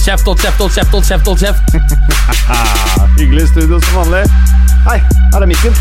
[0.00, 0.90] hold kjeft, hold kjeft, hold kjeft!
[0.92, 1.60] hold kjeft, hold kjeft.
[3.18, 4.30] Hyggelig studio som vanlig.
[4.88, 4.98] Hei,
[5.32, 5.74] her er mikken.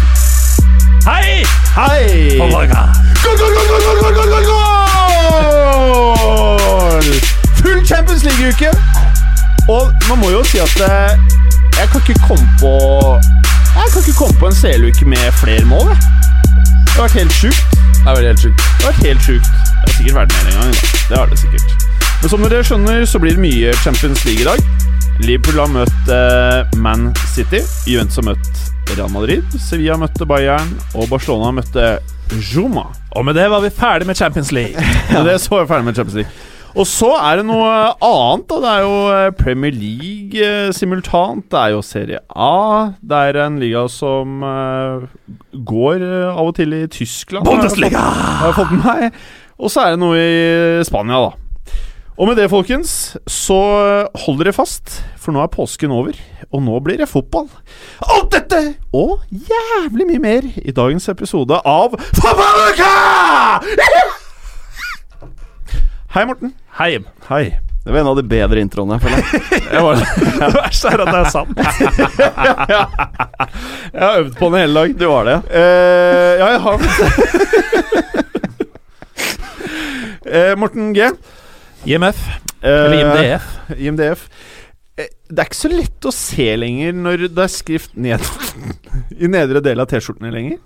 [1.06, 1.46] Hei!
[1.76, 2.40] Hei!
[2.42, 2.90] Oh my God.
[3.24, 3.68] Goal, goal, goal,
[4.14, 4.80] goal, goal!
[7.62, 8.72] Full Champions League-uke.
[9.70, 11.12] Og man må jo si at eh,
[11.80, 12.72] jeg kan ikke komme på
[13.76, 15.90] Jeg kan ikke komme på en CL-uke med flere mål.
[15.90, 17.64] Det har vært helt sjukt.
[17.72, 19.46] Det har vært helt sjukt.
[19.46, 20.74] Det har sikkert vært mer en gang.
[21.10, 21.79] Det har det sikkert.
[22.20, 24.60] Men som dere skjønner, så blir det mye Champions League i dag.
[25.24, 27.62] Liverpool har møtt eh, Man City.
[27.88, 28.60] Juventus har møtt
[28.98, 29.56] Real Madrid.
[29.56, 30.74] Sevilla møtte Bayern.
[31.00, 31.86] Og Barcelona møtte
[32.52, 32.90] Juma.
[33.16, 34.76] Og med det var vi ferdig med Champions League.
[35.14, 36.46] Ja, det så var vi ferdig med Champions League.
[36.76, 37.72] Og så er det noe
[38.04, 38.46] annet.
[38.52, 41.48] da Det er jo eh, Premier League eh, simultant.
[41.48, 42.52] Det er jo Serie A.
[43.00, 45.08] Det er en liga som eh,
[45.72, 47.48] går eh, av og til i Tyskland.
[47.48, 48.04] Bundesliga!
[48.44, 49.22] Har jeg fått med meg.
[49.60, 51.49] Og så er det noe i Spania, da.
[52.20, 53.56] Og med det, folkens, så
[54.26, 56.18] hold dere fast, for nå er påsken over.
[56.52, 57.48] Og nå blir det fotball.
[58.04, 58.60] Alt dette
[58.92, 62.90] og jævlig mye mer i dagens episode av Fotballuka!
[66.12, 66.52] Hei, Morten.
[66.82, 67.00] Hei.
[67.30, 67.46] Hei.
[67.86, 69.00] Det var en av de bedre introene.
[69.00, 69.28] føler jeg.
[69.70, 69.96] Jeg, var,
[70.44, 71.56] Det verste er at det er sant.
[73.94, 74.90] jeg har øvd på den hele dag.
[75.00, 75.42] Du var det, ja.
[75.56, 76.76] Uh, ja, jeg har
[80.30, 81.08] Eh, Morten G.
[81.86, 82.20] IMF.
[82.62, 83.46] Eh, Eller IMDF.
[83.78, 84.30] IMDF.
[85.00, 88.20] Eh, Det er ikke så lett å se lenger når det er skrift ned
[89.24, 90.58] i nedre del av T-skjortene lenger.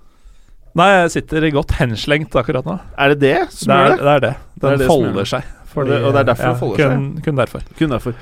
[0.74, 2.80] Nei, jeg sitter godt henslengt akkurat nå.
[2.98, 4.00] Er det det som Det gjør er det?
[4.02, 4.14] det.
[4.16, 4.32] Er det.
[4.58, 5.44] Det er Den det folder seg.
[5.74, 7.62] Og det- og det er derfor det folder kun, Kun derfor.
[7.78, 8.14] Kun derfor.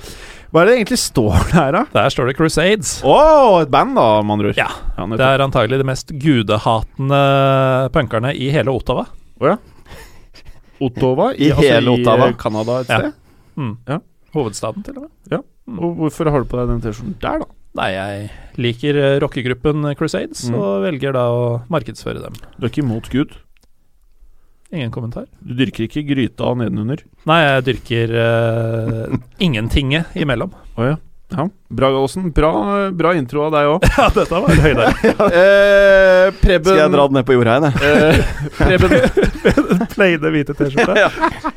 [0.53, 1.83] Hva er det egentlig står der, da?
[1.95, 2.91] Der står det Crusades.
[3.05, 4.57] Å, et band, da, med andre ord.
[4.61, 4.69] Ja.
[4.99, 5.17] nettopp.
[5.17, 7.21] Det er antagelig de mest gudehatende
[7.93, 9.07] punkerne i hele Ottawa.
[10.89, 11.31] Ottawa.
[11.39, 12.29] I hele Ottawa.
[12.33, 12.99] I Canada et Ja.
[12.99, 13.13] sted.
[13.57, 13.77] Mm.
[13.89, 13.99] Ja.
[14.35, 15.43] Hovedstaden, til og med.
[15.79, 17.47] Og hvorfor har du på deg den T-skjorten der, da?
[17.79, 20.55] Nei, jeg liker eh, rockegruppen Crusades, Mm.
[20.59, 22.35] og velger da å markedsføre dem.
[22.59, 23.33] Du er ikke imot Gud?
[24.73, 25.27] Ingen kommentar.
[25.45, 27.03] Du dyrker ikke gryta nedenunder?
[27.29, 29.17] Nei, jeg dyrker uh,
[29.47, 30.53] ingentinget imellom.
[30.77, 30.97] Oh, ja.
[31.37, 31.47] Ja.
[31.73, 32.27] Bra, Åsen.
[32.37, 32.51] Bra,
[32.93, 33.87] bra intro av deg òg.
[33.97, 34.91] Ja, dette var høydere.
[35.41, 37.75] eh, Preben Skal jeg dra den ned på jordheien, jeg?
[37.83, 38.93] eh, Preben
[39.95, 40.97] Pleide hvite T-skjorte.
[41.01, 41.09] Ja.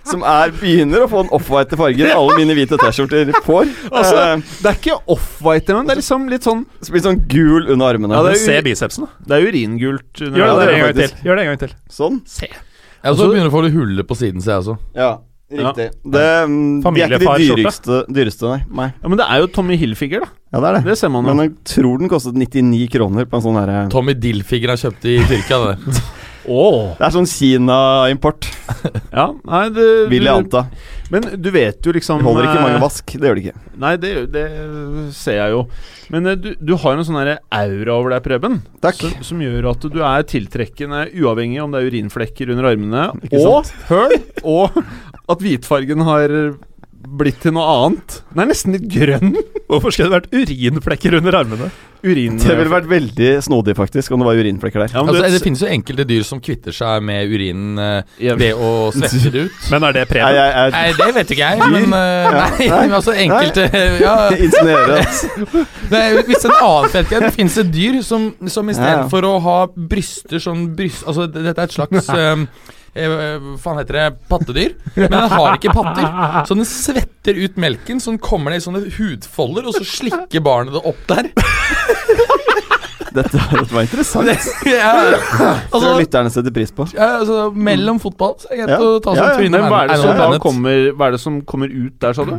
[0.07, 2.07] Som er, begynner å få en off-white farge.
[2.15, 3.69] Alle mine hvite T-skjorter får.
[3.91, 5.89] Altså, Eh, Det er ikke off-white engang.
[5.89, 8.15] Det er liksom litt sånn så blir sånn gul under armene.
[8.15, 9.25] Ja, Se bicepsen, da.
[9.27, 10.21] Det er uringult.
[10.21, 11.15] Gjør det, det, det en gang til.
[11.27, 11.75] Gjør det en gang til.
[11.91, 12.19] Sånn.
[12.29, 12.47] Se.
[12.49, 14.77] Jeg også begynner å få litt huller på siden, ser jeg også.
[14.97, 15.11] Ja,
[15.51, 15.87] riktig.
[16.15, 18.61] Det, mm, de er ikke de dyreste, dyreste, nei.
[18.79, 18.89] nei.
[18.97, 20.31] Ja, Men det er jo Tommy Hilfiger, da.
[20.55, 20.83] Ja, det er det.
[20.89, 21.33] Det ser man jo.
[21.33, 25.09] Men jeg tror den kostet 99 kroner på en sånn derre Tommy Dilfiger har kjøpt
[25.11, 26.05] i Tyrkia, det.
[26.45, 26.93] Åh.
[26.99, 28.45] Det er sånn Kina-import,
[29.09, 30.67] Ja, nei, det vil jeg anta.
[31.13, 33.73] Men du vet jo liksom Det holder ikke mange eh, vask, det gjør det ikke.
[33.81, 34.45] Nei, det, det
[35.17, 35.65] ser jeg jo.
[36.13, 38.59] Men eh, du, du har en sånn aura over deg, Preben.
[38.83, 38.99] Takk.
[39.01, 43.41] Som, som gjør at du er tiltrekkende, uavhengig om det er urinflekker under armene, Ikke
[43.41, 44.81] og høl, og
[45.31, 46.33] at hvitfargen har
[47.05, 48.21] blitt til noe annet.
[48.33, 49.35] Den er nesten litt grønn.
[49.69, 51.67] Hvorfor skulle det vært urinflekker under armene?
[52.05, 52.35] Urin...
[52.37, 54.91] Det ville vært veldig snodig, faktisk, om det var urinflekker der.
[54.93, 58.35] ja, men Altså, du- det finnes jo enkelte dyr som kvitter seg med urinen uh,
[58.37, 59.69] ved å svette det ut.
[59.73, 62.69] Men er det Nei, jeg, jeg, Nei, det vet ikke jeg, men uh, Nei, Nei.
[62.85, 63.65] men altså enkelte
[64.03, 68.77] Ja, er, hvis en annen ikke, det finnes et dyr som, som Ja, ja.
[68.77, 71.05] istedenfor å ha bryster sånn bryst...
[71.09, 72.45] Altså, dette er et slags eh,
[72.95, 74.05] eh, Hva faen heter det?
[74.31, 74.75] Pattedyr.
[74.95, 76.07] Men den har ikke patter.
[76.49, 80.43] Så den svetter ut melken, så den kommer ned i sånne hudfolder, og så slikker
[80.45, 81.29] barnet det opp der.
[83.15, 84.27] dette, dette var interessant.
[84.67, 84.89] Ja,
[85.71, 86.87] altså, Tror lytterne setter pris på.
[86.95, 88.79] ja, altså, mellom fotball så er det greit Ja.
[88.83, 90.65] å ta seg Ja, ja, Men er det som
[90.97, 92.35] Hva er det som kommer ut der, sa du?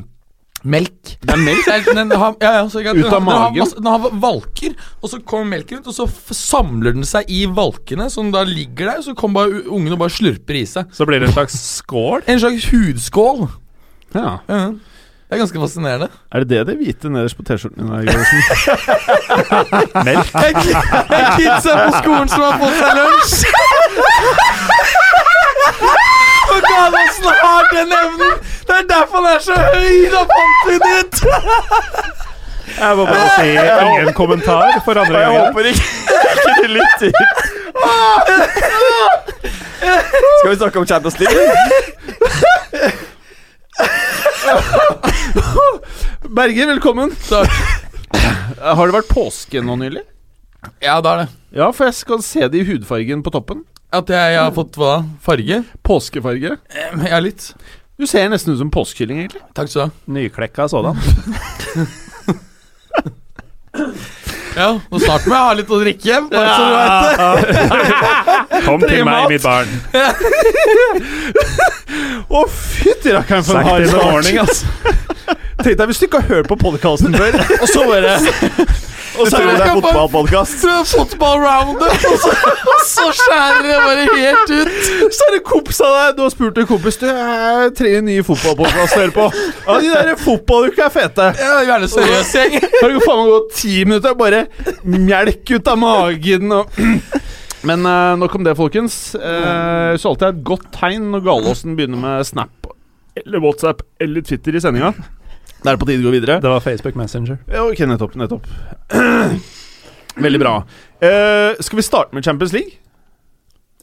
[0.65, 1.19] Melk.
[1.23, 1.67] Det er melk?
[1.95, 2.81] Den har, ja, ja, så.
[2.81, 3.59] Ut av den, har- den, har magen?
[3.61, 4.71] masse, den har valker,
[5.03, 8.43] og så kommer melken ut, og så f samler den seg i valkene, som da
[8.49, 10.85] ligger der, så kommer bare u- ungen og bare slurper i seg.
[10.97, 12.23] Så blir det en slags skål?
[12.27, 13.47] En slags hudskål.
[14.17, 14.39] Ja.
[14.49, 14.71] Ja.
[15.27, 16.07] Det er ganske fascinerende.
[16.31, 18.07] Er det det det hvite nederst på T-skjorten din er?
[20.07, 20.31] Melk?
[20.31, 23.43] Det er kidsa på skolen som har fått seg lunsj!
[26.65, 28.35] Gallosen har den evnen!
[28.67, 30.07] Det er derfor han er så høy!
[30.13, 31.15] Da fant vi det ut!
[32.77, 35.87] Jeg må bare si ingen kommentar for andre Jeg håper ikke,
[36.51, 37.11] ikke lytter.
[40.41, 41.37] Skal vi snakke om Champions League?
[46.37, 47.15] Berger, velkommen.
[47.29, 47.51] Takk.
[48.61, 50.03] Har det vært påske nå nylig?
[50.83, 51.27] Ja, det er det.
[51.57, 53.63] Ja, for jeg skal se det i hudfargen på toppen.
[53.97, 54.95] At jeg, jeg har fått hva?
[55.25, 55.57] Farge?
[55.87, 56.51] Påskefarge.
[56.75, 57.43] Eh, Ja, litt.
[57.97, 59.43] Du ser nesten ut som påskekylling, egentlig.
[59.57, 59.91] Takk skal du ha.
[60.19, 60.97] Nyklekka sådan.
[64.57, 66.31] Ja, og snart må jeg ha litt å drikke hjem.
[66.33, 66.89] Bare så du veit
[68.49, 68.61] det.
[68.65, 69.69] Kom til meg, mitt barn.
[72.33, 74.65] Å, fytti rakkeren for en hard morning, altså.
[75.61, 78.17] Tenk deg hvis du ikke har hørt på podkasten før, og så bare
[79.17, 80.59] Og så er det fotballpodkast.
[80.63, 82.33] Så fotball roundup, og så,
[82.73, 84.91] og så skjærer det bare helt ut.
[85.17, 86.17] Så er det kompis av deg.
[86.19, 89.29] Du har spurt en kompis Du, jeg trenger en ny fotballpodkast å høre på.
[89.67, 91.31] Ja, de der fotballuka er fete.
[91.41, 92.59] Ja, Gjerne seriøs gjeng.
[92.83, 94.45] Har det faen meg gått ti minutter, bare
[94.85, 96.77] melk ut av magen og
[97.67, 98.95] Men uh, nok om det, folkens.
[99.19, 102.69] Uh, så alltid er et godt tegn når Galåsen begynner med Snap
[103.17, 104.93] eller WhatsApp eller Twitter i sendinga.
[105.65, 106.37] Da er det på tide å gå videre.
[106.43, 107.39] Det var Facebook Messenger.
[107.63, 108.15] Ok, nettopp.
[108.21, 108.45] nettopp
[110.27, 110.53] Veldig bra.
[111.05, 112.77] Eh, skal vi starte med Champions League?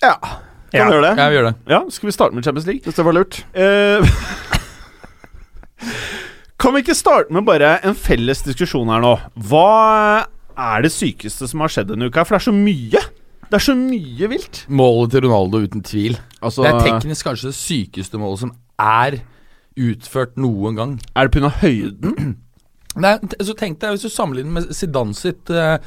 [0.02, 0.86] Ja, kan Ja.
[0.88, 1.14] vi gjøre det?
[1.22, 1.54] Ja, vi gjør det.
[1.70, 2.82] Ja, skal vi starte med Champions League?
[2.86, 3.44] Hvis det var lurt.
[3.54, 4.02] Eh,
[6.62, 9.14] kan vi ikke starte med bare en felles diskusjon her nå?
[9.50, 12.24] Hva er det sykeste som har skjedd denne uka?
[12.26, 13.04] For det er så mye.
[13.50, 14.64] Det er så mye vilt.
[14.74, 16.18] Målet til Ronaldo, uten tvil.
[16.42, 19.20] Altså, Det er teknisk kanskje det sykeste målet som er
[19.80, 20.96] utført noen gang.
[21.16, 21.52] Er det pga.
[21.62, 22.36] høyden?
[23.04, 25.80] Nei, så tenk deg Hvis du sammenligner med Zidane sitt eh,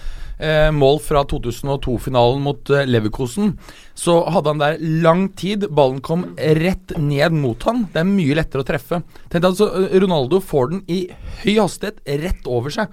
[0.42, 3.52] eh, mål fra 2002-finalen mot eh, Leverkosen,
[3.94, 5.68] så hadde han der lang tid.
[5.70, 7.84] Ballen kom rett ned mot han.
[7.94, 8.98] Det er mye lettere å treffe.
[9.30, 10.98] Tenk deg altså, eh, Ronaldo får den i
[11.44, 12.90] høy hastighet rett over seg.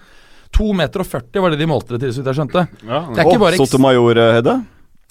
[0.53, 2.67] 2,40 meter og 40 var det de målte det til, så vidt jeg skjønte.
[2.85, 4.53] Ja, Det er ikke bare eks- Sotomayor-Hedde.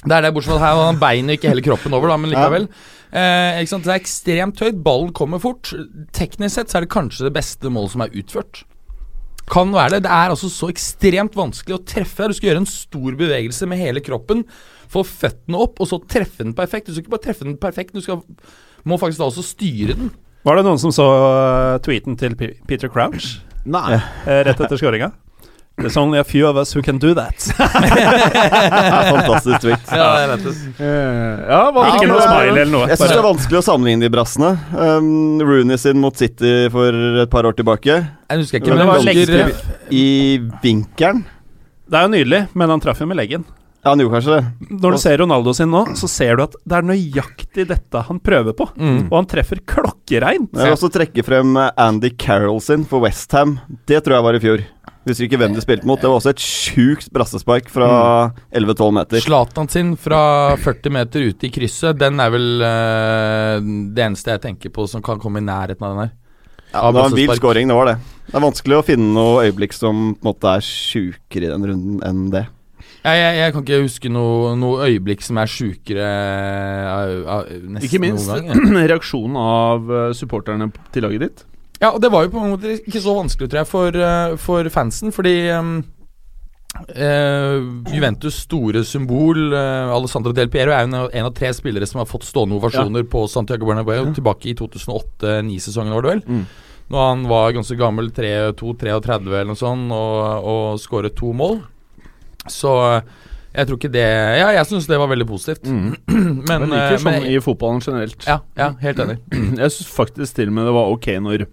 [0.07, 2.17] det er det, bortsett fra at her var han beinet ikke hele kroppen over, da,
[2.23, 2.69] men likevel.
[3.13, 3.85] Eh, ikke sant?
[3.85, 5.73] Det er ekstremt høyt, ballen kommer fort.
[6.17, 8.63] Teknisk sett så er det kanskje det beste målet som er utført.
[9.53, 10.05] Kan være det.
[10.07, 12.31] Det er altså så ekstremt vanskelig å treffe.
[12.31, 14.47] Du skal gjøre en stor bevegelse med hele kroppen,
[14.93, 16.89] få føttene opp, og så treffe den perfekt.
[16.89, 18.23] Du skal ikke bare treffe den perfekt, du skal,
[18.89, 20.13] må faktisk da også styre den.
[20.47, 23.95] Var det noen som så uh, tweeten til Peter Crouch Nei.
[23.95, 25.13] eh, rett etter skåringa?
[25.83, 27.35] There's only a few of us who can do that.
[29.13, 29.93] Fantastisk tweet.
[29.93, 30.55] Ja, jeg vet det.
[30.79, 31.61] Eh, ja,
[31.93, 32.91] Ikke noe smile eller noe.
[32.91, 34.53] Jeg syns det er vanskelig å sammenligne de brassene.
[34.73, 37.99] Um, Rooney sin mot City for et par år tilbake.
[38.03, 39.57] Jeg husker ikke, Men men det var jeg.
[39.93, 40.07] I
[40.63, 41.25] vinkelen.
[41.91, 43.45] det er jo nydelig, men han traff jo med leggen.
[43.83, 44.69] Ja, han gjorde kanskje det.
[44.79, 48.21] Når du ser Ronaldo sin nå, så ser du at det er nøyaktig dette han
[48.23, 48.69] prøver på.
[48.79, 49.09] Mm.
[49.09, 50.53] Og han treffer klokkereint.
[50.55, 53.57] Jeg vil også trekke frem Andy Carroll sin for Westham.
[53.91, 54.63] Det tror jeg var i fjor.
[55.03, 55.99] Husker ikke hvem de spilte mot.
[55.99, 57.89] Det var også et sjukt brassespark fra
[58.55, 59.25] 11-12 meter.
[59.25, 60.23] Zlatan sin fra
[60.63, 63.59] 40 meter ute i krysset, den er vel uh,
[63.91, 66.17] det eneste jeg tenker på som kan komme i nærheten av den her.
[66.73, 67.99] Ja, det var en vill scoring, det var det.
[68.31, 71.67] Det er vanskelig å finne noe øyeblikk som på en måte er sjukere i den
[71.69, 72.47] runden enn det.
[73.03, 76.11] Jeg, jeg, jeg kan ikke huske noe, noe øyeblikk som er sjukere
[76.87, 78.77] nesten noen nesten Ikke minst gang.
[78.93, 81.43] reaksjonen av eh, supporterne til laget ditt.
[81.83, 84.37] Ja, og det var jo på en måte ikke så vanskelig, tror jeg, for, eh,
[84.39, 85.73] for fansen, fordi um,
[86.95, 87.59] uh,
[87.93, 92.09] Juventus' store symbol, uh, Alessandro Del Piero, er jo en, av- tre spillere som har
[92.11, 96.23] fått stående ovasjoner på Santiago Bernabeu tilbake i 2008-2009-sesongen, var det vel.
[96.29, 96.45] Mm.
[96.93, 101.61] Når han var ganske gammel, 32-33 eller noe sånt, og, og skåret to mål.
[102.51, 102.73] Så
[103.53, 104.03] jeg tror ikke det
[104.41, 105.67] Ja, jeg syns det var veldig positivt.
[105.71, 108.25] Men, Men ikke sånn men i fotballen generelt.
[108.27, 109.19] ja, ja, helt enig.
[109.33, 111.45] Jeg syns faktisk til og med det var ok når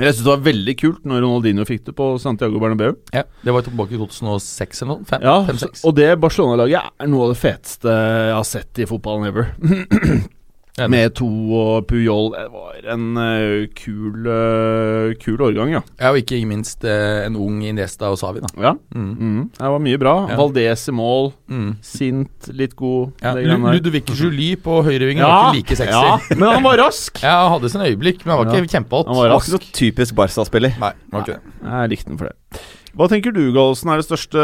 [0.00, 2.94] Jeg syns det var veldig kult når Ronaldinho fikk det på Santiago Bernabeu.
[3.12, 5.04] Ja, Det var tilbake i 2006 eller noe.
[5.08, 8.88] Fem, Ja, fem, og det Barcelona-laget er noe av det feteste jeg har sett i
[8.88, 9.52] fotballen ever.
[10.80, 10.88] Enig.
[10.88, 12.30] Med to og Puyol.
[12.32, 15.82] Det var en uh, kul uh, Kul årgang, ja.
[16.00, 18.48] Ja, og ikke minst uh, en ung Iniesta og Savi, da.
[18.56, 18.72] ja.
[18.96, 19.10] Mm.
[19.18, 19.42] Mm.
[19.58, 20.14] Det var mye bra.
[20.30, 20.38] Ja.
[20.40, 21.28] Valdez i mål.
[21.52, 21.68] Mm.
[21.84, 23.12] Sint, litt god.
[23.20, 25.92] Ja, Ludvig Julie på høyrevingen var ikke like sexy.
[25.92, 27.20] ja, men han var rask!
[27.26, 28.62] Ja, han hadde sine øyeblikk, men han var Ja.
[28.64, 29.06] ikke kjempehot.
[29.12, 29.52] Han var Han var rask.
[29.52, 30.72] ikke så typisk Barca-spiller.
[30.80, 31.56] Nei, var ikke det.
[31.68, 32.64] Jeg likte den for det.
[32.96, 34.42] Hva tenker du, Gallosen, er det største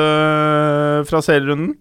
[1.09, 1.73] fra CL-runden?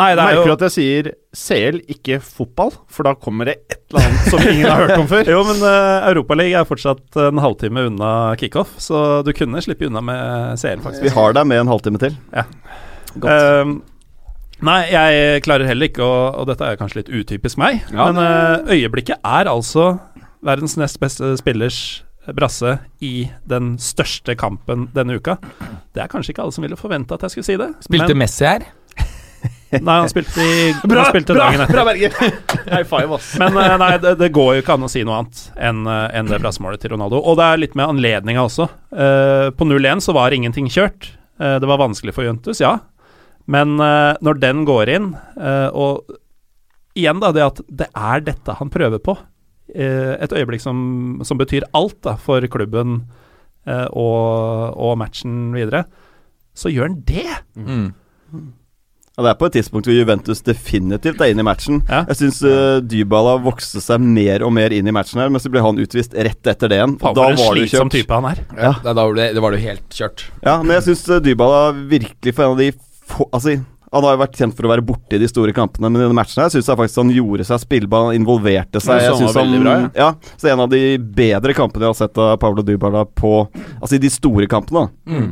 [0.00, 2.72] Nei, det er Merker du jo at jeg sier CL, ikke fotball?
[2.90, 5.28] For da kommer det et eller annet som ingen har hørt om før.
[5.34, 10.02] Jo, men uh, Europaligaen er fortsatt en halvtime unna kickoff, så du kunne slippe unna
[10.04, 11.04] med CL, faktisk.
[11.04, 12.16] Vi har deg med en halvtime til.
[12.32, 12.46] Ja.
[13.14, 13.30] Godt.
[13.34, 13.76] Ehm,
[14.66, 18.08] nei, jeg klarer heller ikke å Og dette er kanskje litt utypisk meg, Ja.
[18.10, 19.96] men uh, øyeblikket er altså
[20.46, 22.00] verdens nest beste spillers
[22.36, 25.36] brasse i den største kampen denne uka.
[25.94, 27.70] Det er kanskje ikke alle som ville forvente at jeg skulle si det.
[27.86, 28.66] Spilte men, Messi her?
[29.70, 31.76] Nei, han spilte, i, han spilte dagen etter.
[31.76, 32.14] Bra, Berger!
[32.70, 33.32] High five, ass.
[33.42, 36.20] Men eh, nei, det, det går jo ikke an å si noe annet enn en
[36.20, 37.20] enn det brassemålet til Ronaldo.
[37.22, 38.66] Og det er litt med anledninga også.
[38.90, 41.12] Eh, på 0-1 så var ingenting kjørt.
[41.40, 42.76] Eh, det var vanskelig for Juntus, ja.
[43.50, 46.10] Men eh, når den går inn, eh, og
[46.98, 49.16] igjen da, det at det er dette han prøver på,
[49.74, 53.00] eh, et øyeblikk som, som betyr alt da, for klubben
[53.66, 55.86] eh, og, og matchen videre,
[56.54, 57.28] så gjør han det!
[57.56, 57.88] Mm.
[59.18, 61.80] Ja, det er på et tidspunkt hvor Juventus definitivt er inne i matchen.
[61.90, 62.04] Ja.
[62.12, 65.50] Jeg syns uh, Dybala vokste seg mer og mer inn i matchen her, men så
[65.52, 66.94] ble han utvist rett etter det igjen.
[67.02, 67.90] Faen, da en var det kjørt.
[67.92, 68.44] type han er.
[68.54, 68.72] Ja.
[68.84, 70.24] Da, da var det, var det helt kjørt.
[70.46, 72.70] Ja, men jeg syns Dybala virkelig for en av de
[73.10, 73.58] få Altså,
[73.90, 76.04] han har jo vært kjent for å være borte i de store kampene, men i
[76.04, 79.02] denne matchen her syns jeg faktisk han gjorde seg spillbar, han involverte seg.
[79.02, 80.12] Jeg synes han bra, ja.
[80.38, 83.32] Så en av de bedre kampene jeg har sett av Pablo Dybala på
[83.80, 84.86] Altså i de store kampene.
[84.86, 85.16] da.
[85.16, 85.30] Mm.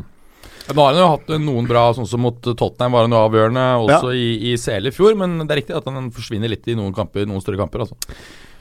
[0.68, 3.64] Nå har han jo hatt noen bra, sånn som mot Tottenham var han jo avgjørende
[3.86, 6.76] også i, i CL i fjor, men det er riktig at han forsvinner litt i
[6.76, 7.86] noen kamper, noen større kamper.
[7.86, 7.96] altså.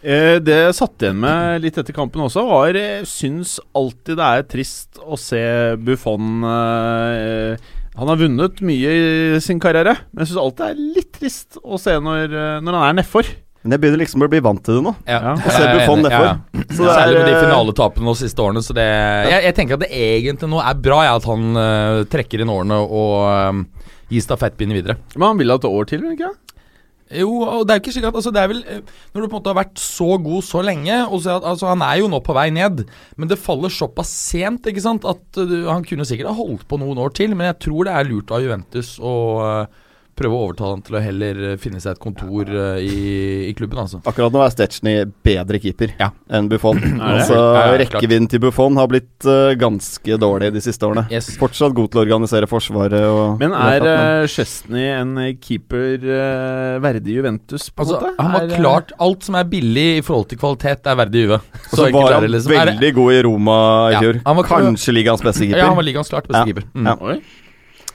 [0.07, 4.27] Eh, det jeg satt igjen med litt etter kampen også, var Jeg syns alltid det
[4.27, 5.41] er trist å se
[5.81, 7.57] Buffon eh,
[7.97, 11.57] Han har vunnet mye i sin karriere, men jeg syns alltid det er litt trist
[11.63, 13.33] å se når, eh, når han er nedfor.
[13.67, 14.93] Men jeg begynner liksom å bli vant til det nå.
[15.11, 15.33] Ja.
[15.35, 16.27] Og ser Buffon nedfor.
[16.71, 18.61] Så det er, Særlig med de eh, finaletapene de siste årene.
[18.63, 18.85] Så det,
[19.27, 22.53] jeg, jeg tenker at det egentlig nå er bra ja, at han uh, trekker inn
[22.53, 24.95] årene og uh, gir stafettpinnen videre.
[25.17, 26.43] Men han vil ha et år til, ikke sant?
[27.07, 29.29] Jo, og det er jo ikke slik at altså, det er vel Når du på
[29.29, 32.19] en måte har vært så god så lenge og så, altså, Han er jo nå
[32.19, 32.81] på vei ned,
[33.15, 36.79] men det faller såpass sent ikke sant at uh, Han kunne sikkert ha holdt på
[36.81, 39.13] noen år til, men jeg tror det er lurt av Juventus å
[39.45, 39.85] eh,
[40.17, 43.53] prøve å overtale han til å heller eh, finne seg et kontor uh, i, i
[43.57, 43.99] klubben, altså.
[44.09, 44.93] Akkurat nå er Stetsjny
[45.25, 46.09] bedre keeper Ja.
[46.33, 46.79] enn Buffon.
[47.11, 47.37] altså,
[47.83, 51.05] rekkevidden til Buffon har blitt uh, ganske dårlig de siste årene.
[51.13, 51.29] Yes.
[51.39, 57.17] Fortsatt god til å organisere forsvaret og Men er uh, Chesney en keeper uh, verdig
[57.19, 58.13] Juventus, på en Altså, måte?
[58.19, 61.41] han var Er, klart Alt som er billig i forhold til kvalitet, er verdig Juve.
[61.71, 62.53] Og så var han liksom.
[62.57, 63.57] Veldig god i Roma
[63.89, 64.21] i Ja, fjor.
[64.47, 65.61] Kanskje ligaens beste keeper.
[65.61, 66.47] Ja, han var ligaens klart beste Ja.
[66.49, 66.65] keeper.
[66.73, 66.87] Mm.
[66.89, 66.95] Ja.
[67.01, 67.19] Oi.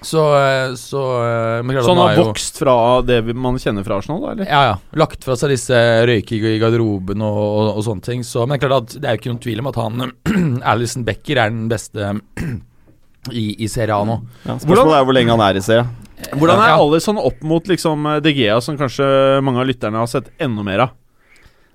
[0.02, 2.74] Så, eh, så eh, klart Så han har jo- vokst fra
[3.06, 4.30] det man kjenner fra Arsenal, da?
[4.34, 4.46] eller?
[4.50, 4.76] Ja, ja.
[4.98, 5.78] Lagt fra seg disse
[6.08, 8.22] røyking i garderoben og, og, og sånne ting.
[8.26, 10.62] Så, men det er klart at det er jo ikke noen tvil om at han
[10.74, 12.12] Alison Becker er den beste
[13.30, 14.18] i, i Serie A nå.
[14.46, 15.92] Ja, spørsmålet er hvor lenge han er i serien.
[16.38, 16.80] Hvordan er Ja.
[16.82, 19.06] Alisson opp mot liksom De Gea, som kanskje
[19.42, 20.92] mange av lytterne har sett enda mer av?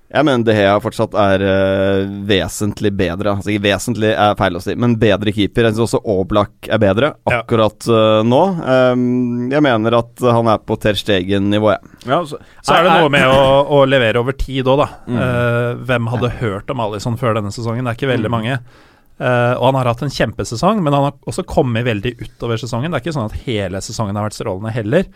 [0.07, 3.33] Jeg mener De Hea fortsatt er uh, vesentlig bedre.
[3.35, 5.67] Altså ikke vesentlig er feil å si, men bedre keeper.
[5.67, 8.41] Jeg syns også Aablak er bedre akkurat uh, nå.
[8.63, 11.95] Um, jeg mener at han er på Ter Stegen-nivå, jeg.
[12.07, 13.39] Ja, så, Så er det noe med å,
[13.77, 14.91] å levere over tid òg, da.
[15.07, 15.17] Mm.
[15.19, 17.83] Uh, hvem hadde hørt om Alison før denne sesongen?
[17.83, 18.61] Det er ikke veldig mange.
[19.17, 22.91] Eh, og han har hatt en kjempesesong, men han har også kommet veldig utover sesongen.
[22.91, 25.07] Det er ikke sånn at hele sesongen har vært strålende heller.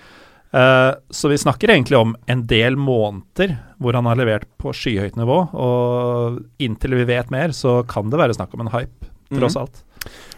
[0.51, 5.15] Eh, så vi snakker egentlig om en del måneder hvor han har levert på skyhøyt
[5.19, 5.37] nivå.
[5.53, 9.83] Og inntil vi vet mer, så kan det være snakk om en hype, tross alt.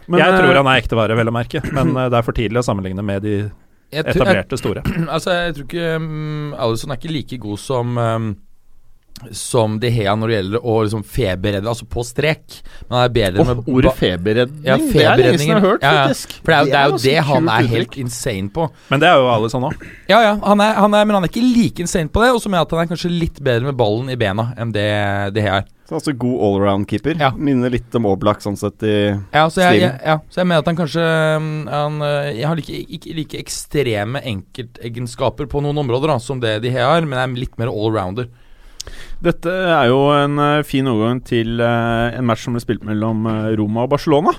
[0.05, 2.37] Men, jeg eh, tror han er ekte vel å merke, men eh, det er for
[2.37, 3.37] tidlig å sammenligne med de
[3.93, 4.83] etablerte store.
[4.83, 5.09] jeg, store.
[5.15, 8.33] altså, jeg tror ikke um, Alison er ikke like god som um,
[9.31, 12.57] som De Hea når det gjelder å liksom feberredde, altså på strek.
[12.89, 15.85] Men er bedre med ordet feberedning feberredning, Ja, det er lenge siden jeg har hørt,
[15.85, 16.13] Ja, ja.
[16.43, 18.69] For det er, jo- det er jo det, det han er helt insane på.
[18.89, 19.85] Men det er jo Alison òg.
[20.09, 22.33] Ja, ja, han er, han er, men han er ikke like insane på det.
[22.33, 24.73] Og så mener jeg at han er kanskje litt bedre med ballen i bena enn
[24.75, 24.89] det
[25.37, 25.69] De Hea er.
[25.83, 27.17] Så altså god allround-keeper.
[27.19, 27.31] Ja.
[27.35, 28.93] Minner litt om Oblak sånn sett i
[29.33, 29.81] Ja, så jeg, Stilen.
[29.83, 33.15] jeg, ja, så jeg mener at han kanskje um, han, uh, Jeg har like, ikke
[33.17, 37.59] like ekstreme enkeltegenskaper på noen områder da, som det de har, men jeg er litt
[37.59, 38.29] mer allrounder.
[39.23, 43.23] Dette er jo en eh, fin overgang til eh, en match som ble spilt mellom
[43.29, 44.33] eh, Roma og Barcelona.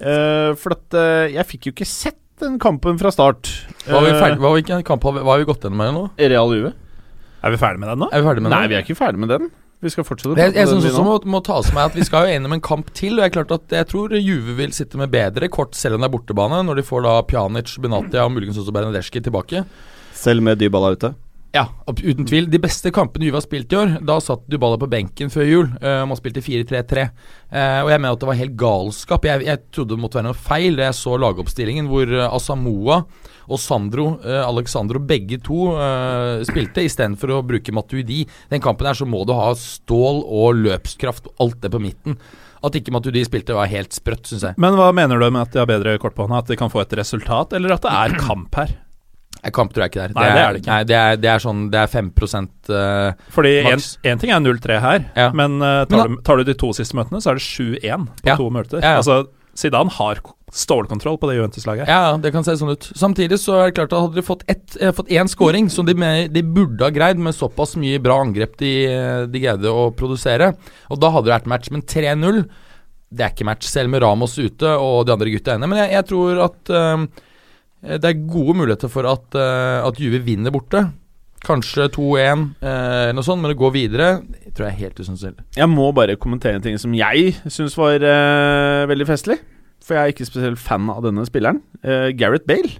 [0.00, 0.98] Eh, for at
[1.32, 3.48] jeg fikk jo ikke sett den kampen fra start.
[3.86, 6.06] Var vi, ferdig, hva har vi, ikke, kamp, har vi- gått gjennom her nå?
[6.18, 6.74] Real Juve?
[7.44, 8.08] Er vi ferdig med den nå?
[8.12, 9.50] Er vi med Nei, vi er ikke ferdig med den.
[9.84, 10.34] Vi skal fortsette.
[10.38, 12.88] Det, jeg synes også må, må tas med at Vi skal jo gjennom en kamp
[12.96, 13.18] til.
[13.18, 16.00] Og jeg, er klart at jeg tror Juve vil sitte med bedre kort selv om
[16.04, 19.64] det er bortebane, når de får da Pjanic, Benatia og muligens også Bernadeschi tilbake.
[20.16, 21.12] Selv med Dybala ute.
[21.54, 22.48] Ja, uten tvil.
[22.50, 25.68] De beste kampene Juve har spilt i år, da satt Dybala på benken før jul.
[25.78, 27.04] Uh, man spilte 4-3-3.
[27.46, 29.28] Uh, og jeg mener at det var helt galskap.
[29.28, 32.96] Jeg, jeg trodde det måtte være noe feil da jeg så lagoppstillingen hvor uh, Asamoa
[33.44, 38.24] og Sandro, uh, Alexandro, begge to uh, spilte, istedenfor å bruke Matuidi.
[38.50, 42.18] Den kampen her så må du ha stål og løpskraft alt det på midten.
[42.66, 44.58] At ikke Matuidi spilte, var helt sprøtt, syns jeg.
[44.58, 46.42] Men hva mener du med at de har bedre kort på hånda?
[46.42, 48.80] At de kan få et resultat, eller at det er kamp her?
[49.52, 50.14] Kamp tror jeg ikke det er.
[50.16, 50.70] Nei, det er det ikke.
[50.72, 52.10] Nei, det er, det er sånn Det er 5
[52.70, 53.88] uh, Fordi Maks.
[54.04, 55.30] én ting er 0-3 her, Ja.
[55.32, 57.44] men eh, Men tar, da- du, tar du de to siste møtene, så er det
[57.44, 58.36] 7-1 på Ja.
[58.36, 58.80] to møter.
[58.80, 58.96] Ja.
[59.02, 60.18] Altså, Zidane har
[60.54, 61.88] stålkontroll på det Juventus-laget.
[61.90, 62.86] Ja, det kan se sånn ut.
[62.94, 65.86] Samtidig så er det klart at hadde de fått, ett, eh, fått én scoring, som
[65.86, 65.94] de,
[66.28, 70.52] de burde ha greid med såpass mye bra angrep de, eh, de greide å produsere,
[70.90, 71.70] og da hadde det vært match.
[71.70, 72.44] Men 3-0,
[73.14, 75.68] det er ikke match, selv med Ramos ute og de andre gutta inne.
[75.70, 77.06] Men jeg, jeg tror at eh,
[77.84, 80.86] det er gode muligheter for at, eh, at Juve vinner borte.
[81.44, 84.08] Kanskje 2-1, eh, noe sånt, men det går videre
[84.54, 85.42] det tror jeg er helt usannsynlig.
[85.58, 89.40] Jeg må bare kommentere en ting som jeg syns var eh, veldig festlig.
[89.82, 91.58] For jeg er ikke spesielt fan av denne spilleren.
[91.84, 92.70] Uh, Gareth Bale.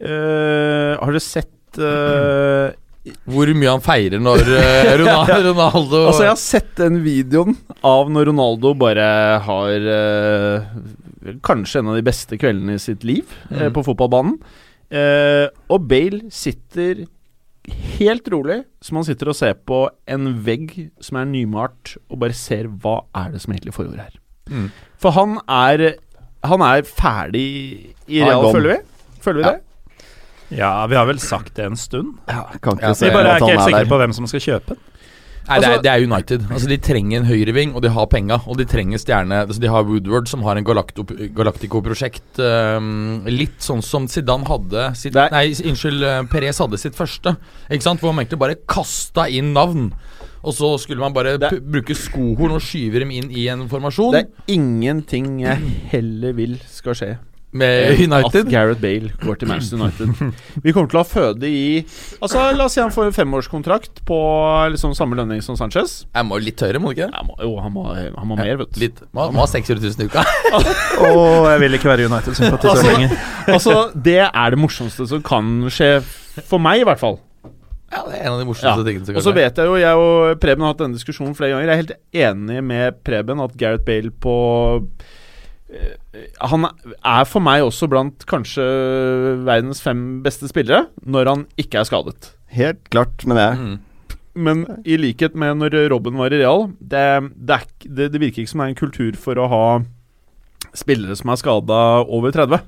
[0.00, 2.70] Eh, har du sett eh,
[3.28, 8.08] Hvor mye han feirer når eh, Ronaldo, Ronaldo Altså, jeg har sett den videoen av
[8.08, 9.10] når Ronaldo bare
[9.44, 10.70] har eh,
[11.42, 13.72] Kanskje en av de beste kveldene i sitt liv eh, Mm.
[13.76, 14.38] på fotballbanen.
[14.90, 17.04] Eh, og Bale sitter
[18.00, 22.32] helt rolig, som han sitter og ser på en vegg som er nymalt, og bare
[22.34, 24.14] ser hva er det som egentlig foregår her.
[24.50, 24.70] Mm.
[24.98, 25.96] For han er
[26.42, 28.78] Han er ferdig i Real, føler vi?
[29.20, 29.50] Føler vi Ja.
[29.52, 30.56] det?
[30.56, 32.14] Ja, vi har vel sagt det en stund.
[32.26, 34.66] Kan ikke Ja, se Vi bare er ikke helt sikre på hvem som skal kjøpe
[34.68, 34.78] den.
[35.50, 36.44] Nei, det, er, Altså- det er United.
[36.50, 38.36] Altså De trenger en høyreving, og de har penga.
[38.46, 42.38] Og de trenger stjerne altså De har Woodward, som har en Galactico-prosjekt.
[42.38, 47.36] Um, litt sånn som Zidane hadde sitt er- Nei, unnskyld, eh, Perez hadde sitt første.
[47.70, 49.92] Ikke sant Hvor man egentlig bare kasta inn navn.
[50.42, 54.12] Og så skulle man bare Det- bruke skohorn og skyve dem inn i en formasjon
[54.12, 55.58] Det er ingenting jeg
[55.90, 57.18] heller vil skal skje
[57.52, 58.44] med United.
[58.46, 60.34] At Gareth Bale går til Manchester United.
[60.64, 61.80] Vi kommer til å ha føde i
[62.22, 64.18] Altså La oss si han får en femårskontrakt på
[64.70, 66.04] liksom samme lønning som Sanchez.
[66.14, 67.10] Jeg må litt høyere, må du ikke?
[67.26, 68.80] Må, jo, han må, han må mer, vet du.
[68.84, 69.02] Litt.
[69.16, 70.22] Må, må ha 600 000 i uka.
[71.10, 73.18] Og jeg vil ikke være United-sympatisør Altså- lenger.
[73.50, 73.76] Altså,
[74.10, 75.90] Det er det morsomste som kan skje,
[76.46, 77.18] for meg i hvert fall.
[77.90, 78.48] Ja, det er en av de Ja.
[78.52, 81.34] morsomste tingene som Og så vet jeg jo, jeg og Preben har hatt denne diskusjonen
[81.34, 81.66] flere ganger.
[81.66, 84.34] Jeg er helt enig med Preben at Gareth Bale på
[84.78, 85.16] eh,
[86.50, 88.64] Han er for meg også blant kanskje
[89.46, 92.32] verdens fem beste spillere når han ikke er skadet.
[92.56, 93.78] Helt klart, men jeg Mm.
[94.40, 98.44] Men i likhet med når Robben var i Real, det, det, er, det, det virker
[98.44, 99.64] ikke som det er en kultur for å ha
[100.76, 102.62] spillere som er skada over 30.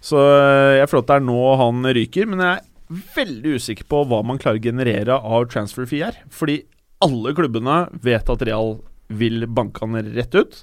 [0.00, 3.88] Så eh, jeg føler at det er nå han ryker, men jeg er veldig usikker
[3.90, 6.22] på hva man klarer å generere av transfer fee her.
[6.32, 6.62] Fordi
[7.04, 10.62] alle klubbene vet at Real vil banke han rett ut.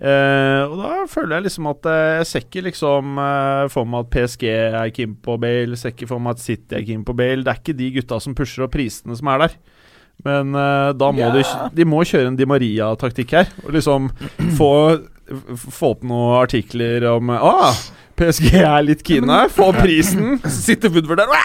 [0.00, 4.06] Eh, og da føler jeg liksom at eh, jeg ser ikke liksom uh, for meg
[4.06, 7.14] at PSG er keen på Bale, ser ikke for meg at City er keen på
[7.16, 7.44] Bale.
[7.44, 9.56] Det er ikke de gutta som pusher opp prisene som er der.
[10.24, 11.44] Men uh, da må de,
[11.76, 13.50] de må kjøre en Di Maria-taktikk her.
[13.66, 14.08] Og liksom
[14.58, 14.70] få,
[15.66, 17.76] få opp noen artikler om Ah,
[18.16, 19.52] PSG er litt keen her.
[19.52, 20.38] Få opp prisen.
[20.48, 21.36] Sitter Woodward der.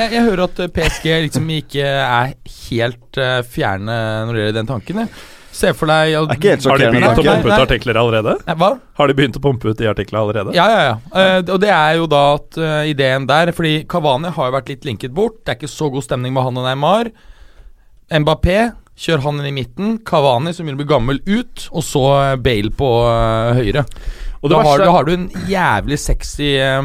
[0.00, 3.22] Jeg, jeg hører at PSG liksom ikke er helt
[3.54, 5.04] fjerne når det gjelder den tanken.
[5.04, 5.14] jeg.
[5.52, 7.24] Se for deg er ikke helt Har de begynt å.
[7.26, 8.36] Pumpe ut artikler allerede?
[8.46, 8.70] Nei, Hva?
[8.98, 10.54] Har de begynt å pumpe ut de artiklene allerede?
[10.56, 10.94] Ja, ja, ja.
[11.12, 14.72] Uh, og det er jo da at uh, ideen der Fordi Kavani har jo vært
[14.72, 15.42] litt linket bort.
[15.42, 17.12] Det er ikke så god stemning med han og Neymar.
[18.12, 18.58] Mbappé
[19.02, 19.94] kjør han inn i midten.
[20.06, 21.68] Kavani, som vil bli gammel, ut.
[21.72, 23.86] Og så eh, Bale på uh, høyre.
[24.42, 26.82] Og da, har, da har du en jævlig sexy eh,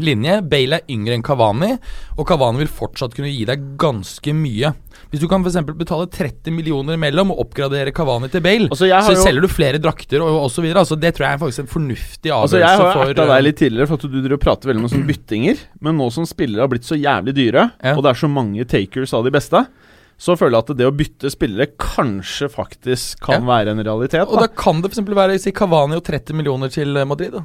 [0.00, 0.40] linje.
[0.48, 1.78] Bale er yngre enn Kavani,
[2.18, 4.72] og Kavani vil fortsatt kunne gi deg ganske mye.
[5.12, 9.14] Hvis du kan for betale 30 millioner imellom og oppgradere Kavani til Bale, Altså, så
[9.14, 10.64] jo- selger du flere drakter og osv.
[10.74, 12.42] Altså, det tror jeg er faktisk en fornuftig avgjørelse.
[12.42, 14.82] Altså Jeg har erta eh, deg litt tidligere for at du driver og prater veldig
[14.82, 15.56] om sånne byttinger.
[15.80, 17.94] Men nå som spillere har blitt så jævlig dyre, Ja.
[17.96, 19.66] og det er så mange takers av de beste,
[20.18, 23.46] så føler jeg at det å bytte spillere kanskje faktisk kan Ja.
[23.46, 24.26] være en realitet.
[24.28, 24.46] Og Da.
[24.46, 25.06] da kan det f.eks.
[25.14, 27.32] være si Cavani og 30 millioner til eh, Madrid.
[27.32, 27.44] da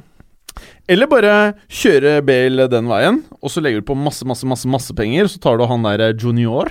[0.90, 4.94] Eller bare kjøre Bale den veien, og så legger du på masse masse, masse, masse
[4.96, 6.70] penger, så tar du han der junior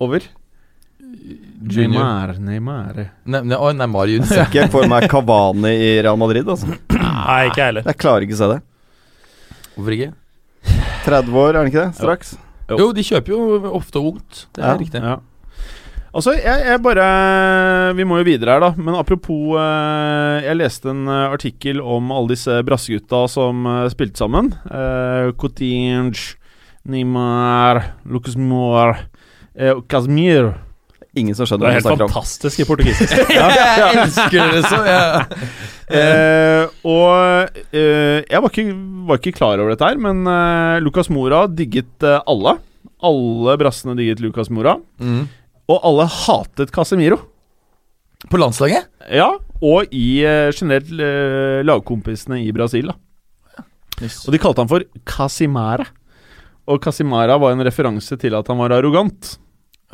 [0.00, 0.20] over.
[1.66, 2.98] Neymar, Neymar.
[3.26, 4.28] Ne ne Oi, Neymar Jeg junior.
[4.30, 6.46] ser ikke for meg Kavani i Real Madrid.
[6.46, 6.68] Altså.
[6.92, 7.86] Nei, ikke jeg heller.
[7.90, 8.58] Jeg klarer ikke å se det.
[9.76, 10.12] Hvorfor ikke?
[11.06, 11.96] 30 år, er han ikke det?
[11.98, 12.34] Straks?
[12.70, 12.78] Jo.
[12.80, 14.44] Jo, de kjøper jo ofte ungt.
[14.56, 14.76] Det er Ja.
[14.80, 15.02] riktig.
[15.02, 15.16] Ja.
[16.16, 17.06] Altså, jeg, jeg bare
[17.98, 18.72] Vi må jo videre her, da.
[18.80, 24.22] Men apropos eh, Jeg leste en eh, artikkel om alle disse brassegutta som eh, spilte
[24.22, 24.52] sammen.
[24.70, 26.38] Eh, Coutinge,
[26.88, 28.96] Neymar, Lucas Moore
[29.58, 29.84] eh, og
[31.16, 32.10] Ingen som skjønner er hva jeg du snakker om.
[32.10, 33.12] Det er helt fantastisk i portugisisk.
[33.36, 34.84] jeg elsker det så.
[34.84, 35.08] Ja.
[35.86, 38.72] Eh, og eh, jeg var ikke,
[39.06, 42.56] var ikke klar over dette her, men eh, Lucas Mora digget alle.
[43.06, 44.74] Alle brassene digget Lucas Mora.
[44.98, 45.28] Mm.
[45.72, 47.18] Og alle hatet Casemiro.
[48.30, 48.86] På landslaget?
[49.12, 52.88] Ja, og i eh, generelt eh, lagkompisene i Brasil.
[52.88, 55.86] da Og de kalte han for Casimara.
[56.66, 59.36] og Casimara var en referanse til at han var arrogant.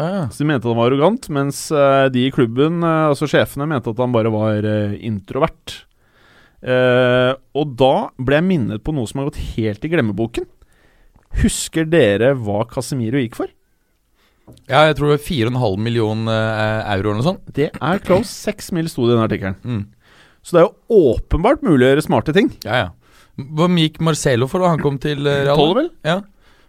[0.01, 3.91] Ah, Så de mente han var arrogant, mens eh, de i klubben, altså sjefene, mente
[3.93, 4.65] at han bare var
[4.97, 5.83] introvert.
[6.63, 10.47] Eh, og da ble jeg minnet på noe som har gått helt i glemmeboken.
[11.43, 13.51] Husker dere hva Casemiro gikk for?
[14.69, 16.41] Ja, jeg tror det var 4,5 millioner
[16.95, 17.45] euro eller noe sånt.
[17.55, 18.31] Det er close.
[18.31, 19.59] Seks mil sto det i den artikkelen.
[19.63, 19.85] Mm.
[20.43, 22.51] Så det er jo åpenbart mulig å gjøre smarte ting.
[22.67, 22.91] Ja, ja.
[23.57, 25.57] Hva gikk Marcelo for da han kom til eh, Real?
[25.57, 25.89] Tolv, vel?
[26.05, 26.19] Ja.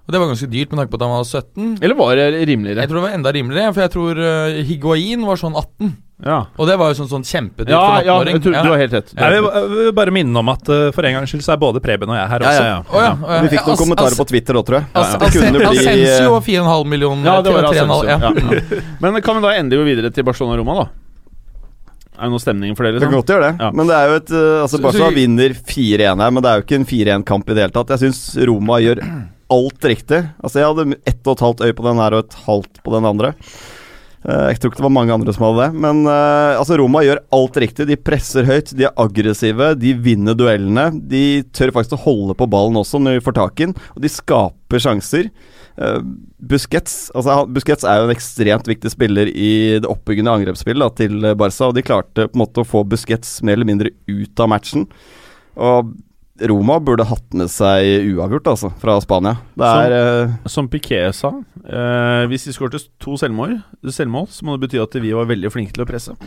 [0.03, 1.77] Og det var ganske dyrt med tanke på at han var 17.
[1.81, 2.81] Eller var det rimeligere?
[2.83, 5.93] Jeg tror det var enda rimeligere, for jeg tror uh, Higuain var sånn 18.
[6.23, 8.35] Ja, Og det var jo sånn, sånn kjempedyrt ja, for en 18-åring.
[8.37, 9.09] jeg tror, du har helt rett.
[9.15, 11.59] Jeg vil, jeg vil bare minne om at uh, for en gangs skyld så er
[11.63, 12.63] både Preben og jeg her Ja, også.
[12.63, 12.99] ja, ja.
[13.03, 14.85] Ja, eh, Vi fikk noen As- kommentarer As- på Twitter òg, tror jeg.
[14.93, 15.63] Kunne
[16.35, 17.23] var 4,5 millioner.
[17.27, 18.07] Ja, det var Ascensio.
[18.07, 18.19] Ja.
[18.19, 18.83] Ja.
[19.03, 20.87] Men kan vi da endelig gå videre til Barcelona-Roma, da?
[22.13, 22.93] Er det noe stemning for det?
[22.93, 23.07] Liksom?
[23.07, 23.71] Det kan godt gjøre det, Ja.
[23.73, 26.59] men det er jo et uh, Altså Så- Barca vinner 4-1 her, men det er
[26.59, 27.89] jo ikke en 4-1-kamp i det hele tatt.
[27.95, 29.01] Jeg syns Roma gjør
[29.53, 30.23] alt riktig.
[30.41, 32.93] Altså Jeg hadde ett og et halvt øye på den her og et halvt på
[32.95, 33.33] den andre.
[34.23, 35.81] Eh, jeg tror ikke det var mange andre som hadde det.
[35.85, 37.87] Men eh, altså Roma gjør alt riktig.
[37.89, 40.89] De presser høyt, de er aggressive, de vinner duellene.
[41.11, 44.05] De tør faktisk å holde på ballen også når de får tak i den, og
[44.05, 45.29] de skaper sjanser.
[45.73, 45.99] Eh,
[46.43, 51.69] Busquets altså Busquets er jo en ekstremt viktig spiller i det oppbyggende angrepsspillet til Barca,
[51.69, 54.87] og de klarte på en måte å få Busquets mer eller mindre ut av matchen.
[55.59, 55.93] Og
[56.41, 59.35] Roma burde hatt med seg uavgjort, altså, fra Spania.
[59.53, 61.29] Det er eh, Som Piquet sa,
[61.61, 65.53] eh, hvis de skåret to selvmål, selvmål, så må det bety at vi var veldig
[65.53, 66.17] flinke til å presse.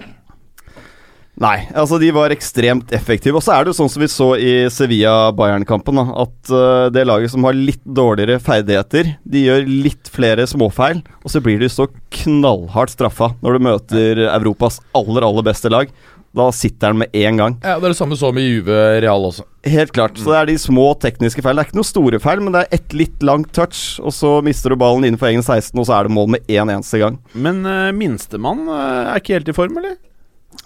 [1.36, 3.36] Nei, altså de var ekstremt effektive.
[3.36, 7.34] Og så er det jo sånn som vi så i Sevilla-Bayern-kampen, at uh, det laget
[7.34, 11.90] som har litt dårligere ferdigheter, de gjør litt flere småfeil, og så blir de så
[12.22, 15.92] knallhardt straffa når du møter Europas aller, aller beste lag.
[16.36, 17.58] Da sitter den med en gang.
[17.62, 19.46] Ja, Det er det samme som i Juve Real også.
[19.66, 20.18] Helt klart.
[20.18, 21.56] Så det er de små tekniske feil.
[21.56, 24.36] Det er ikke noen store feil, men det er ett litt langt touch, og så
[24.44, 27.18] mister du ballen innenfor egen 16, og så er det mål med én eneste gang.
[27.34, 29.96] Men uh, minstemann uh, er ikke helt i form, eller?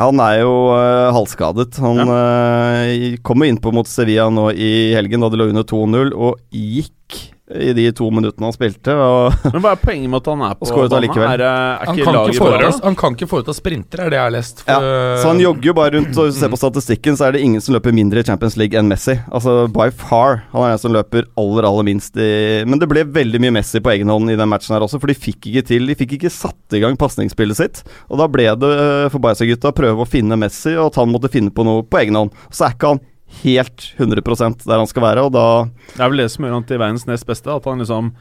[0.01, 1.77] Han er jo uh, halvskadet.
[1.83, 6.14] Han øh, kom jo innpå mot Sevilla nå i helgen da de lå under 2-0,
[6.14, 7.20] og gikk
[7.55, 8.95] i de to minuttene han spilte.
[8.95, 11.19] Og Men hva er poenget med at han er på banen?
[11.21, 14.27] Er, eh, er Han kan ikke, foreta, han kan ikke foreta sprinter, er det jeg
[14.27, 14.63] har lest.
[14.67, 14.79] ja,
[15.21, 17.45] så han jogger jo bare rundt, og hvis du ser på statistikken, så er det
[17.47, 19.17] ingen som løper mindre i Champions League enn Messi.
[19.29, 20.45] Altså by far.
[20.55, 22.31] Han er den som løper aller, aller minst i
[22.69, 25.11] Men det ble veldig mye Messi på egen hånd i den matchen her også, for
[25.11, 27.85] de fikk ikke til De fikk ikke satt i gang pasningsspillet sitt.
[28.09, 31.11] Og da ble det øh, for Barca-gutta å prøve å finne Messi, og at han
[31.13, 32.35] måtte finne på noe på egen hånd.
[32.51, 33.03] Så er ikke han
[33.40, 35.47] helt 100% der han skal være, og da
[35.95, 37.51] Det er vel det som gjør han til verdens nest beste.
[37.53, 38.12] At han liksom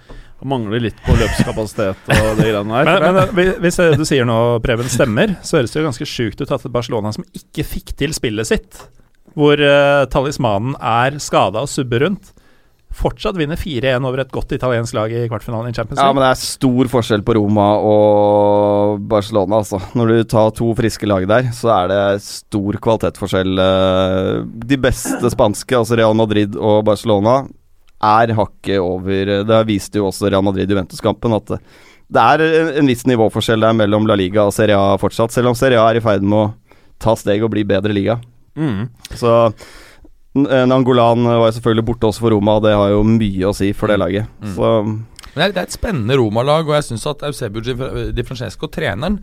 [0.48, 3.04] mangler litt på løpskapasitet og de greiene der.
[3.04, 6.44] Men, men hvis det du sier nå, Preben, stemmer, så høres det jo ganske sjukt
[6.44, 8.80] ut at Barcelona som ikke fikk til spillet sitt,
[9.36, 12.32] hvor uh, talismanen er skada og subber rundt,
[13.00, 16.08] fortsatt vinner 4-1 over et godt italiensk lag i kvartfinalen i Champions League.
[16.08, 19.80] Ja, men det er stor forskjell på Roma og Barcelona, altså.
[19.98, 23.64] Når du tar to friske lag der, så er det stor kvalitetsforskjell.
[23.66, 24.34] Eh,
[24.70, 27.42] De beste spanske, altså Real Madrid og Barcelona,
[28.00, 31.58] er hakket over Det viste jo også Real Madrid-Juventus-kampen, at
[32.10, 32.44] det, er
[32.80, 35.90] en, viss nivåforskjell der mellom La Liga og Serie A fortsatt, selv om Serie A
[35.92, 36.48] er i ferd med å
[37.00, 38.18] ta steg og bli bedre liga.
[38.60, 38.88] Mm.
[39.20, 39.34] Så
[40.38, 43.72] Nangolan var jo selvfølgelig borte også for Roma, og det har jo mye å si
[43.74, 44.30] for det laget.
[44.44, 44.56] Mm.
[44.56, 47.64] Så Men det er, det er et spennende Roma-lag, og jeg syns at Eusebio
[48.14, 49.20] Di- Francesco, treneren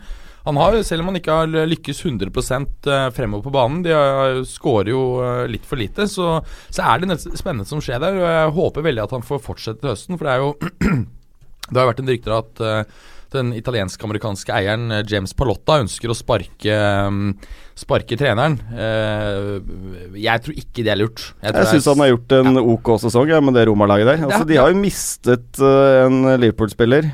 [0.46, 4.92] han har, Selv om han ikke har lykkes 100 eh, fremover på banen, de skårer
[4.92, 6.36] jo eh, litt for lite, så,
[6.70, 8.14] så er det spennende som skjer der.
[8.14, 11.02] Og jeg håper veldig at han får fortsette til høsten, for det er jo
[11.66, 12.98] Det har vært en rykter at eh,
[13.36, 17.30] den italiensk-amerikanske eieren eh, James Palotta ønsker å sparke mm,
[17.76, 18.54] Sparke treneren.
[18.72, 21.20] Eh, jeg tror ikke det er lurt.
[21.44, 24.22] Jeg, Jeg syns han har gjort en ok sesong ja, med det Roma-laget der.
[24.24, 27.10] Altså, Ja, de har jo mistet eh, en Liverpool-spiller,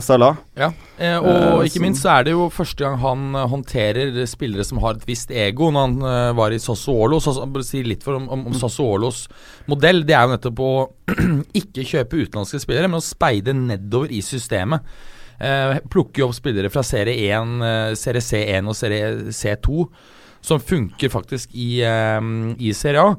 [0.00, 0.40] Salah.
[0.56, 0.70] Ja,
[1.20, 5.04] og ikke minst så er det jo første gang han håndterer spillere som har et
[5.08, 5.68] visst ego.
[5.68, 9.26] Når han var i Sassuolo Så bare si litt for om, om, om Sassuolos
[9.70, 10.02] modell.
[10.08, 10.72] Det er jo nettopp å
[11.60, 14.84] ikke kjøpe utenlandske spillere, men å speide nedover i systemet.
[15.40, 15.76] Eh,
[16.20, 19.86] jo opp spillere fra serie 1, eh, serie C1 og serie C2
[20.44, 22.20] som funker faktisk i, eh,
[22.60, 23.14] i serie A.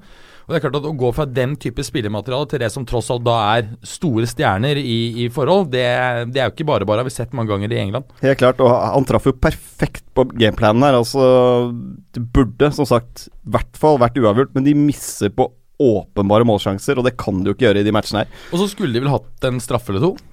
[0.52, 3.10] Og det er klart at Å gå fra den type spillermateriale til det som tross
[3.14, 5.86] alt da er store stjerner i, i forhold, det,
[6.34, 8.10] det er jo ikke bare bare, har vi sett mange ganger i England.
[8.22, 10.98] Helt klart, og han traff jo perfekt på gameplanen her.
[11.00, 11.72] Altså,
[12.12, 15.48] det burde som sagt i hvert fall vært uavgjort, men de misser på
[15.82, 18.44] åpenbare målsjanser, og det kan de jo ikke gjøre i de matchene her.
[18.52, 20.31] Og så skulle de vel hatt en straffe eller to.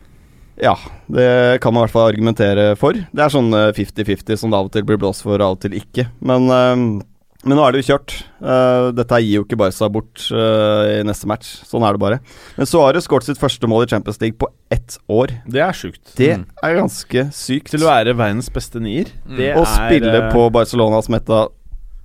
[0.59, 0.75] Ja,
[1.07, 2.97] det kan man i hvert fall argumentere for.
[2.99, 5.57] Det er sånn eh, 50-50 som det av og til blir blåst for, og av
[5.59, 6.09] og til ikke.
[6.21, 7.05] Men eh,
[7.47, 8.12] Men nå er det jo kjørt.
[8.42, 11.53] Uh, dette gir jo ikke Barca bort i neste match.
[11.71, 12.16] Sånn er det bare.
[12.57, 15.37] Men Suárez skåret sitt første mål i Champions League på ett år.
[15.47, 16.03] Det er sjukt.
[16.18, 17.71] Det er ganske sykt.
[17.71, 19.12] Til å være verdens beste nier.
[19.38, 21.55] Det Å er, spille eh, på Barcelona som et av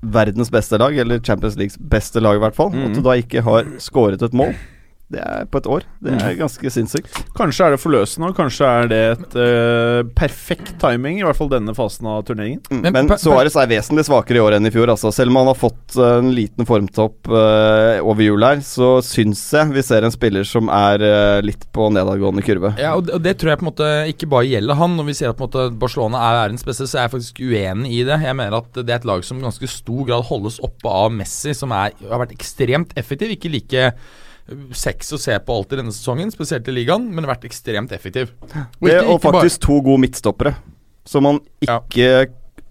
[0.03, 2.69] verdens beste lag, eller Champions Leagues beste lag i hvert fall.
[2.69, 2.85] Mm.
[2.85, 4.53] At du da ikke har skåret et mål.
[5.11, 5.83] Det er på et år.
[6.01, 7.17] Det er ganske sinnssykt.
[7.37, 11.51] Kanskje er det forløsende, og kanskje er det et uh, perfekt timing, i hvert fall
[11.51, 12.63] denne fasen av turneringen.
[12.71, 12.81] Mm.
[12.87, 14.89] Men Men Suárez er vesentlig svakere i år enn i fjor.
[14.93, 15.11] Altså.
[15.13, 19.43] Selv om han har fått eh, en liten formtopp uh, over jul her, så syns
[19.53, 21.03] jeg vi ser en spiller som er
[21.45, 22.73] litt på nedadgående kurve.
[22.81, 24.97] Ja, og det, og det tror jeg på en måte ikke bare gjelder han.
[24.97, 27.43] Når vi sier at på en måte Barcelona er verdens beste, så er jeg faktisk
[27.43, 28.19] uenig i det.
[28.23, 31.13] Jeg mener at det er et lag som i ganske stor grad holdes oppe av
[31.13, 33.35] Messi, som er, har vært ekstremt effektiv.
[33.37, 33.89] Ikke like
[34.73, 37.91] sex å se på alt i denne sesongen, spesielt i ligaen, men har vært ekstremt
[37.95, 38.31] effektiv.
[38.41, 40.55] Og Det, ikke- og faktisk bare- to gode midtstoppere,
[41.05, 41.79] som man Ja.
[41.81, 42.27] ikke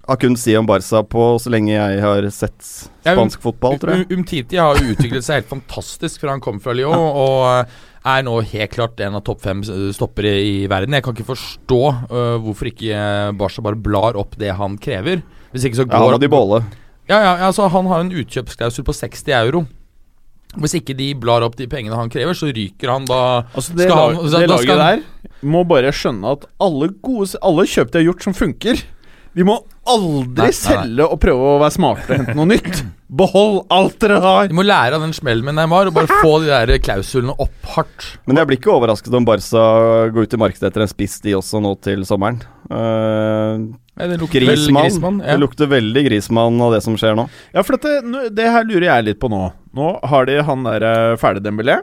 [0.08, 3.94] har kunnet si om Barca på så lenge jeg har sett Ja, spansk fotball, tror
[3.96, 4.08] jeg.
[4.08, 7.64] Um- Umtiti har utviklet seg helt fantastisk fra han kom fra Lyon, og uh,
[8.04, 10.90] er nå helt klart en av topp fem uh, stoppere i verden.
[10.92, 15.22] Jeg kan ikke forstå uh, hvorfor ikke Barca bare blar opp det han krever.
[15.54, 16.64] Hvis ikke så Ja, han går må de båle.
[17.08, 19.66] Ja, ja, altså Han har en utkjøpsklausul på 60 euro.
[20.60, 23.20] Hvis ikke de blar opp de pengene han krever, så ryker han da
[23.54, 27.34] Altså Det, han- det da laget skal han- der må bare skjønne at alle, gode,
[27.42, 28.82] alle kjøp de har gjort som funker
[29.34, 29.56] De må
[29.88, 30.50] aldri Nei, nei, nei.
[30.52, 32.82] selge og prøve å være smarte og hente noe nytt.
[33.08, 34.46] Behold alt dere har!
[34.48, 37.64] De må lære av den smellen med Neymar og bare få de der klausulene opp
[37.74, 38.18] hardt.
[38.26, 41.32] Men jeg blir ikke overrasket om Barca går ut i markedet etter en spiss, de
[41.32, 42.42] også, nå til sommeren.
[42.72, 44.88] Uh, det lukter Grismann.
[44.88, 45.18] Grismann.
[45.22, 45.34] Ja.
[45.34, 47.26] Det lukter veldig Grismann av det som skjer nå.
[47.52, 49.44] Ja, for dette, det her lurer jeg litt på nå.
[49.76, 50.86] Nå har de han der
[51.20, 51.82] ferdig Dembélé.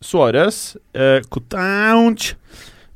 [0.00, 2.16] Suárez, eh, Coutin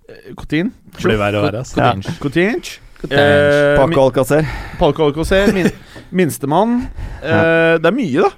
[0.09, 0.71] eh,
[1.03, 1.61] Blir verre og verre.
[1.61, 1.75] ass.
[1.77, 1.93] Ja.
[1.93, 2.17] Coutinho.
[2.21, 2.61] Coutinho.
[3.03, 3.21] Coutinho.
[3.21, 4.49] Eh, Paco Alcacer.
[4.79, 5.69] Paco Alcacer, min,
[6.11, 6.87] minstemann.
[7.21, 8.33] Eh, det er mye, da.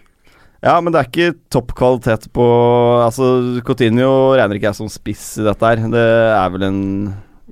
[0.66, 2.45] Ja, men det er ikke topp kvalitet på
[3.05, 3.29] Altså,
[3.62, 5.85] Coutinho regner ikke jeg som spiss i dette her.
[5.92, 6.81] Det er vel en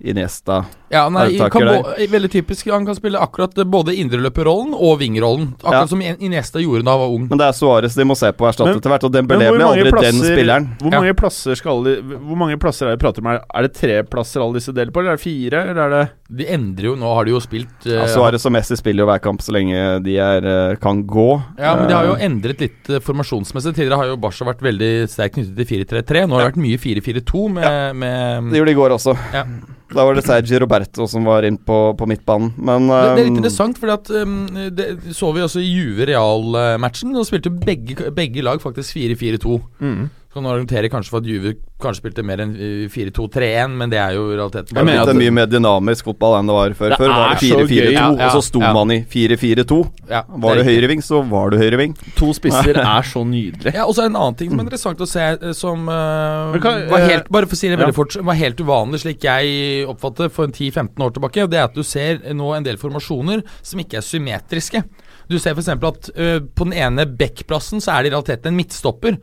[0.05, 0.65] Iniesta.
[0.93, 1.79] Ja, nei, kan bo,
[2.13, 2.69] veldig typisk.
[2.71, 5.55] Han kan spille akkurat eh, både indreløperrollen og vingrollen.
[5.63, 5.87] Akkurat Ja.
[5.91, 7.25] som Iniesta gjorde da han var ung.
[7.31, 9.65] Men det er Suárez de må se på erstatte Men- etter hvert, og Dembélé blir
[9.67, 10.69] aldri den spilleren.
[10.79, 11.01] Hvor Ja.
[11.01, 13.27] mange plasser skal de, Hvor mange plasser er det prater om?
[13.55, 15.65] Er det tre plasser alle disse deler på, eller er det fire?
[15.71, 18.53] Eller er det De endrer jo Nå har de jo spilt uh, Ja, Suárez og
[18.53, 21.43] Messi spiller jo hver kamp så lenge de er, uh, kan gå.
[21.59, 23.75] Ja, men de har jo Eh, endret litt uh, formasjonsmessig.
[23.75, 26.27] Tidligere har jo Barca vært veldig sterkt knyttet til 4-3-3.
[26.29, 29.17] Nå har det vært mye 4-4-2 med, med Det gjorde de i går også.
[29.33, 29.45] Ja.
[29.95, 32.53] Da var det Sergi Roberto som var inn på, på midtbanen.
[32.59, 34.35] Men det, det er litt um, interessant, for um,
[34.75, 37.15] det så vi også i Juve Real-matchen.
[37.15, 39.59] Da spilte begge, begge lag faktisk 4-4-2.
[39.81, 40.05] mm.
[40.35, 44.17] Argumenterer jeg kanskje for at Juve kanskje spilte mer enn eh, 4-2-3-1, men det er
[44.17, 46.77] jo i realiteten er mener at det er mye mer dynamisk fotball enn det var
[46.79, 46.95] før.
[46.95, 47.93] Det Før var det så 4-4-2, gøy.
[47.95, 48.73] Ja, ja, og så sto ja.
[48.75, 49.79] man i 4-4-2.
[50.11, 51.95] ja, Var du høyreving, så var du høyreving.
[52.19, 53.75] To spisser er så nydelig.
[53.77, 56.59] Ja, og så er en annen ting som er interessant å se, eh, som uh,
[56.65, 57.99] kan- var eh, helt, Bare for å si det veldig ja.
[58.01, 61.47] fort, var helt uvanlig, slik jeg oppfatter for en 10-15 år tilbake.
[61.47, 64.85] og Det er at du ser nå en del formasjoner som ikke er symmetriske.
[65.31, 65.71] Du ser f.eks.
[65.73, 69.19] at uh, på den ene backplassen så er det i realiteten en midtstopper.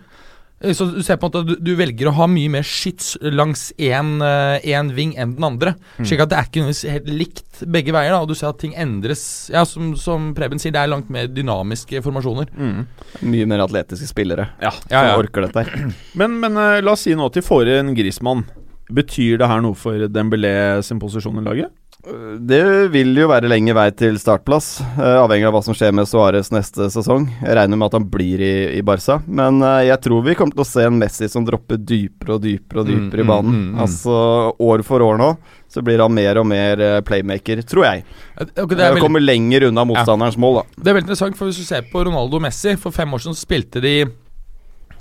[0.61, 2.65] Eh, Så du ser på en måte at du, du velger å ha mye mer
[2.67, 5.73] skyts langs én ving enn den andre.
[5.97, 6.05] Mm.
[6.07, 8.13] Slik at det er ikke nødvendigvis helt likt begge veier.
[8.13, 9.23] da Og du ser at ting endres.
[9.53, 12.49] Ja, Som, som Preben sier, det er langt mer dynamiske formasjoner.
[12.55, 12.85] Mm.
[13.27, 14.71] Mye mer atletiske spillere Ja.
[14.89, 15.13] Ja, ja.
[15.15, 15.91] som orker dette her.
[16.19, 18.45] Men, men uh, la oss si nå at de får en Grismann.
[18.91, 21.71] Betyr det her noe for Dembélé sin posisjon i laget?
[22.01, 26.07] Det vil jo være lenge vei til startplass, eh, avhengig av hva som skjer med
[26.09, 27.27] Suárez neste sesong.
[27.43, 30.57] Jeg regner med at han blir i, i Barca, men eh, jeg tror vi kommer
[30.57, 33.29] til å se en Messi som dropper dypere og dypere og Mm, dypere mm, i
[33.29, 33.51] banen.
[33.53, 33.81] mm, mm.
[33.85, 34.15] Altså
[34.57, 35.29] år for år nå
[35.71, 38.01] så blir han mer og mer eh, playmaker, tror jeg.
[38.41, 40.81] Okay, det, veldig, kommer lenger unna motstanderens mål, da.
[40.81, 43.21] det er veldig interessant, for hvis du ser på Ronaldo og Messi For fem år
[43.23, 43.93] siden spilte de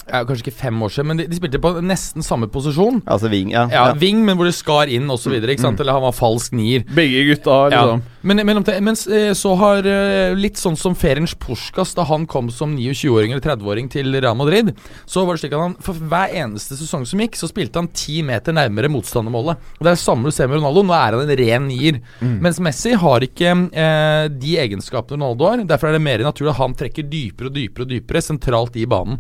[0.08, 3.02] ja, Kanskje ikke fem år siden, men de, de spilte på nesten samme posisjon.
[3.10, 3.66] Altså Ving, ja.
[3.72, 5.32] Ja, Ving, men hvor de skar inn osv.
[5.36, 5.76] Mm.
[5.80, 6.84] Eller han var falsk nier.
[6.96, 7.82] Begge gutta, Ja.
[7.84, 8.02] liksom.
[8.22, 12.26] Men, men omtrent- mens eh, så har eh, litt sånn som Ferenc Puskas da han
[12.28, 14.74] kom som 29-åring eller 30-åring til Real Madrid,
[15.08, 17.88] så var det slik at han for hver eneste sesong som gikk, så spilte han
[17.96, 19.56] ti meter nærmere motstandermålet.
[19.78, 20.84] Og Det er det samme du ser med Ronaldo.
[20.84, 22.00] Nå er han en ren nier.
[22.20, 25.64] Mens Messi har ikke eh, de egenskapene Ronaldo har.
[25.72, 28.84] Derfor er det mer naturlig at han trekker dypere og dypere og dypere sentralt i
[28.90, 29.16] banen.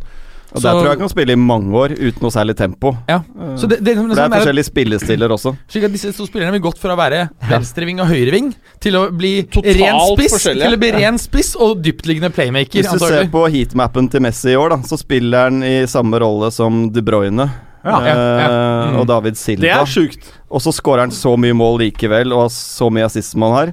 [0.50, 2.90] Og Der tror jeg han kan spille i mange år uten noe særlig tempo.
[3.08, 3.20] ja.
[3.56, 5.52] Så det, det, det, det er forskjellige spillestiller også.
[5.70, 8.50] slik at Disse to spillerne vil gått fra å være venstreving og høyreving
[8.82, 12.82] til å bli Totalt ren spiss til å bli ren spiss og dyptliggende playmaker.
[12.82, 16.18] Hvis du ser på heatmappen til Messi i år, da, så spiller han i samme
[16.22, 17.46] rolle som De Bruyne.
[17.84, 18.16] Ja, ja, ja.
[18.16, 18.96] eh, Mm.
[19.00, 19.62] Og David Silva.
[19.62, 20.26] Det er sjukt.
[20.50, 23.52] Og så skårer han så mye mål likevel, og har så mye assist som han
[23.54, 23.72] har.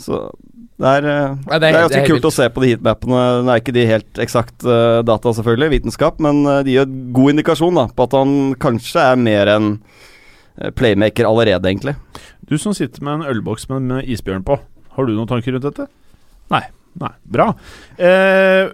[0.00, 0.18] Så
[0.76, 2.28] Det er, eh, Ja, det er, ganske helt kult vilt.
[2.28, 3.20] å se på de heatmapene.
[3.46, 7.32] Nå er ikke de helt eksakt uh, data, selvfølgelig, vitenskap, men eh, de gir god
[7.32, 9.70] indikasjon da, på at han kanskje er mer enn
[10.76, 11.92] playmaker allerede, egentlig.
[12.48, 14.56] Du som sitter med en ølboks med, med isbjørn på,
[14.96, 15.88] har du noen tanker rundt dette?
[16.52, 16.62] Nei.
[16.96, 17.50] Nei, Bra.
[18.00, 18.70] Eh,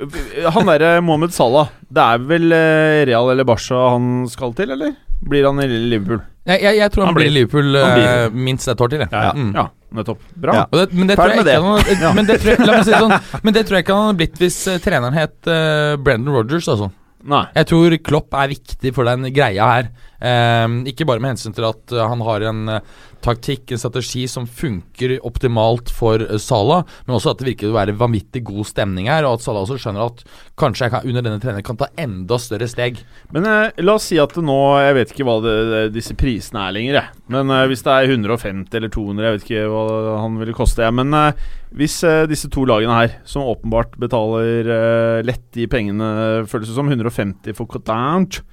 [0.54, 4.92] han derre Mohammed Salah, det er vel eh, Real eller Barca han skal til, eller?
[5.26, 6.20] Blir han i Liverpool?
[6.46, 7.34] Jeg, jeg, jeg tror han, Han blir i.
[7.34, 8.04] Liverpool blir.
[8.06, 9.02] eh, minst et år til.
[9.02, 9.10] jeg.
[9.10, 9.32] Ja, ja.
[9.34, 9.50] Mm.
[9.58, 10.24] Ja, nettopp.
[10.34, 10.56] Bra.
[10.56, 10.64] Ja.
[10.72, 13.56] Det, men, det tror Ferdig med han, men, det tror la meg si sånn, men
[13.56, 16.68] det tror jeg ikke han hadde blitt hvis eh, treneren het uh, Brendan Rodgers.
[16.72, 16.90] Altså.
[17.32, 17.44] Nei.
[17.54, 19.92] Jeg tror Klopp er viktig for den greia her.
[20.22, 24.46] Um, ikke bare med hensyn til at han har en eh, taktikk, en strategi som
[24.46, 29.10] funker optimalt for uh, Salah, men også at det virker å være vanvittig god stemning
[29.10, 30.24] her, og at Salah også skjønner at
[30.58, 33.00] kanskje jeg kan, under denne treneren kan ta enda større steg.
[33.34, 35.56] Men eh, la oss si at nå Jeg vet ikke hva det,
[35.94, 37.24] disse prisene er lenger, jeg.
[37.32, 39.84] Men eh, hvis det er 150 eller 200, jeg vet ikke hva
[40.22, 40.84] han ville koste.
[40.84, 40.96] Jeg.
[40.98, 41.46] Men eh,
[41.78, 46.12] hvis eh, disse to lagene her, som åpenbart betaler eh, lett de pengene,
[46.50, 48.44] føles det som 150 for Cotange,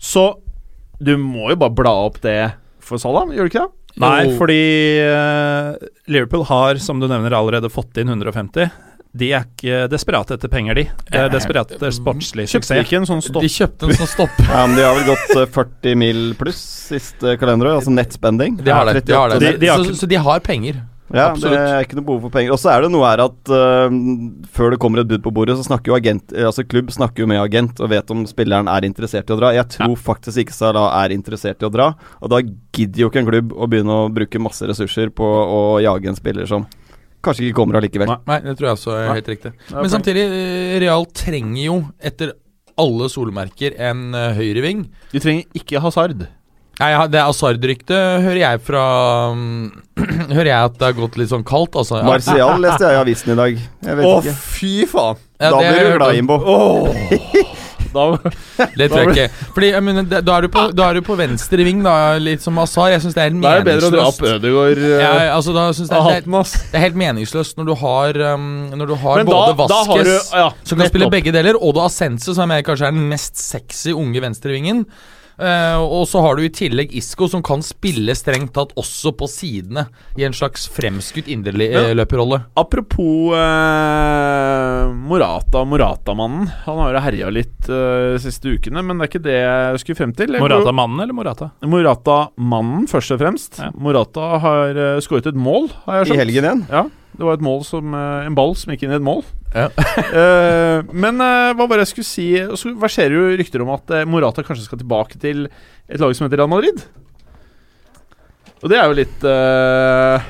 [0.00, 0.32] så
[1.00, 2.52] du må jo bare bla opp det
[2.84, 3.79] for Salah, gjør du ikke det?
[3.98, 4.60] Nei, fordi
[5.02, 5.74] eh,
[6.06, 8.70] Liverpool har, som du nevner, allerede fått inn 150.
[9.12, 10.84] De er ikke desperate etter penger, de.
[11.10, 13.42] De er desperate etter sportslig Kjøpte ikke en sånn stopp.
[13.42, 14.36] De kjøpte en sånn stopp.
[14.46, 16.60] Ja, men De har vel gått eh, 40 mil pluss
[16.92, 18.60] siste kalenderår, altså nettspending.
[18.62, 19.02] De har det.
[19.10, 19.40] De har det.
[19.42, 20.78] De- de har så, så de har penger.
[21.10, 21.56] Ja, Absolutt.
[21.56, 22.52] det er ikke noe behov for penger.
[22.54, 23.94] Og så er det noe her at uh,
[24.54, 27.24] før det kommer et bud på bordet, så snakker jo agent eh, Altså klubb snakker
[27.24, 29.50] jo med agent og vet om spilleren er interessert i å dra.
[29.56, 33.24] Jeg tror faktisk ikke Salah er interessert i å dra, og da gidder jo ikke
[33.24, 36.68] en klubb å begynne å bruke masse ressurser på å jage en spiller som
[37.24, 38.08] kanskje ikke kommer allikevel.
[38.08, 38.20] Nei.
[38.30, 39.54] Nei, det tror jeg også er helt riktig.
[39.72, 39.94] Men okay.
[39.96, 42.36] samtidig, eh, Real trenger jo, etter
[42.80, 44.86] alle solmerker, en høyreving.
[45.10, 46.30] De trenger ikke hasard.
[46.80, 48.82] Nei, ja, Det Asard-ryktet hører jeg fra
[49.34, 49.68] um,
[50.36, 52.00] Hører jeg at det har gått litt sånn kaldt, altså.
[52.06, 53.64] Martial leste jeg i avisen i dag.
[53.84, 54.36] Jeg vet Å, ikke.
[54.40, 55.26] fy faen!
[55.40, 56.38] Ja, da blir du glad, Imbo.
[57.90, 58.04] Da,
[58.78, 59.46] Det tror jeg ikke.
[59.56, 62.44] Fordi, jeg mener, da, er du på, da er du på venstre ving, da, litt
[62.44, 62.92] som Asar.
[62.94, 64.40] Jeg syns det er helt er det bedre å dra opp meningsløst.
[64.40, 68.20] Ødegaard uh, Ja, altså, jeg av det, er, det er helt meningsløst når du har,
[68.34, 71.16] um, når du har Men både da, du ja, som kan spille opp.
[71.18, 74.22] begge deler, og du har Sense, som jeg mener kanskje er den mest sexy unge
[74.22, 74.86] venstrevingen.
[75.40, 79.28] Eh, og så har du i tillegg Isco, som kan spille strengt tatt også på
[79.30, 79.86] sidene,
[80.20, 81.36] i en slags fremskutt Ja.
[81.36, 82.42] indreløperrolle.
[82.60, 86.48] Apropos uh, Morata, Morata-mannen.
[86.66, 89.82] Han har jo herja litt uh, de siste ukene, men det er ikke det jeg
[89.84, 90.36] skulle frem til.
[90.40, 91.50] Morata-mannen eller Morata?
[91.64, 93.60] Morata-mannen, først og fremst.
[93.62, 93.70] Ja.
[93.74, 96.64] Morata har uh, skåret et mål, har jeg I helgen igjen.
[96.70, 99.24] Ja, det var et mål som eh, En ball som gikk inn i et mål.
[99.54, 99.66] Ja.
[99.74, 103.72] uh, men uh, hva var det jeg skulle si Og Så verserer jo rykter om
[103.74, 105.48] at Morata kanskje skal tilbake til
[105.90, 106.84] et lag som heter Real Madrid.
[108.62, 110.20] Og det er jo litt uh,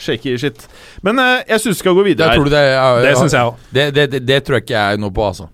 [0.00, 0.66] shaky shit.
[1.02, 2.60] Men uh, jeg syns vi skal gå Det, videre tror du her.
[2.60, 3.64] det, er- Det syns jeg òg.
[3.74, 5.48] det, det, det, det tror jeg ikke jeg er noe på, altså.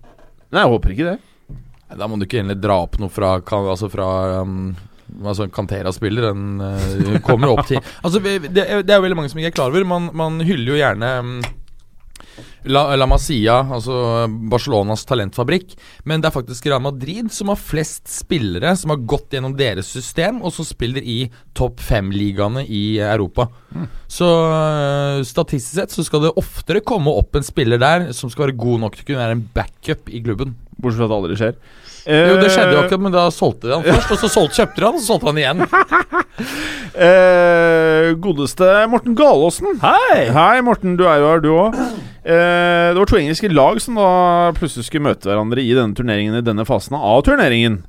[0.51, 1.17] Nei, jeg håper ikke det.
[1.97, 4.07] Da må du ikke egentlig dra opp noe fra, altså fra
[4.43, 4.75] um,
[5.23, 6.29] Altså Cantera-spiller.
[6.31, 9.71] Den uh, kommer opp til Altså det, er- jo veldig mange som ikke er klar
[9.73, 9.87] over.
[9.87, 11.37] Man, man hyller jo gjerne um,
[12.67, 15.71] La, La Masia, altså Barcelonas talentfabrikk.
[16.09, 19.87] Men det er faktisk Real Madrid som har flest spillere som har gått gjennom deres
[19.93, 21.17] system, og som spiller i
[21.57, 23.47] topp fem-ligaene i Europa.
[24.11, 28.49] Så øh, statistisk sett så skal det oftere komme opp en spiller der som skal
[28.49, 30.55] være god nok til å kunne være en backup i klubben.
[30.77, 31.59] Bortsett fra at det aldri skjer.
[32.07, 34.79] Jo, det skjedde jo ikke, men da solgte de han først, og så solgte, kjøpte
[34.79, 35.65] de han, og så solgte han igjen.
[36.97, 39.75] Eh, godeste Morten Galaasen.
[39.83, 40.23] Hei!
[40.33, 40.95] Hei, Morten.
[40.97, 41.75] Du er jo her, du òg.
[42.25, 44.07] Eh, det var to engelske lag som da
[44.57, 47.83] plutselig skulle møte hverandre i denne turneringen i denne fasen av turneringen.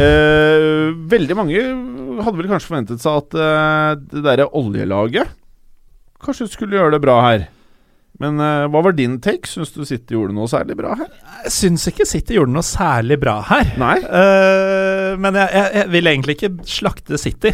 [0.00, 1.60] Eh, veldig mange
[2.24, 5.34] hadde vel kanskje forventet seg at eh, det derre oljelaget
[6.24, 7.46] kanskje skulle gjøre det bra her.
[8.22, 9.44] Men uh, hva var din take?
[9.50, 11.08] Syns du City gjorde noe særlig bra her?
[11.44, 13.74] Jeg syns ikke City gjorde noe særlig bra her.
[13.80, 13.96] Nei.
[14.04, 17.52] uh, men jeg, jeg, jeg vil egentlig ikke slakte City.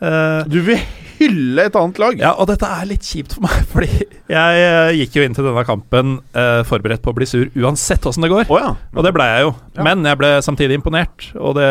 [0.00, 0.80] Uh, Du vil
[1.20, 2.16] hylle et annet lag?
[2.22, 3.90] ja, og dette er litt kjipt for meg, fordi
[4.32, 6.14] jeg gikk jo inn til denne kampen
[6.70, 8.46] forberedt på å bli sur uansett åssen det går.
[8.48, 8.70] Å ja.
[8.96, 9.50] Og det ble jeg jo.
[9.76, 9.84] Ja.
[9.84, 11.68] Men jeg ble samtidig imponert, og det,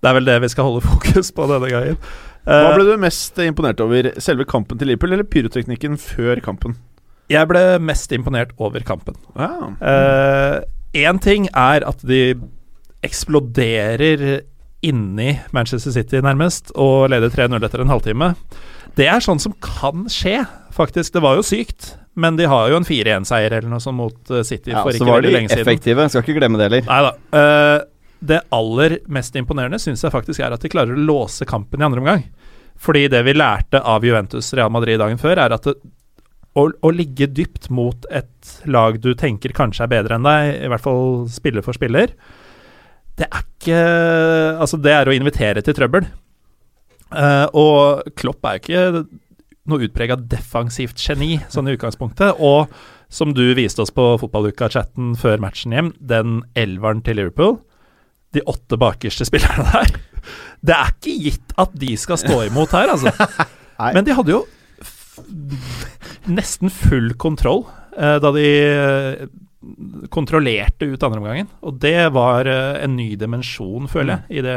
[0.00, 1.98] det er vel det vi skal holde fokus på denne gangen.
[2.46, 4.12] Hva ble du mest imponert over?
[4.22, 6.78] Selve kampen til Liverpool eller pyroteknikken før kampen?
[7.32, 9.16] Jeg ble mest imponert over kampen.
[10.96, 12.36] Én ting er at de
[13.06, 14.42] eksploderer
[14.86, 18.32] inni Manchester City, nærmest, og leder 3-0 etter en halvtime.
[18.96, 20.40] Det er sånn som kan skje,
[20.74, 21.16] faktisk.
[21.16, 24.44] Det var jo sykt, men de har jo en 4-1-seier eller noe sånt mot eh,
[24.46, 25.60] City Ja, for ikke veldig lenge siden.
[25.60, 26.08] Så var de effektive.
[26.12, 26.86] Skal ikke glemme det heller.
[26.88, 27.12] Nei da.
[27.40, 27.78] Eh,
[28.26, 31.88] det aller mest imponerende syns jeg faktisk er at de klarer å låse kampen i
[31.88, 32.24] andre omgang.
[32.80, 35.76] Fordi det vi lærte av Juventus Real Madrid dagen før, er at det,
[36.56, 40.70] å, å ligge dypt mot et lag du tenker kanskje er bedre enn deg, i
[40.72, 42.14] hvert fall spiller for spiller,
[43.16, 43.52] det er ikke
[44.62, 46.04] Altså, det er å invitere til trøbbel.
[47.10, 49.06] Uh, og Klopp er jo ikke
[49.66, 52.38] noe utprega defensivt geni, sånn i utgangspunktet.
[52.38, 52.70] Og
[53.12, 57.58] som du viste oss på fotballuka-chatten før matchen hjem, den elveren til Liverpool,
[58.34, 59.92] de åtte bakerste spillerne der
[60.66, 63.12] Det er ikke gitt at de skal stå imot her, altså.
[63.96, 64.44] Men de hadde jo
[66.28, 67.64] nesten full kontroll
[67.96, 69.26] eh, da de eh,
[70.14, 71.48] kontrollerte ut andreomgangen.
[71.66, 74.56] Og det var eh, en ny dimensjon, føler jeg, i det,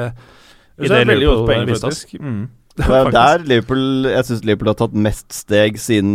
[0.80, 2.03] i Det er det Liverpool poeng, viste oss.
[2.05, 2.22] faktisk.
[2.24, 2.47] Mm.
[2.80, 6.11] Det er der Liverpool Jeg syns Liverpool har tatt mest steg siden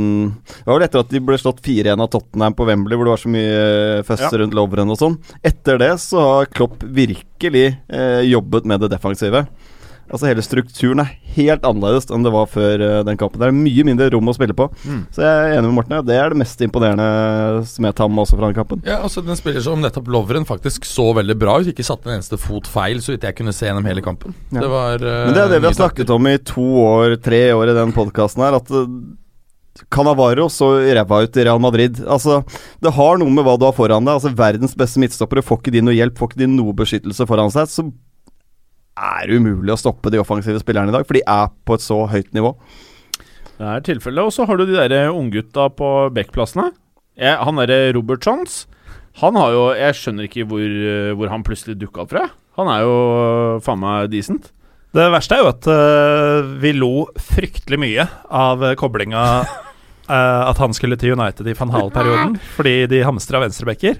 [0.47, 3.13] Det var vel etter at de ble slått 4-1 av Tottenham på Wembley, hvor det
[3.13, 3.59] var så mye
[4.09, 4.31] føss Ja.
[4.41, 5.19] rundt Lovren og sånn.
[5.45, 9.45] Etter det så har Klopp virkelig eh, jobbet med det defensive.
[10.11, 13.41] Altså Hele strukturen er helt annerledes enn det var før eh, den kampen.
[13.41, 14.69] Det er mye mindre rom å spille på.
[14.85, 15.01] Mm.
[15.15, 15.97] Så jeg er enig med Morten.
[16.07, 18.85] Det er det mest imponerende som jeg tar med også fra den kampen.
[18.87, 21.73] Ja, altså Den spiller som nettopp Lovren faktisk så veldig bra ut.
[21.73, 24.37] Ikke satte en eneste fot feil, så vidt jeg kunne se gjennom hele kampen.
[24.53, 24.61] Ja.
[24.61, 27.45] Det var uh, Men det er det vi har snakket om i to år, tre
[27.57, 28.87] år i den podkasten her, at uh,
[29.91, 31.99] Canavaro så ræva ut i Real Madrid.
[32.07, 32.43] Altså,
[32.81, 34.15] Det har noe med hva du har foran deg.
[34.15, 37.51] Altså, Verdens beste midtstoppere får ikke de noe hjelp, får ikke de noe beskyttelse foran
[37.55, 37.71] seg.
[37.73, 37.89] Så
[38.95, 42.05] er umulig å stoppe de offensive spillerne i dag, for de er på et så
[42.11, 42.55] høyt nivå.
[43.59, 44.27] Det er tilfellet.
[44.27, 46.71] Og så har du de der unggutta på backplassene.
[47.15, 48.65] Han derre Robertsons
[49.23, 52.25] Han har jo Jeg skjønner ikke hvor, eh, hvor han plutselig dukka opp fra.
[52.59, 54.51] Han er jo eh, faen meg decent.
[54.95, 60.77] Det verste er jo at uh, vi lo fryktelig mye av koblinga uh, at han
[60.77, 63.99] skulle til United i van Hall-perioden, fordi de hamstra venstrebacker.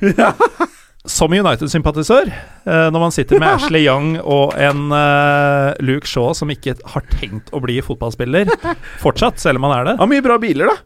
[1.05, 2.31] Som United-sympatisør,
[2.65, 7.05] eh, når man sitter med Ashley Young og en eh, Luke Shaw som ikke har
[7.13, 8.49] tenkt å bli fotballspiller
[9.05, 10.79] fortsatt, selv om han er det Har mye bra biler, da.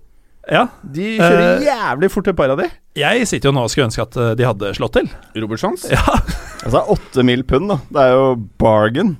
[0.48, 2.66] Ja, De kjører Eh, jævlig fort, et par av de.
[2.98, 5.10] Jeg sitter jo nå og skulle ønske at de hadde slått til.
[5.38, 5.86] Robertsons.
[5.92, 6.02] Ja,
[6.64, 7.76] Altså, åtte mil pund, da.
[7.94, 8.24] Det er jo
[8.58, 9.14] bargain.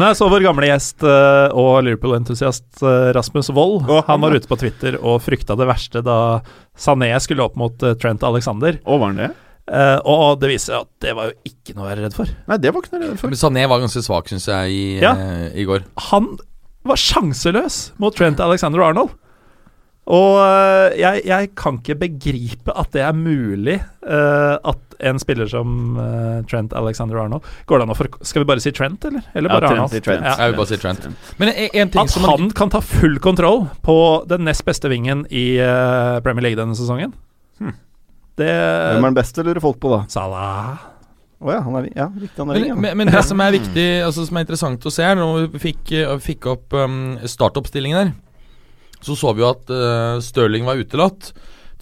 [0.00, 2.82] Nei, så vår gamle gjest og Liverpool-entusiast
[3.14, 3.86] Rasmus Wold.
[4.08, 6.18] Han, var ute på Twitter og frykta det verste da
[6.78, 8.80] Sané skulle opp mot Trent Alexander.
[8.82, 9.30] Og var han det?
[9.70, 12.30] Eh, og det viser seg at det var jo ikke noe å være redd for.
[12.50, 13.32] Nei, det var ikke noe å være redd for.
[13.32, 15.14] Men Sané var ganske svak, syns jeg, i, Ja.
[15.14, 15.84] uh, i går.
[16.10, 16.32] Han
[16.88, 19.14] var sjanseløs mot Trent Alexander Arnold.
[20.10, 25.94] Og uh, jeg, jeg kan ikke begripe at det er mulig at en spiller som
[26.50, 29.22] Trent Alexander Arnold Går det an å for Skal vi bare si Trent, eller?
[29.38, 29.94] Eller Ja, Trent, Arnold?
[30.02, 30.26] Trent.
[30.26, 30.32] Ja.
[30.40, 31.06] Jeg vil bare si Trent.
[31.38, 33.96] Men en, ting At som man, han kan ta full kontroll på
[34.26, 35.46] den nest beste vingen i
[36.26, 37.14] Premier League denne sesongen.
[38.40, 40.02] Det Hvem er den beste, lurer folk på da.
[40.12, 40.88] Salah.
[41.42, 42.76] Oh, ja, han er Ja, riktig, han er men, ring, ja.
[42.78, 45.62] men, men det som er viktig, altså som er interessant å se her, når vi
[45.64, 48.12] fikk, eh, fikk opp um, startoppstillingen her,
[49.02, 51.32] så så vi jo at uh, Stirling var utelatt.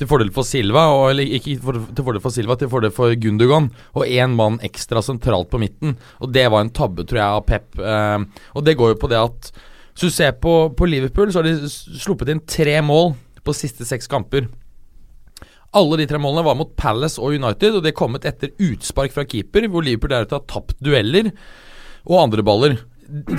[0.01, 3.13] Til fordel for Silva, og, eller ikke for, til fordel for Silva, til fordel for
[3.21, 3.67] Gundogan.
[3.93, 5.93] Og én mann ekstra sentralt på midten.
[6.25, 7.67] Og det var en tabbe, tror jeg, av Pep.
[7.77, 9.51] Uh, og det går jo på det at
[9.93, 13.13] Hvis du ser på, på Liverpool, så har de sluppet inn tre mål
[13.45, 14.49] på siste seks kamper.
[15.79, 19.15] Alle de tre målene var mot Palace og United, og det er kommet etter utspark
[19.15, 21.31] fra keeper, hvor Liverpool deretter har tapt dueller
[22.09, 22.81] og andre baller.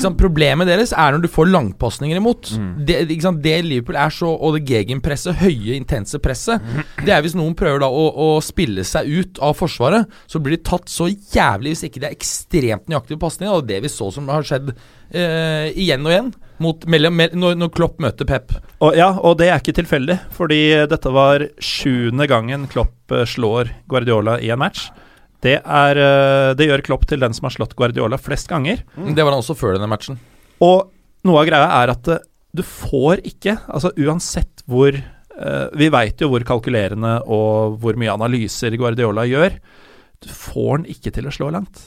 [0.02, 0.18] Sant?
[0.20, 2.54] Problemet deres er når du får langpasninger imot.
[2.88, 3.42] Det, ikke sant?
[3.44, 6.64] det Liverpool er så Og det gegenpresset, høye, intense presset,
[7.06, 10.58] det er hvis noen prøver da å, å spille seg ut av Forsvaret, så blir
[10.58, 13.56] de tatt så jævlig hvis ikke det er ekstremt nøyaktige pasninger.
[13.56, 17.72] Og det vi så som har skjedd eh, igjen og igjen mot, mellom, når, når
[17.76, 18.54] Klopp møter Pep.
[18.80, 23.74] Og, ja, og det er ikke tilfeldig, fordi dette var sjuende gangen Klopp eh, slår
[23.92, 24.90] Guardiola i en match.
[25.42, 28.84] Det, er, eh, det gjør Klopp til den som har slått Guardiola flest ganger.
[28.96, 30.20] Det var han også før denne matchen.
[30.62, 30.92] Og
[31.28, 36.20] noe av greia er at eh, du får ikke Altså uansett hvor uh, Vi veit
[36.20, 39.56] jo hvor kalkulerende og hvor mye analyser Guardiola gjør.
[40.20, 41.80] Du får han ikke til å slå langt.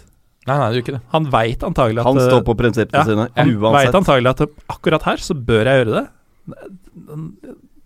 [0.45, 1.03] Nei, nei, det gjør ikke det.
[1.14, 4.42] Han veit antagelig at Han eh, står på prinsippene ja, sine, Han veit antagelig at
[4.45, 6.05] eh, akkurat her så bør jeg gjøre det.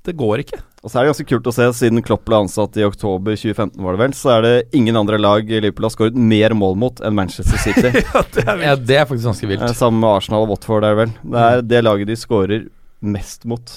[0.09, 0.59] Det går ikke.
[0.83, 3.77] Og så er det ganske kult å se, siden Klopp ble ansatt i oktober 2015,
[3.85, 6.79] var det vel, så er det ingen andre lag i Liverpool har skåret mer mål
[6.81, 7.91] mot enn Manchester City.
[8.15, 9.67] ja, det er Ja, det er faktisk ganske vilt.
[9.67, 11.15] Eh, Sammen med Arsenal og Watford, er det vel.
[11.35, 12.67] Det er det laget de skårer
[13.05, 13.75] mest mot.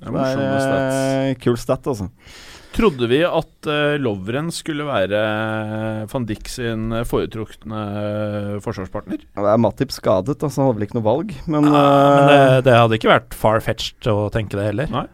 [0.00, 2.08] Det er Det er eh, kul stat, altså.
[2.76, 5.20] Trodde vi at uh, Lovren skulle være
[6.12, 9.22] van Dijk sin foretrukne eh, forsvarspartner?
[9.32, 12.28] Ja, Det er Matip skadet, altså han hadde vel ikke noe valg, men, uh, men
[12.28, 14.92] det, eh, det hadde ikke vært far-fetched å tenke det heller.
[14.92, 15.06] Nei.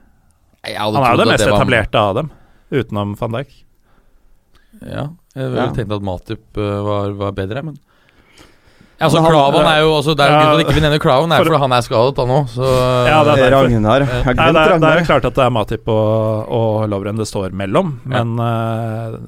[0.75, 2.33] Han er jo den mest var- etablerte av dem,
[2.75, 3.55] utenom van Dijk.
[4.83, 5.07] Ja,
[5.37, 5.71] jeg ville Ja.
[5.77, 7.79] tenkt at Matip eh, var, var bedre, men
[9.03, 10.81] Altså, han- Klavan er jo også Det er jo Ja, grunn til at ikke vi
[10.87, 12.39] nevner Klavan, er for- fordi han er skadet da nå.
[12.55, 12.63] Så
[13.07, 13.51] Ja, det er.
[13.57, 14.01] Ragnar.
[14.01, 17.17] Jeg har glemt det, er, det er klart at det er Matip og, og Lovren
[17.19, 18.53] det står mellom, men ja.
[18.53, 19.21] jeg,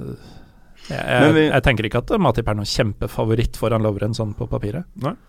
[0.89, 4.85] jeg, vi- jeg tenker ikke at Matip er noen kjempefavoritt foran Lovren sånn på papiret.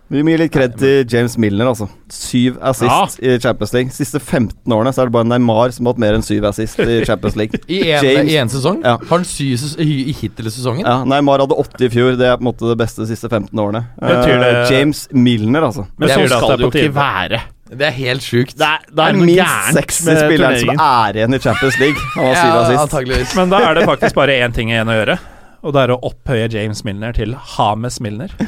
[0.09, 1.87] Vi må gi litt kred til James Milner, altså.
[2.11, 3.89] Syv assist i Champions League.
[3.95, 6.77] Siste 15 årene så er det bare Neymar som har hatt mer enn syv assist
[6.79, 7.57] i Champions League.
[7.71, 8.83] I en, James- sesong?
[8.83, 8.97] Ja.
[8.97, 10.85] Har han syv i, hittil i sesongen?
[10.85, 12.15] Ja, Neymar hadde åtte i fjor.
[12.19, 13.85] Det er på en måte det beste de siste 15 årene.
[14.01, 15.87] Betyr det- Eh, James Milner, altså.
[15.97, 17.41] Men Det sånn skal det jo ikke være.
[17.65, 18.53] Det er helt sjukt.
[18.55, 21.79] Det er, det er er minst gærent 60 med spillere som er igjen i Champions
[21.81, 21.97] League.
[22.13, 22.83] Han har syv Ja, assist.
[22.85, 23.35] antageligvis.
[23.35, 25.17] Men da er det faktisk bare én ting igjen å gjøre,
[25.65, 28.33] og det er å opphøye James Milner til Hames Milner.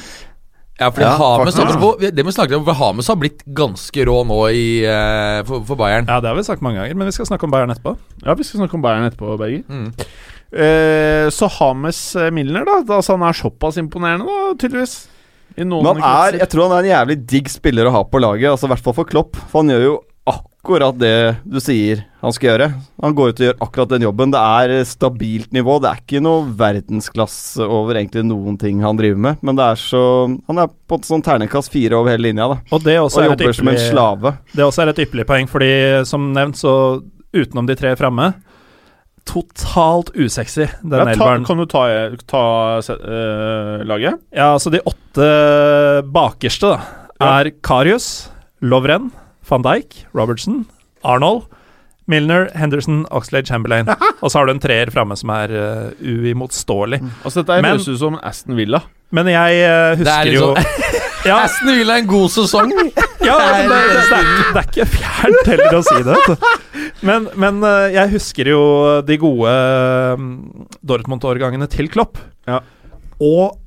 [0.78, 1.72] Ja, fordi Ja, Hames faktisk.
[1.74, 5.64] apropos, Det vi snakket om, for Hames har blitt ganske rå nå i, uh, for,
[5.66, 6.06] for Bayern.
[6.06, 7.96] Ja, det har vi sagt mange ganger, men vi skal snakke om Bayern etterpå.
[8.22, 9.64] Ja, vi skal snakke om Bayern etterpå, Berger.
[9.66, 9.88] Mm.
[10.54, 12.78] Uh, så Hames eh, Milner, da.
[12.86, 14.96] da altså, han er såpass imponerende, da, tydeligvis.
[15.58, 18.04] I noen Men han er, jeg tror han er en jævlig digg spiller å ha
[18.06, 19.40] på laget, altså i hvert fall for Klopp.
[19.50, 19.96] For han gjør jo
[20.68, 22.66] akkurat det du sier han skal gjøre.
[23.04, 24.32] Han går ut og gjør akkurat den jobben.
[24.34, 25.78] Det er stabilt nivå.
[25.80, 29.80] Det er ikke noe verdensklasse over egentlig noen ting han driver med, men det er
[29.80, 30.02] så
[30.50, 32.58] Han er på et sånn ternekast fire over hele linja, da.
[32.76, 34.34] Og det også Og er et jobber som en slave.
[34.52, 35.72] Det også er et ypperlig poeng, fordi
[36.10, 36.74] som nevnt, så
[37.38, 38.34] utenom de tre framme
[39.28, 41.34] Totalt usexy, den ja, ta.
[41.44, 41.82] Kan du ta,
[42.32, 42.44] ta
[42.80, 44.22] eh, laget?
[44.32, 45.28] Ja, altså de åtte
[46.16, 46.78] bakerste da
[47.20, 47.32] Ja.
[47.42, 48.30] er Karius,
[48.62, 49.10] Lovren,
[49.50, 50.66] van Dijk, Robertson,
[51.08, 51.46] Arnold,
[52.08, 53.88] Milner, Henderson, Oxlade, Chamberlain.
[54.24, 57.02] Og så har du en treer framme som er uh, uimotståelig.
[57.28, 58.84] Altså Dette Men- høres ut som Aston Villa.
[59.16, 60.96] Men jeg Det er husker liksom- jo
[61.28, 62.72] ja, Aston Villa er en god sesong!
[63.28, 64.24] ja, men det, det, det,
[64.56, 66.18] det er ikke fjernt heller å si det.
[67.08, 68.62] Men, men uh, jeg husker jo
[69.08, 69.54] de gode
[70.22, 70.34] mm,
[70.88, 72.20] Dortmund-årgangene til Klopp.
[72.48, 72.62] Ja.
[73.20, 73.58] Og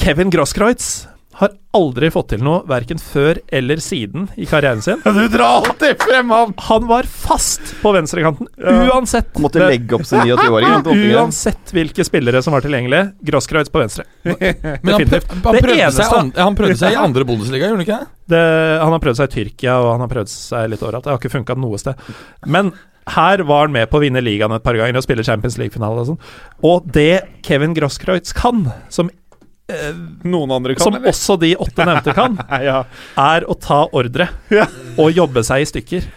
[0.00, 1.06] Kevin Grosskreutz
[1.42, 5.00] har aldri fått til noe, verken før eller siden i karrieren sin.
[5.18, 6.52] Du drar alltid frem han!
[6.68, 9.30] Han var fast på venstrekanten, uansett.
[9.36, 10.68] Han måtte legge opp sin 29-åring.
[10.76, 11.18] han tok ikke det.
[11.20, 13.10] Uansett hvilke spillere som var tilgjengelige.
[13.32, 14.06] Grosskreutz på venstre.
[14.22, 15.28] Men han, Definitivt.
[15.28, 18.10] prøv, han, prøvde seg, an- han prøvde seg i andre Bundesliga, gjorde han ikke det?
[18.32, 18.44] Det,
[18.82, 21.04] han har prøvd seg i Tyrkia, og han har prøvd seg litt overalt.
[21.08, 22.12] Det har ikke funka noe sted.
[22.46, 22.70] Men
[23.12, 26.04] her var han med på å vinne ligaen et par ganger og spille Champions League-finale
[26.04, 26.20] og sånn.
[26.68, 29.10] Og det Kevin Grosskreutz kan, som,
[30.26, 31.08] Noen andre kan, som eller?
[31.12, 32.34] også de åtte nevnte kan,
[32.68, 32.82] ja.
[33.18, 34.66] er å ta ordre Ja.
[35.00, 36.08] og jobbe seg i stykker.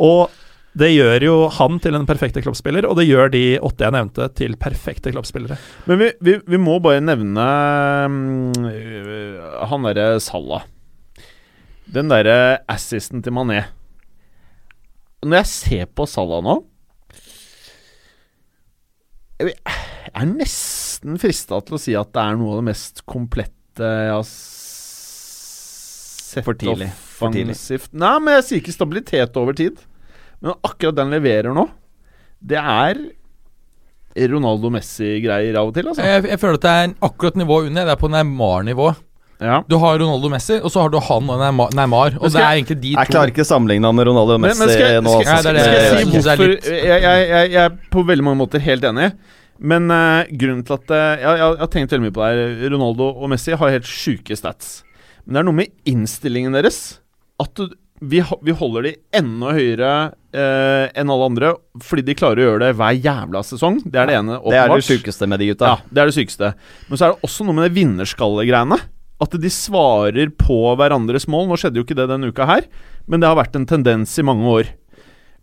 [0.00, 0.30] Og
[0.74, 4.26] det gjør jo han til en perfekte kloppspiller, og det gjør de åtte jeg nevnte,
[4.34, 5.58] til perfekte kloppspillere.
[5.86, 7.44] Men vi, vi, vi må bare nevne
[8.72, 10.64] øh, han derre Salah.
[11.94, 13.66] Den derre assisten til Mané.
[15.22, 16.58] Når jeg ser på Salah nå
[19.40, 19.80] Jeg vet jeg
[20.22, 24.12] er nesten frista til å si at det er noe av det mest komplette jeg
[24.14, 24.26] har
[26.34, 26.90] sett For tidlig.
[27.14, 27.54] For tidlig.
[27.54, 27.90] offensivt.
[27.98, 29.78] Nei, men jeg sier ikke stabilitet over tid.
[30.42, 31.64] Men akkurat den leverer nå,
[32.44, 32.94] det er
[34.30, 36.04] Ronaldo Messi-greier av og til, altså.
[36.06, 37.82] Jeg, jeg føler at det er akkurat nivå under.
[37.88, 38.88] Det er på Neymar-nivå.
[39.42, 39.56] Ja.
[39.66, 41.40] Du har Ronaldo Messi, og så har du han og
[41.74, 42.14] Neymar.
[42.20, 43.14] Og det er egentlig de Jeg to.
[43.16, 45.14] klarer ikke å sammenligne han med Ronaldo og Messi men skal, nå.
[45.18, 45.32] skal.
[45.32, 48.26] Nei, det det skal jeg jeg si hvorfor jeg, jeg, jeg, jeg er på veldig
[48.28, 49.08] mange måter helt enig.
[49.58, 52.74] Men uh, grunnen til at uh, jeg, jeg, har tenkt veldig mye på det her
[52.74, 54.82] Ronaldo og Messi har helt sjuke stats.
[55.24, 56.80] Men det er noe med innstillingen deres.
[57.40, 57.72] At du,
[58.04, 61.52] vi, vi holder de enda høyere uh, enn alle andre
[61.82, 63.80] fordi de klarer å gjøre det hver jævla sesong.
[63.84, 64.40] Det er det ene.
[64.42, 65.70] Det er det sykeste sjukeste med de gutta.
[65.70, 66.52] Ja, det er det sykeste.
[66.88, 68.80] Men så er det også noe med det vinnerskallegreiene.
[69.24, 71.46] At de svarer på hverandres mål.
[71.48, 72.66] Nå skjedde jo ikke det denne uka her,
[73.06, 74.72] men det har vært en tendens i mange år.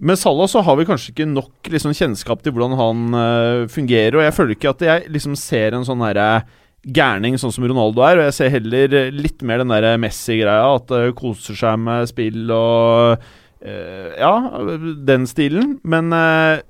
[0.01, 4.17] Med Salah så har vi kanskje ikke nok liksom, kjennskap til hvordan han uh, fungerer,
[4.17, 6.41] og jeg føler ikke at jeg liksom ser en sånn herre
[6.81, 10.87] gærning sånn som Ronaldo er, og jeg ser heller litt mer den derre Messi-greia, at
[10.89, 13.21] det koser seg med spill og
[13.61, 14.33] øh, Ja,
[15.05, 15.75] den stilen.
[15.85, 16.63] Men øh,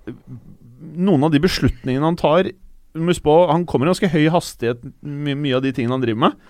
[0.99, 2.51] noen av de beslutningene han tar
[2.91, 6.25] Husk på, Han kommer i ganske høy hastighet, my mye av de tingene han driver
[6.25, 6.49] med.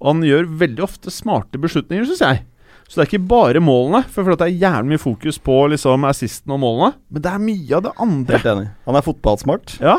[0.00, 2.40] Og han gjør veldig ofte smarte beslutninger, syns jeg.
[2.92, 4.02] Så det er ikke bare målene.
[4.12, 6.90] For jeg det er jævlig mye fokus på liksom assisten og målene.
[7.08, 8.36] Men det er mye av det andre.
[8.36, 8.66] Helt enig.
[8.84, 9.76] Han er fotballsmart.
[9.80, 9.94] Ja,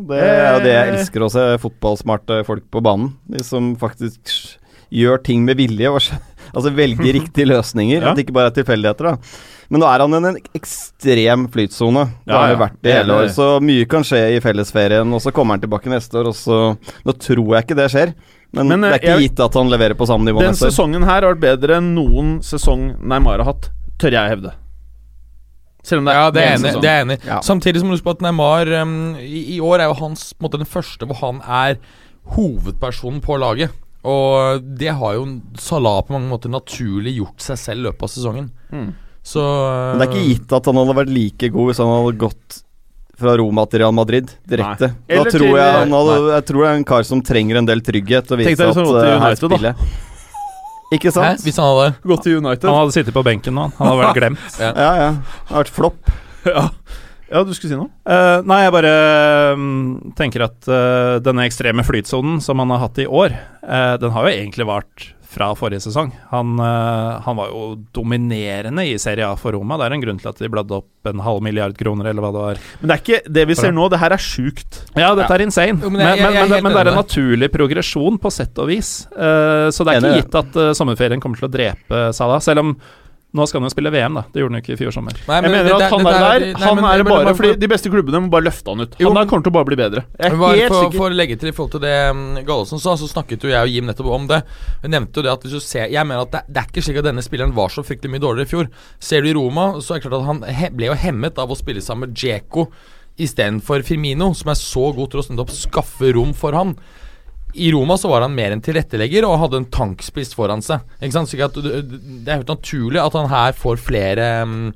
[0.00, 1.44] Det er jo det jeg elsker å se.
[1.60, 3.12] Fotballsmarte folk på banen.
[3.28, 4.32] De som faktisk
[4.92, 5.92] gjør ting med vilje.
[6.52, 8.00] Altså velger riktige løsninger.
[8.02, 8.10] Ja.
[8.10, 9.06] At det ikke bare er tilfeldigheter.
[9.12, 12.02] da Men nå er han i en ekstrem flytsone.
[12.26, 12.52] Det Ja, har ja.
[12.56, 13.28] jo vært det hele år.
[13.32, 16.58] Så mye kan skje i fellesferien, og så kommer han tilbake neste år, og så
[17.06, 18.12] Nå tror jeg ikke det skjer.
[18.52, 20.52] Men, Men, det er eh, ikke jeg- gitt at han leverer på samme nivå Den
[20.52, 24.52] neste sesongen her har vært bedre enn noen sesong Neymar har hatt, tør jeg hevde.
[25.82, 26.72] Selv om det er Ja, det er enig.
[26.82, 27.16] Det er enig.
[27.26, 27.40] Ja.
[27.42, 30.44] Samtidig som du husker på at Neymar um, i, I år er jo hans på
[30.44, 31.80] en måte den første hvor han er
[32.36, 33.72] hovedpersonen på laget.
[34.04, 35.24] Og det har jo
[35.58, 38.50] Salah på mange måter naturlig gjort seg selv i løpet av sesongen.
[38.70, 38.92] Mm.
[39.22, 42.16] Så Men det er ikke gitt at han hadde vært like god hvis han hadde
[42.18, 42.61] gått
[43.22, 44.92] fra Roma til Real Madrid direkte.
[45.08, 47.84] Da tror jeg han hadde, Jeg tror det er en kar som trenger en del
[47.84, 49.56] trygghet og Tenk vise deg at hvis han gått til eh, her United, da.
[49.56, 50.10] spiller jeg.
[50.92, 51.14] Ikke Hæ?
[51.16, 51.46] sant?
[51.46, 52.68] Hvis han hadde Gått til United.
[52.68, 53.70] Han hadde sittet på benken nå.
[53.78, 54.58] Han hadde vært glemt.
[54.60, 55.08] Ja, ja.
[55.16, 56.12] Det har vært flopp.
[56.52, 56.66] ja.
[57.30, 57.88] ja, du skulle si noe?
[58.04, 58.92] Uh, nei, jeg bare
[59.56, 59.72] um,
[60.18, 64.28] tenker at uh, denne ekstreme flytsonen som han har hatt i år, uh, den har
[64.28, 66.10] jo egentlig vart fra forrige sesong.
[66.30, 67.62] Han, eh, han var jo
[67.96, 69.78] dominerende i Serie A for Roma.
[69.80, 72.30] Det er en grunn til at de bladde opp en halv milliard kroner, eller hva
[72.34, 72.60] det var.
[72.82, 73.88] Men det er ikke det vi ser nå.
[73.90, 74.82] Det her er sjukt.
[74.94, 75.80] Ja, dette er insane.
[75.80, 78.18] Jo, men, men jeg- men, jeg- jeg men, men, men det er en naturlig progresjon
[78.22, 78.92] på sett og vis.
[79.16, 82.60] Uh, så det er ikke gitt at uh, sommerferien kommer til å drepe Salah, selv
[82.66, 82.76] om
[83.32, 84.22] nå skal han jo spille VM, da.
[84.28, 85.14] Det gjorde han jo ikke i fjor sommer.
[85.26, 86.40] Nei, Jeg mener at at det- han dette er der.
[86.52, 88.80] nei, Han men- er men- bare men- fordi de beste klubbene må bare løfte han
[88.80, 88.96] ut.
[89.00, 90.04] Jo, Han der men- kommer til å bare bli bedre.
[90.20, 90.96] Jeg er bare helt for, sikker.
[90.98, 93.62] for å legge til i forhold til det mm, Gallosen sa, så snakket jo jeg
[93.62, 94.42] og Jim nettopp om det.
[94.82, 96.82] Vi nevnte jo det at hvis du ser Jeg mener at det, det er ikke
[96.84, 98.68] slik at denne spilleren var så fryktelig mye dårligere i fjor.
[99.00, 101.48] Ser du i Roma, så er det klart at han he, ble jo hemmet av
[101.48, 102.68] å spille sammen med Djeko
[103.18, 106.76] istedenfor Firmino, som er så god til å opp, skaffe rom for han.
[107.52, 110.84] I Roma så var han mer en tilrettelegger og hadde en tankspiss foran seg.
[111.00, 111.28] Ikke sant?
[111.28, 114.70] Så det er helt naturlig at han her får flere, mm,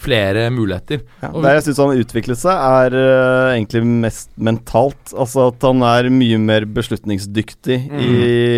[0.00, 1.02] flere muligheter.
[1.22, 5.12] Ja, det jeg syns han utviklet seg, er uh, egentlig mest mentalt.
[5.14, 8.10] Altså at han er mye mer beslutningsdyktig i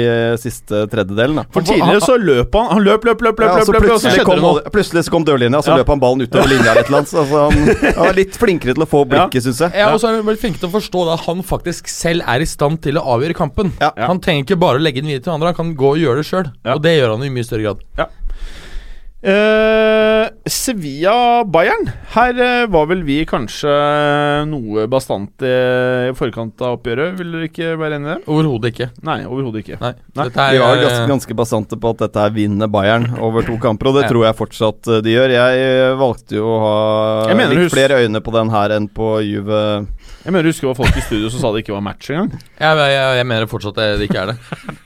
[0.07, 1.41] uh, siste tredjedelen.
[1.41, 1.47] Da.
[1.55, 2.69] For tidligere så løp han.
[2.75, 5.05] Han løp, løp, løp, løp, Ja, løp, så løp, og så plutselig, skjedde det plutselig
[5.07, 5.81] så kom dørlinja, og så Ja.
[5.81, 6.93] løp han ballen utover linja litt.
[7.11, 9.77] Så, altså, han, han er litt flinkere til å få blikket, syns jeg.
[9.81, 12.27] Ja, og så er han blitt flink til å forstå da, at han faktisk selv
[12.29, 13.73] er i stand til å avgjøre kampen.
[13.81, 13.93] Ja.
[14.07, 16.23] Han trenger ikke bare å legge den videre til andre, han kan gå og gjøre
[16.23, 16.51] det sjøl.
[16.65, 16.77] Ja.
[16.77, 18.11] Og det gjør han i mye større grad.
[19.21, 21.91] Eh, Sevilla-Bayern.
[22.15, 23.73] Her uh, var vel vi kanskje
[24.49, 27.19] noe bastant eh, i forkant av oppgjøret.
[27.19, 28.23] Vil dere ikke være enig i det?
[28.33, 28.89] Overhodet ikke.
[29.05, 29.77] Nei, overhodet ikke.
[29.83, 29.93] Nei.
[30.17, 30.27] Nei.
[30.31, 33.45] Dette er, vi var eh, ganske, ganske basante på at dette her vinner Bayern over
[33.45, 34.13] to kamper, og det Ja.
[34.15, 35.37] tror jeg fortsatt eh, de gjør.
[35.37, 39.63] Jeg eh, valgte jo å ha litt flere øyne på den her enn på Juve.
[40.21, 42.35] Jeg mener, husker det var folk i studio som sa det ikke var match engang.
[42.61, 44.37] jeg, jeg, jeg mener fortsatt det, det ikke er det.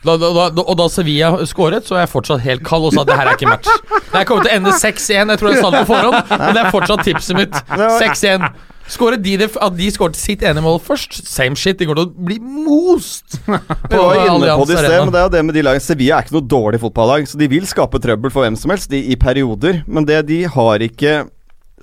[0.04, 3.02] Da, da, da, og da Sevilla skåret, så er jeg fortsatt helt kald og sa
[3.02, 3.72] at det her er ikke match.
[3.90, 6.54] Det her kommer til å ende 6-1, jeg tror jeg sa det på forhånd, men
[6.54, 7.58] det er fortsatt tipset mitt.
[7.74, 8.46] 6-1.
[8.94, 11.78] Skåret de det, At de skåret sitt ene mål først, same shit.
[11.80, 13.38] De kommer til å bli most.
[13.48, 15.84] Vi var inne på det i sted, men det er jo det med de lagene
[15.84, 18.92] Sevilla er ikke noe dårlig fotballag, så de vil skape trøbbel for hvem som helst
[18.92, 19.80] de, i perioder.
[19.88, 21.22] Men det de har ikke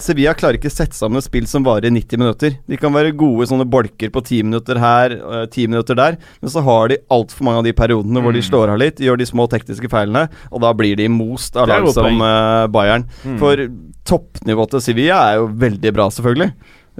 [0.01, 2.57] Sevilla klarer ikke sette sammen et spill som varer i 90 minutter.
[2.69, 6.53] De kan være gode sånne bolker på 10 minutter her, eh, 10 minutter der, men
[6.53, 9.29] så har de altfor mange av de periodene hvor de slår av litt, gjør de
[9.29, 13.07] små tekniske feilene, og da blir de most av lag som eh, Bayern.
[13.23, 13.37] Mm.
[13.41, 13.65] For
[14.09, 16.51] toppnivået til Sevilla er jo veldig bra, selvfølgelig.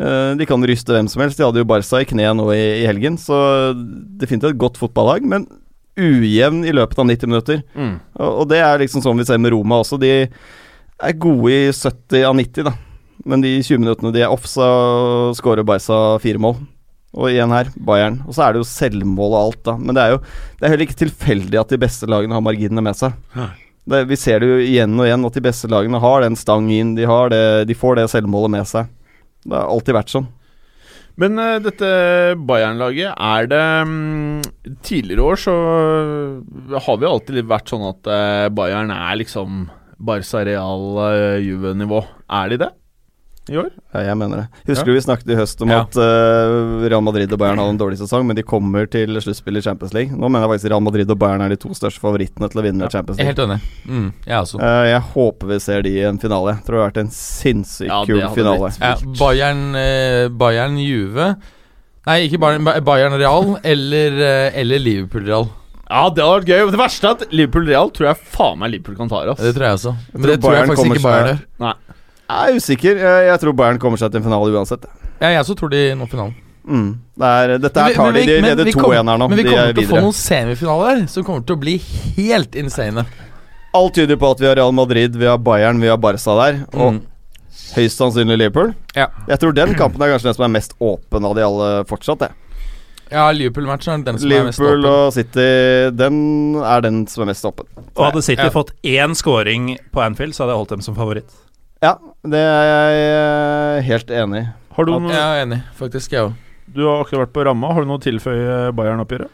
[0.02, 1.36] Uh, de kan ryste hvem som helst.
[1.38, 3.36] De hadde jo Barca i kneet nå i, i helgen, så
[3.76, 5.50] definitivt et godt fotballag, men
[6.00, 7.60] ujevn i løpet av 90 minutter.
[7.76, 7.98] Mm.
[8.16, 10.00] Og, og det er liksom sånn vi ser med Roma også.
[10.02, 12.76] De er gode i 70 av 90, da.
[13.28, 14.66] Men de 20 minuttene de er off, så
[15.38, 16.62] skårer Barca fire mål.
[17.12, 18.22] Og igjen her, Bayern.
[18.24, 19.76] Og så er det jo selvmål og alt, da.
[19.78, 22.84] Men det er jo det er heller ikke tilfeldig at de beste lagene har marginene
[22.86, 23.18] med seg.
[23.92, 26.70] Det, vi ser det jo igjen og igjen at de beste lagene har den stang
[26.72, 28.94] inn, de, har det, de får det selvmålet med seg.
[29.44, 30.30] Det har alltid vært sånn.
[31.20, 31.88] Men uh, dette
[32.48, 34.40] Bayern-laget, er det um,
[34.86, 35.56] Tidligere år så
[36.86, 39.66] har vi alltid vært sånn at uh, Bayern er liksom
[40.02, 42.06] Barca Real uh, Juve-nivå.
[42.32, 42.72] Er de det
[43.54, 43.70] i år?
[43.94, 44.46] Ja, jeg mener det.
[44.72, 45.82] Husker du vi snakket i høst om Ja.
[45.84, 49.60] at uh, Real Madrid og Bayern hadde en dårlig sesong, men de kommer til sluttspill
[49.60, 50.12] i Champions League.
[50.16, 52.66] Nå mener jeg faktisk Real Madrid og Bayern er de to største favorittene til å
[52.66, 53.48] vinne Champions Jeg er League.
[53.48, 53.88] helt enig.
[53.92, 54.62] Mm, jeg også.
[54.62, 56.56] Eh, jeg håper vi ser de i en finale.
[56.58, 58.72] Jeg tror det har vært en sinnssykt Ja, kul finale.
[58.80, 61.36] Ja, Bayern, uh, Bayern Juve
[62.08, 64.16] Nei, ikke Bayern, Bayern Real eller,
[64.58, 65.50] eller Liverpool Real.
[65.92, 66.72] Ja, det hadde vært gøy.
[66.72, 69.42] Det verste er at Liverpool Real tror jeg faen meg Liverpool kan ta Ass.
[69.44, 69.92] Det tror jeg også.
[70.14, 71.28] Men tror det tror jeg faktisk ikke Bayern
[71.60, 71.76] gjør.
[72.32, 73.00] Jeg er usikker.
[73.02, 74.86] Jeg, jeg tror Bayern kommer seg til en finale uansett.
[75.22, 76.36] Ja, jeg også tror de når finalen.
[76.62, 76.90] Mm.
[77.18, 78.22] Det er, dette Men her tar de.
[78.30, 79.28] De leder vi 2-1 kommer- her nå.
[79.32, 81.78] Men vi kommer er til å få noen semifinaler som kommer til å bli
[82.18, 83.06] helt insane.
[83.74, 86.62] Alt tyder på at vi har Real Madrid, vi har Bayern, vi har Barca der.
[86.74, 87.02] Og Mm.
[87.76, 88.74] høyst sannsynlig Liverpool.
[88.96, 89.08] Ja.
[89.28, 92.20] Jeg tror den kampen er kanskje den som er mest åpen av de alle fortsatt.
[92.20, 92.32] Det.
[93.12, 94.68] Ja, Liverpool-matchen er den som er mest åpen.
[94.68, 97.66] Liverpool og City, den er den som er mest åpen.
[97.98, 98.50] Og hadde City Ja.
[98.50, 101.30] fått én scoring på Anfield, så hadde jeg holdt dem som favoritt.
[101.82, 101.96] Ja,
[102.30, 104.48] det er jeg helt enig i.
[104.78, 106.34] Har du, Jeg er enig, faktisk, jeg òg.
[106.72, 107.72] du har akkurat vært på ramma.
[107.74, 109.32] Har du noe å tilføye Bayern-oppgjøret?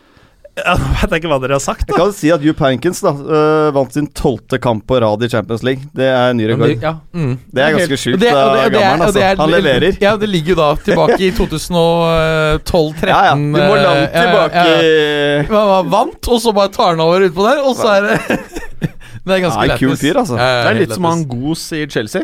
[0.57, 1.97] Ja, Nå vet jeg ikke hva dere har sagt, Jeg da.
[1.99, 5.61] kan si at Jupp Pankins da øh, vant sin tolvte kamp på rad i Champions
[5.67, 5.83] League.
[5.93, 6.71] Det er ny rekord.
[6.81, 7.35] Ja, mm.
[7.51, 9.21] Det er ganske sjukt av det- det gammelen, det altså.
[9.27, 9.99] er- Han leverer.
[10.01, 13.05] Ja, det ligger jo da tilbake i 2012-13.
[13.11, 13.35] Ja, ja.
[13.35, 17.61] Du må langt tilbake Man var vant, og så bare tar han over utpå der,
[17.67, 18.39] og så er det
[19.27, 20.37] Det er ganske Ja, en kul fyr, altså.
[20.39, 22.23] Det er litt som han Gos Goos i Chelsea.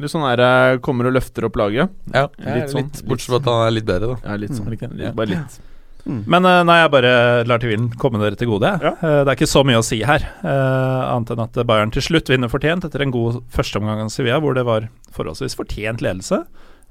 [0.00, 1.90] Litt sånn her eh, kommer og løfter opp laget.
[2.14, 2.86] Ja, Litt sånn.
[2.88, 4.30] litt Bortsett fra at han er litt bedre, da.
[4.32, 4.70] Ja, litt sånn.
[4.72, 5.58] Mm, Litt, bare litt.
[6.02, 7.12] Men eh, nei, jeg bare
[7.46, 8.72] lar tvilen komme dere til gode.
[8.72, 8.94] jeg.
[9.04, 12.32] Eh, det er ikke så mye å si her, annet enn at Bayern til slutt
[12.32, 16.40] vinner fortjent etter en god førsteomgang av Sevilla, hvor det var forholdsvis fortjent ledelse.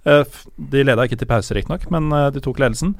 [0.05, 2.95] De leda ikke til pause, riktignok, men de tok ledelsen.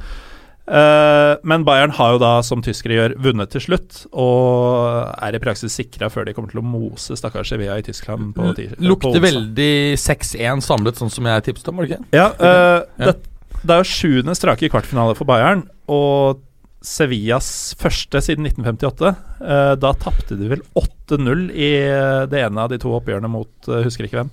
[0.67, 5.41] Eh, men Bayern har jo da, som tyskere gjør, vunnet til slutt, og er i
[5.41, 9.09] praksis sikra før de kommer til å mose stakkars Sevilla i Tyskland på på Lukter
[9.09, 9.25] onsdag.
[9.25, 12.07] veldig 6-1 samlet, sånn som jeg tipset om, var det ikke?
[12.15, 13.17] Ja, uh, Det,
[13.61, 16.45] det er jo sjuende strake i kvartfinale for Bayern, og
[16.81, 19.11] Sevillas første siden 1958.
[19.41, 23.69] Uh, da tapte de vel 8-0 i eh, det ene av de to oppgjørene mot
[23.69, 24.31] uh, husker ikke hvem.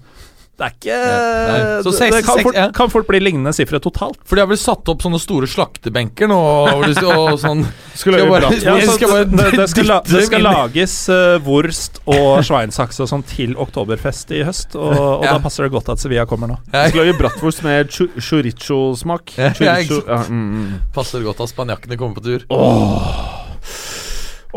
[0.58, 2.64] Det er ikke ja, Så det, seks- det kan, seks- fort, ja.
[2.74, 4.18] kan fort bli lignende sifre totalt.
[4.26, 6.38] For de har vel satt opp sånne store slaktebenker nå,
[6.74, 7.62] Og, og sånn
[7.94, 12.00] Skulle Skal bare- Ja, så skal bare det, det, skal det skal lages uh, wurst
[12.10, 15.36] og sveinsaks og sånn til oktoberfest i høst, og, og Ja.
[15.36, 16.58] da passer det godt at Sevilla kommer nå.
[16.74, 16.88] Ja.
[16.90, 19.36] skal lage bratwurst med chorizo-smak.
[19.38, 20.72] Ja, ja, Chorizo, mm, mm.
[20.94, 22.42] Passer godt at spanjakkene kommer på tur.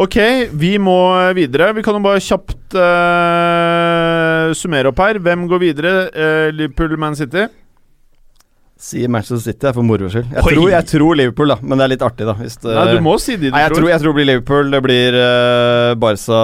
[0.01, 0.15] Ok,
[0.55, 0.95] vi må
[1.35, 1.73] videre.
[1.75, 2.77] Vi kan jo bare kjapt
[4.41, 5.21] eh, summere opp her.
[5.23, 5.95] Hvem går videre?
[6.11, 7.47] Eh, Liverpool, Man City?
[8.81, 10.31] Sier Manchester City er for moro skyld.
[10.33, 12.33] Jeg tror, jeg tror Liverpool, da, men det er litt artig, da.
[12.39, 13.89] Hvis det, Nei, du må si de du Nei, jeg, tror, tror.
[13.91, 14.71] jeg tror det blir Liverpool.
[14.73, 16.39] Det blir uh, Barca,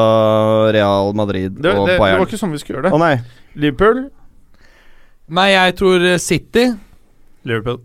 [0.75, 2.19] Real Madrid Det, det, Bayern.
[2.19, 2.93] det var ikke sånn vi skulle gjøre det.
[2.93, 3.15] Å nei.
[3.57, 4.03] Liverpool
[5.27, 6.67] Nei, jeg tror eh, City.
[7.49, 7.81] Liverpool.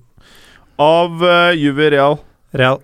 [0.78, 2.20] av uh, Juve Real.
[2.52, 2.82] Real.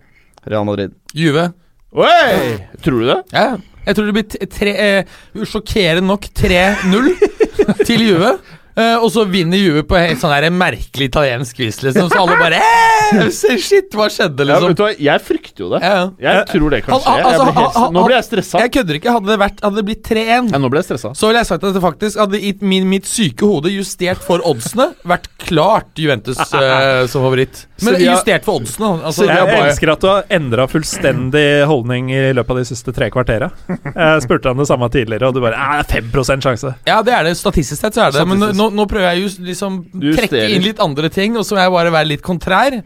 [0.49, 0.97] Real Madrid.
[1.13, 1.51] Juve.
[1.93, 2.57] Oi!
[2.81, 3.21] Tror du det?
[3.37, 3.59] Ja,
[3.89, 5.17] jeg tror det blir tre eh,
[5.49, 7.09] Sjokkerende nok 3-0
[7.89, 8.35] til Juve.
[8.79, 12.09] Eh, og så vinner Juve på en sånn her merkelig italiensk vis, liksom.
[12.13, 14.75] Så alle bare eh, Shit, hva skjedde, Ja, vet liksom?
[14.79, 15.81] du hva, jeg frykter jo det.
[15.83, 16.03] Ja.
[16.23, 17.15] Jeg tror det kan skje.
[17.19, 18.61] Jeg altså, blir helt, nå blir jeg stressa.
[18.63, 19.15] Jeg kødder ikke.
[19.19, 21.13] Hadde det, vært, hadde det blitt 3-1 Ja, nå ble jeg stressa.
[21.19, 24.45] så ville jeg sagt at det faktisk hadde i min, mitt syke hode justert for
[24.47, 27.65] oddsene vært klart Juventus uh, som favoritt.
[27.83, 28.93] Men Sevilla- justert for oddsene.
[29.09, 32.67] Altså, Jeg, er bare- elsker at du har endra fullstendig holdning i løpet av de
[32.69, 33.51] siste tre kvartera.
[33.69, 36.75] Jeg spurte han det samme tidligere, og du bare «Ah, 5% sjanse.
[36.89, 37.35] Ja, det er det.
[37.41, 38.29] Statistisk sett så er det det.
[38.29, 41.63] Men nå, Nå prøver jeg å liksom trekke inn litt andre ting, og så må
[41.65, 42.79] jeg bare være litt kontrær.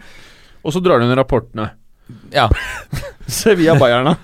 [0.63, 1.71] Og så drar du under rapportene.
[2.35, 2.49] Ja.
[3.27, 4.17] Sevilla Bayern, da.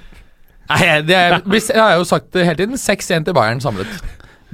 [0.68, 2.76] Nei, det er, jeg har jo sagt det hele tiden.
[2.80, 3.88] 6-1 til Bayern samlet.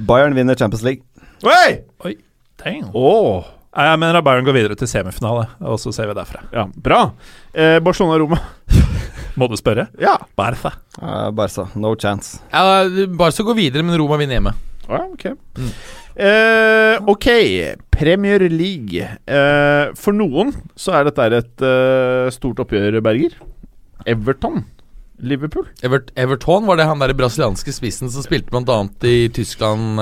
[0.07, 1.03] Bayern vinner Champions League.
[1.43, 1.81] Oi!
[2.07, 2.13] Oi,
[2.63, 6.45] dang Åh, Jeg mener at Bayern går videre til semifinale, og så ser vi derfra.
[6.55, 7.01] ja, bra.
[7.53, 8.39] Eh, Barcelona-Roma.
[9.39, 9.89] Må du spørre?
[9.99, 10.15] Ja.
[10.39, 10.71] Barca.
[10.95, 12.39] Uh, Barca, no chance.
[12.53, 12.87] Ja,
[13.19, 14.55] Barca går videre, men Roma vinner hjemme.
[14.87, 15.25] Ja, ok.
[16.15, 17.27] Eh, ok,
[17.91, 19.09] Premier League.
[19.27, 23.35] Uh, for noen så er dette et uh, stort oppgjør, Berger.
[24.07, 24.63] Everton.
[25.15, 25.67] Liverpool.
[25.83, 28.81] Evert, Everton var det han der brasilianske spissen som spilte bl.a.
[29.07, 30.01] i Tyskland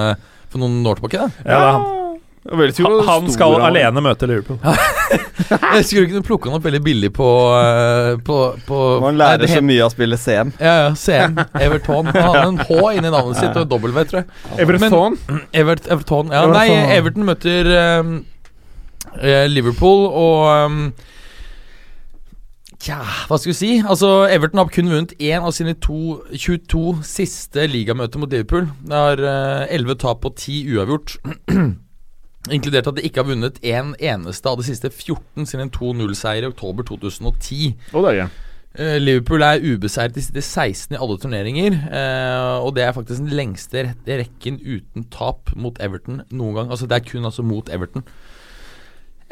[0.50, 1.22] for noen år tilbake.
[1.22, 1.44] Da.
[1.46, 2.03] Ja, det er han.
[2.44, 4.58] Så Han, skal han alene møte Liverpool.
[5.78, 9.62] Jeg skulle kunne plukke han opp veldig billig på, eh, på, på Man lærer så
[9.64, 10.52] mye av å spille CM.
[10.60, 11.38] Ja, ja, CM.
[11.56, 12.10] Everton.
[12.12, 14.60] Han hadde en H inni navnet sitt og en W, tror jeg.
[14.60, 15.16] Everton.
[15.56, 16.34] Evert, Everton.
[16.36, 16.68] Ja, nei,
[16.98, 20.84] Everton møter eh, Liverpool og um,
[22.84, 22.98] Tja,
[23.30, 23.72] hva skal vi si?
[23.80, 28.68] Altså, Everton har kun vunnet én av sine to, 22 siste ligamøter mot Liverpool.
[28.84, 31.16] Det har elleve 11 tap og 10 uavgjort.
[32.52, 36.44] Inkludert at de ikke har vunnet en eneste av de siste 14 siden en 2-0-seier
[36.44, 37.76] i oktober 2010.
[37.94, 38.30] Og det er gøy.
[38.74, 41.76] Eh, Liverpool er ubeseiret de siste 16 i alle turneringer.
[41.94, 46.72] eh, og det er faktisk den lengste rekken uten tap mot Everton noen gang.
[46.74, 48.04] Altså Det er kun altså mot Everton.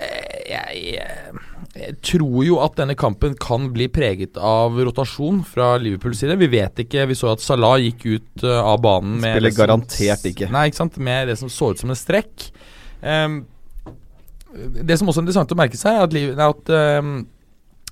[0.01, 1.41] Jeg, jeg, eh,
[1.78, 6.38] jeg tror jo at denne kampen kan bli preget av rotasjon fra Liverpools side.
[6.41, 7.03] Vi vet ikke.
[7.12, 10.49] Vi så at Salah gikk ut eh, av banen med Spiller som- garantert ikke.
[10.49, 12.49] Nei, ikke sant Med det som så ut som en strekk.
[13.02, 13.41] Ehm,
[14.84, 16.74] det som også er interessant å merke seg, er at, Liv- er at
[17.04, 17.14] um,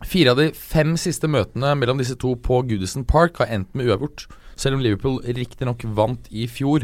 [0.06, 3.88] fire av de fem siste møtene mellom disse to på Goodison Park har endt med
[3.88, 4.26] uavgjort.
[4.60, 6.84] Selv om Liverpool riktignok vant i fjor.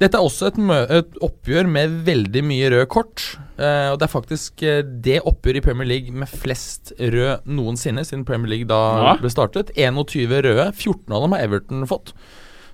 [0.00, 0.58] Dette er også et,
[0.96, 3.24] et oppgjør med veldig mye røde kort.
[3.58, 8.06] Uh, og det er faktisk uh, det oppgjøret i Premier League med flest rød noensinne,
[8.08, 8.78] siden Premier League da
[9.10, 9.16] Ja.
[9.20, 9.74] ble startet.
[9.76, 10.70] 21 røde.
[10.72, 12.14] 14 av dem har Everton fått.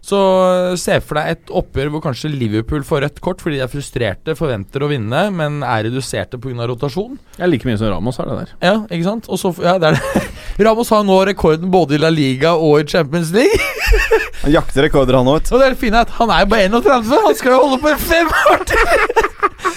[0.07, 3.65] Så eh, se for deg et oppgjør hvor kanskje Liverpool får rødt kort fordi de
[3.65, 6.69] er frustrerte, forventer å vinne, men er reduserte pga.
[6.71, 7.17] rotasjon.
[7.41, 8.53] Jeg liker like mye som Ramos, har det der.
[8.63, 9.27] Ja, ikke sant?
[9.27, 10.25] Og så, ja, det er det.
[10.67, 13.59] Ramos har nå rekorden både i La Liga og i Champions League.
[14.45, 15.49] Han jakter rekorder, han òg.
[15.51, 17.13] Og det er det fine at han er jo bare 31.
[17.25, 18.91] Han skal jo holde på i fem år til!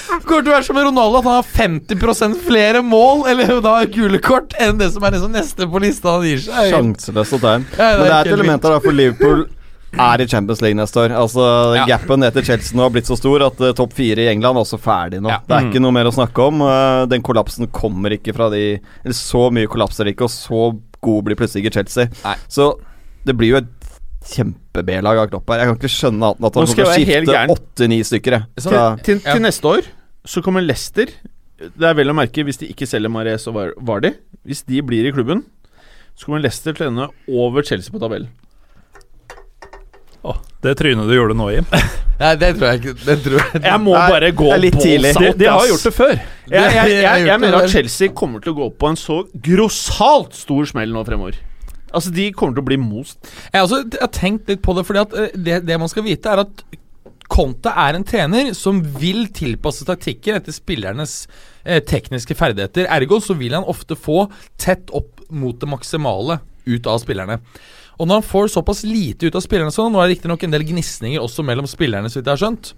[0.10, 1.48] Det kommer til å være som med Ronaldo, at han har
[1.96, 5.82] 50% flere mål, eller jo da gule kort, enn det som er liksom neste på
[5.82, 6.74] lista han gir seg.
[6.76, 9.48] Sjanseløst å ta Men det er et element her for Liverpool
[9.94, 11.14] er i Champions League neste år.
[11.18, 11.46] Altså
[11.78, 11.86] Ja.
[11.90, 14.62] Gapen etter Chelsea nå har blitt så stor at uh, topp fire i England er
[14.66, 15.30] også ferdig nå.
[15.32, 15.40] Ja.
[15.48, 16.62] Det er ikke noe mer å snakke om.
[16.62, 20.80] Uh, den kollapsen kommer ikke fra de Eller så mye kollapser det ikke, og så
[21.02, 22.10] god blir plutselig ikke Chelsea.
[22.26, 22.36] Nei.
[22.52, 22.74] Så
[23.26, 23.76] det blir jo et
[24.30, 25.64] kjempe-B-lag av Klopp her.
[25.64, 28.36] Jeg kan ikke skjønne at han kommer til å skifte åtte-ni stykker.
[28.60, 28.74] Til,
[29.08, 29.34] Til, Ja.
[29.34, 29.88] til neste år
[30.28, 31.08] så kommer Leicester
[31.60, 34.14] Det er vel å merke hvis de ikke selger Mares og Vardi.
[34.48, 35.44] Hvis de blir i klubben,
[36.16, 38.30] så kommer Leicester til å ende over Chelsea på tabellen.
[40.28, 41.68] Åh, det trynet du gjorde nå, Jim.
[42.22, 42.94] Nei, det tror jeg ikke.
[43.06, 43.62] Det tror jeg.
[43.64, 45.14] Jeg må Nei, bare gå på salt tidlig.
[45.16, 46.16] De, de har gjort det før.
[46.18, 47.72] Jeg, jeg, jeg, Jeg jeg mener at.
[47.72, 51.40] Chelsea kommer til å gå på en så grossalt stor smell nå fremover.
[51.90, 53.18] Altså, de kommer til å bli most.
[53.54, 56.06] Jeg også jeg har tenkt litt på det, fordi at eh, det, det man skal
[56.06, 56.66] vite, er at
[57.30, 61.22] Conte er en trener som vil tilpasse taktikker etter spillernes
[61.64, 62.90] eh, tekniske ferdigheter.
[62.90, 64.24] Ergo så vil han ofte få
[64.60, 66.40] tett opp mot det maksimale
[66.70, 67.38] ut av spillerne.
[68.00, 70.54] Og når han får såpass lite ut av spillerne sånn, Nå er det riktignok en
[70.56, 72.72] del gnisninger også mellom spillerne, så vidt jeg har skjønt.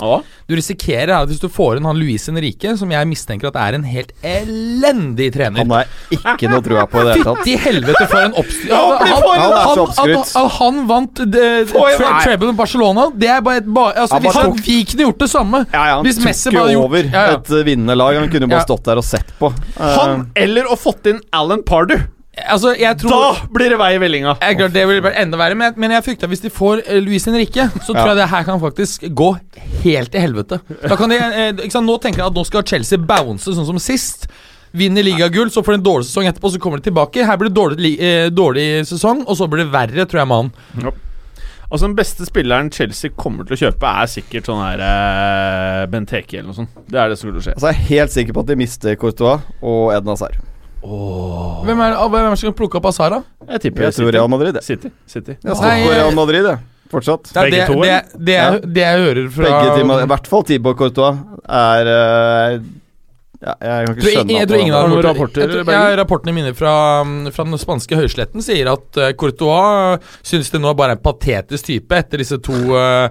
[0.00, 0.18] Ja.
[0.46, 3.76] Du risikerer at hvis du får inn han Luis Henrique, som jeg mistenker at er
[3.78, 7.40] en helt elendig trener Han har ikke noe trua på i det hele tatt.
[7.40, 9.62] Fytti helvete for en oppskrytt Ja, han, han, Han er
[9.96, 12.10] han, han, han vant Nei.
[12.26, 13.06] treble med Barcelona.
[13.16, 15.86] Det er bare et ba, altså, Hvis bare han vi kunne gjort det samme Ja,
[15.94, 17.38] ja, Hvis Messi tok bare jo gjort- over ja, ja.
[17.40, 18.20] et uh, vinnende lag.
[18.20, 19.52] Han kunne bare stått der og sett på.
[19.78, 22.04] Uh, Han eller å fått inn Alan Pardew.
[22.36, 24.34] Altså, jeg tror Da blir det vei i vellinga.
[24.42, 26.82] jeg, klart Det vil være enda verre, men, men jeg frykter at hvis de får
[26.84, 28.08] Louise Luis Henrique, så tror Ja.
[28.12, 29.30] jeg det her kan faktisk gå
[29.84, 30.60] helt til helvete.
[30.84, 33.66] Da kan de, eh, ikke sant, Nå tenker jeg at nå skal Chelsea bounce sånn
[33.66, 34.28] som sist.
[34.76, 37.24] Vinner ligagull, så får de en dårlig sesong etterpå, så kommer de tilbake.
[37.24, 40.36] Her blir det dårlig, eh, dårlig sesong, og så blir det verre, tror jeg, med
[40.36, 40.92] han.
[41.66, 46.38] Altså Den beste spilleren Chelsea kommer til å kjøpe, er sikkert sånn her uh, Benteke
[46.38, 46.76] eller noe sånt.
[46.86, 47.56] Det er det som kommer til å skje.
[47.56, 50.36] altså, jeg er helt sikker på at de mister Courtois og Eden Hazard.
[50.84, 53.22] Ah, hvem er det som kan plukke opp Asara?
[53.48, 54.58] Jeg tipper Jeg tror Real Madrid.
[54.62, 54.90] City.
[55.08, 55.36] City.
[55.42, 56.64] Jeg står på Real Madrid, jeg.
[56.92, 57.32] Fortsatt.
[57.32, 60.10] Det er Begge det, to, det, det, jeg, det jeg hører fra Begge teamene, I
[60.12, 61.22] hvert fall Tibor Courtois,
[61.58, 62.68] er uh,
[63.46, 65.56] Ja, jeg kan ikke tror, skjønne jeg, jeg tror ingen Har noen rapporter,
[66.00, 66.74] Rapportene mine fra,
[67.30, 71.70] fra den spanske høysletten sier at uh, Courtois syns det nå bare er en patetisk
[71.70, 73.06] type etter disse to uh,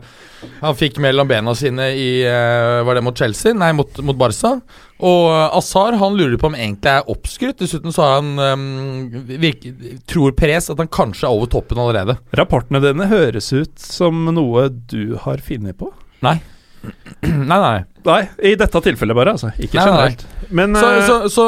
[0.61, 3.55] han fikk mellom bena sine i uh, Var det mot Chelsea?
[3.57, 4.55] Nei, mot, mot Barca.
[5.03, 7.59] Og uh, Azar han lurer på om egentlig er oppskrytt.
[7.61, 9.73] Dessuten så har han um, virke,
[10.09, 12.17] tror Perez at han kanskje er over toppen allerede.
[12.37, 15.91] Rapportene dine høres ut som noe du har funnet på.
[16.25, 16.37] Nei.
[17.25, 17.83] nei, nei.
[18.05, 19.49] Nei, i dette tilfellet bare, altså.
[19.57, 20.19] Ikke Nei, generelt.
[20.21, 20.31] nei.
[20.55, 21.45] Men Så, eh, så, så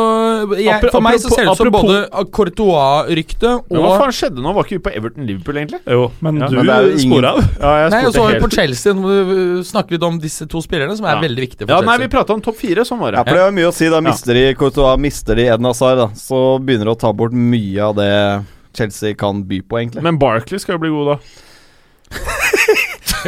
[0.58, 1.98] jeg, for meg så ser det ut som både
[2.34, 4.54] Courtois-ryktet men hva faen skjedde nå?
[4.58, 5.80] Var ikke vi på Everton-Liverpool, egentlig?
[5.86, 7.44] Jo, men Ja, du er ingen- spora av.
[7.62, 8.94] Ja, jeg Nei, og så var vi på Chelsea.
[8.98, 11.22] Nå snakker du litt om disse to spillerne, som er Ja.
[11.22, 12.82] veldig viktige for Ja, nei, vi prata om topp fire.
[12.86, 13.18] Sånn var det.
[13.18, 13.90] Ja, for det er mye å si.
[13.90, 16.08] Da mister de Courtois, mister de Eden Hazard, da.
[16.18, 20.02] Så begynner de å ta bort mye av det Chelsea kan by på, egentlig.
[20.02, 21.18] Men Barkley skal jo bli god, da.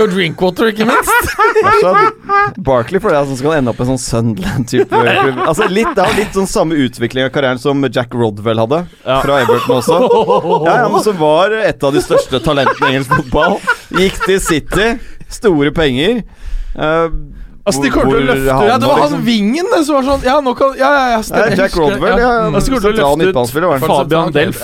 [0.06, 1.10] Og Drinkwater, ikke minst.
[1.60, 1.92] Altså,
[2.64, 5.40] Barkley for det som skal ende opp i en sånn Sunderland-type klubb.
[5.44, 9.18] Altså, litt, det har litt sånn samme utvikling av karrieren som Jack Rodwell hadde, Ja.
[9.26, 9.98] fra Everton også.
[10.68, 13.60] Ja, han Som var et av de største talentene i engelsk fotball.
[14.00, 14.88] Gikk til City,
[15.28, 16.24] store penger.
[16.78, 17.10] Uh,
[17.70, 19.96] Altså, de kommer til å løfte- han Ja, det var han liksom- vingen det, som
[19.96, 21.22] var sånn Ja, nå kan Ja, ja, ja.
[21.22, 22.30] Stemmer, Jack Rodwell, ja.
[22.48, 22.56] Mm.
[22.56, 23.90] Altså, Sentral midtbanespiller, var han.
[23.90, 24.64] Fabian Delf.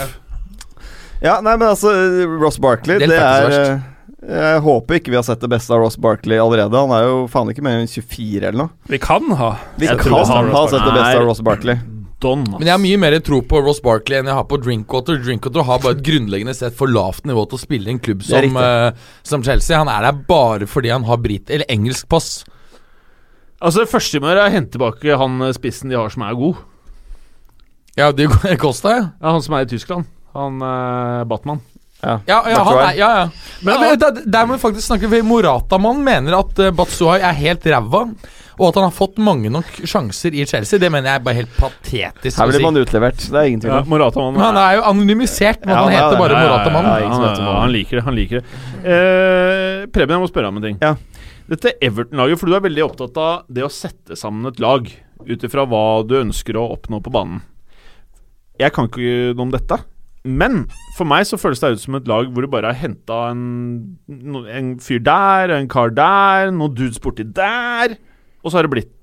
[1.21, 1.91] Ja, nei, men altså
[2.41, 3.81] Ross Barkley, Det det, er er
[4.25, 6.73] Jeg håper ikke vi har sett det beste av Ross Barkley allerede.
[6.73, 8.73] Han er jo faen ikke mer enn 24 eller noe.
[8.89, 9.51] Vi kan ha.
[9.77, 11.77] Vi Jeg kan ha, ha sett det beste av Ross Barkley.
[12.23, 12.45] Don.
[12.47, 15.19] Men jeg har mye mer tro på Ross Barkley enn jeg har på Drinkwater.
[15.21, 18.23] Drinkwater har bare et grunnleggende sett for lavt nivå til å spille i en klubb
[18.25, 18.95] som, uh,
[19.27, 19.77] som Chelsea.
[19.77, 22.39] Han er der bare fordi han har brit eller engelsk pass.
[23.59, 26.25] Altså, det første må gjøre, er å hente tilbake han eh, spissen de har som
[26.25, 26.57] er god.
[27.95, 28.27] Ja, det
[28.59, 29.05] kosta, ja.
[29.21, 30.09] Ja, Han som er i Tyskland.
[30.35, 31.61] Han uh, Batman.
[32.05, 33.51] Ja, ja, han er, ja, ja.
[33.65, 37.65] Men, men der, der må vi faktisk snakke Morata-mannen mener at uh, Batsuai er helt
[37.71, 38.01] ræva,
[38.55, 40.79] og at han har fått mange nok sjanser i Chelsea.
[40.79, 43.19] Det mener jeg er bare helt patetisk Her blir man utlevert.
[43.19, 44.35] Det er ingen tvil Ja, om.
[44.37, 46.75] Men han er jo anonymisert, men Ja, han er heter bare Ja, ja, ja, ja,
[46.77, 47.61] han, ja, han.
[47.65, 48.03] han liker det.
[48.05, 48.61] Han liker det.
[48.85, 50.79] Eh, Preben, jeg må spørre om en ting.
[50.83, 50.93] Ja.
[51.51, 54.87] Dette Everton-laget, for du er veldig opptatt av det å sette sammen et lag
[55.25, 57.43] ut ifra hva du ønsker å oppnå på banen.
[58.61, 59.77] Jeg kan ikke noe om dette,
[60.25, 60.65] men
[60.97, 63.43] for meg så føles det ut som et lag hvor du bare har henta en,
[64.09, 67.95] en fyr der, en kar der, noen dudes borti der,
[68.43, 68.93] og så har det blitt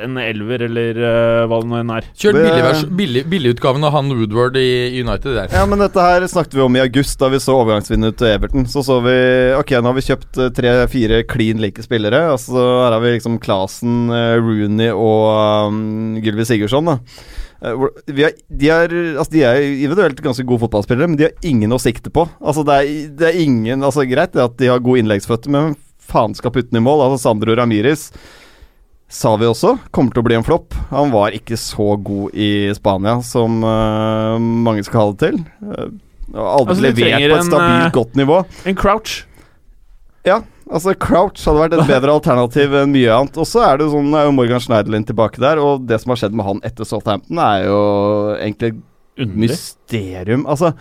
[0.00, 2.06] en elver, eller uh, hva det nå enn er.
[2.18, 5.52] Kjør billigutgaven billig, billig av han Woodward i United der.
[5.54, 8.66] Ja, men dette her snakket vi om i august, da vi så overgangsvinduet til Everton.
[8.70, 9.18] Så så vi
[9.58, 12.24] Ok, nå har vi kjøpt eh, tre-fire klin like spillere.
[12.32, 16.98] Altså, her har vi liksom Clasen, eh, Rooney og um, Gylvi Sigurdsson, da.
[18.10, 21.74] Vi har, de, er, altså, de er individuelt ganske gode fotballspillere, men de har ingen
[21.74, 22.26] å sikte på.
[22.42, 25.76] Altså, det er, det er ingen Altså, greit det at de har gode innleggsføtter, men
[26.02, 27.06] faen skal putte dem i mål?
[27.06, 28.08] Altså, Sandro Ramires
[29.12, 30.72] sa vi også kommer til å bli en flopp.
[30.90, 35.42] Han var ikke så god i Spania som uh, mange skal ha det til.
[35.60, 35.90] Uh,
[36.32, 38.38] aldri Altså, levert på et stabilt, en, godt nivå.
[38.70, 39.18] En crouch.
[40.24, 40.38] Ja,
[40.70, 43.36] altså Crouch hadde vært et bedre alternativ enn mye annet.
[43.36, 46.22] Og så er det sånn, er jo Morgan Schneiderlin tilbake der, og det som har
[46.22, 47.82] skjedd med han etter Southampton, er jo
[48.38, 48.72] egentlig
[49.20, 50.46] et mysterium.
[50.48, 50.72] Altså,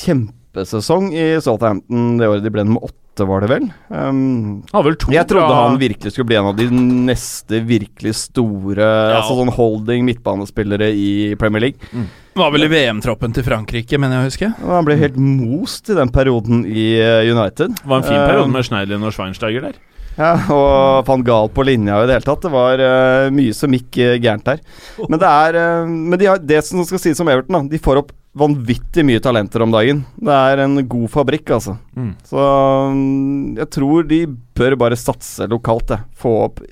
[0.00, 3.68] kjempesesong i Southampton det året de ble nummer åtte, var det vel?
[3.94, 8.88] Um, vel to jeg trodde han virkelig skulle bli en av de neste virkelig store
[9.14, 11.94] Altså sånn holding midtbanespillere i Premier League.
[12.34, 14.52] Var vel i VM-troppen til Frankrike, mener jeg å huske.
[14.66, 17.76] Han ble helt most i den perioden i eh, United.
[17.78, 19.78] Det var en fin periode med Schneiderlin og Schweinsteiger der.
[20.14, 22.42] Ja, og van gal på linja i det hele tatt.
[22.44, 24.60] Det var uh, mye som gikk uh, gærent der.
[25.08, 27.82] Men det er uh, Men de har, det som skal sies om Everton, da, de
[27.82, 30.02] får opp vanvittig mye talenter om dagen.
[30.18, 31.76] Det er en god fabrikk, altså.
[31.94, 32.12] Mm.
[32.26, 32.46] Så
[32.90, 34.20] mm, jeg tror de
[34.58, 36.06] bør bare satse lokalt, jeg.
[36.18, 36.62] Få opp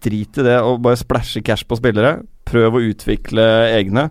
[0.00, 2.22] Drit i det og bare splæsje cash på spillere.
[2.48, 3.44] Prøv å utvikle
[3.76, 4.08] egne.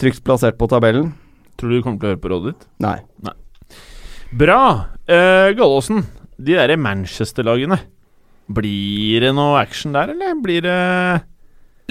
[0.00, 1.12] Trygt plassert på tabellen.
[1.60, 2.64] Tror du du kommer til å høre på rådet ditt?
[2.82, 2.96] Nei.
[4.34, 4.60] Bra!
[5.04, 6.00] Uh, Gallåsen,
[6.40, 7.78] de derre Manchester-lagene.
[8.54, 10.80] Blir det noe action der, eller blir det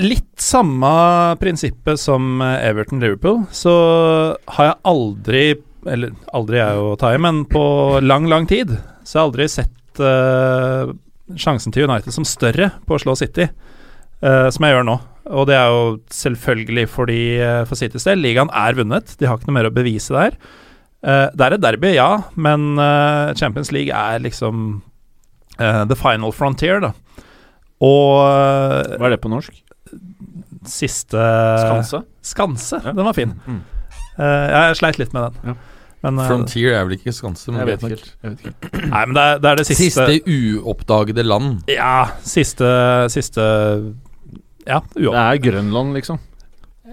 [0.02, 0.90] Litt samme
[1.38, 3.74] prinsippet som eh, Everton-Liverpool, så
[4.56, 5.44] har jeg aldri
[5.86, 7.62] Eller aldri er jo å ta i, men på
[8.02, 8.72] lang, lang tid
[9.04, 10.94] så har jeg aldri sett uh,
[11.36, 13.50] sjansen til United som større på å slå City,
[14.24, 14.96] uh, som jeg gjør nå.
[15.36, 15.82] Og det er jo
[16.16, 19.12] selvfølgelig fordi uh, for Citys del, ligaen er vunnet.
[19.20, 20.40] De har ikke noe mer å bevise der.
[21.04, 22.80] Det er et derby, ja, men
[23.36, 24.78] Champions League er liksom
[25.60, 26.94] the final frontier, da.
[27.84, 29.63] Og Hva er det på norsk?
[30.70, 31.20] Siste
[31.60, 32.04] Skanse?
[32.24, 32.92] Skanse, Ja.
[32.94, 33.34] den var fin.
[33.48, 33.62] Mm.
[34.14, 35.54] Uh, jeg sleit litt med den.
[35.54, 35.56] Ja.
[36.04, 38.10] Men, uh, Frontier er vel ikke skanse, men Jeg vet ikke.
[38.24, 38.82] Jeg vet ikke.
[38.92, 40.18] Nei, men det er det, er det siste, Siste
[40.64, 41.62] uoppdagede land.
[41.72, 42.68] Ja, siste
[43.14, 43.46] Siste
[44.68, 45.20] Ja, Det uansett.
[45.24, 46.20] er Grønland, liksom.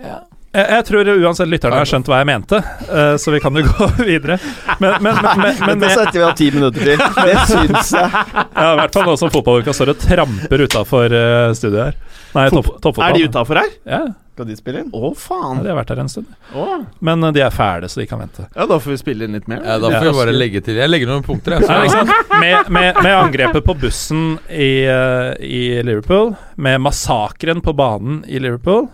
[0.01, 2.59] Jeg, jeg tror uansett lytterne har skjønt hva jeg mente,
[2.91, 4.39] eh, så vi kan jo gå videre.
[4.83, 7.05] Men, men, men, men, men det setter vi av ti minutter til.
[7.21, 8.11] Det syns jeg.
[8.11, 11.15] ja, i hvert fall nå som fotballuka står og tramper utafor
[11.55, 12.10] studioet her.
[12.37, 13.09] Nei, topp, toppfotball.
[13.11, 13.71] Er de utafor her?
[13.89, 14.01] Ja,
[14.35, 14.91] Skal de spille inn?
[14.95, 15.63] Å, ja, faen.
[15.65, 16.29] de har vært her en stund.
[16.57, 16.67] Å.
[17.05, 18.47] Men eh, de er fæle, så de kan vente.
[18.55, 19.65] Ja, da får vi spille inn litt mer.
[19.67, 20.79] Ja, da får vi bare legge til.
[20.81, 21.59] Jeg legger noen punkter.
[21.59, 22.05] Jeg, Nei, så.
[22.05, 28.23] liksom, med, med, med angrepet på bussen i, eh, i Liverpool, med massakren på banen
[28.31, 28.87] i Liverpool,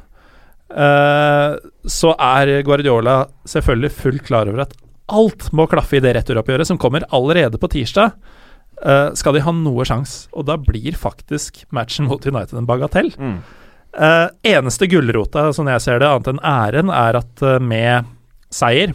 [0.72, 1.52] uh,
[1.86, 4.74] så er Guardiola selvfølgelig fullt klar over at
[5.06, 8.16] alt må klaffe i det returoppgjøret som kommer allerede på tirsdag.
[8.84, 13.12] Eh, skal de ha noe sjans, og da blir faktisk matchen mot United en bagatell.
[13.16, 13.38] Mm.
[13.96, 18.08] Uh, eneste gulrota, sånn jeg ser det, annet enn æren, er at uh, med
[18.52, 18.92] seier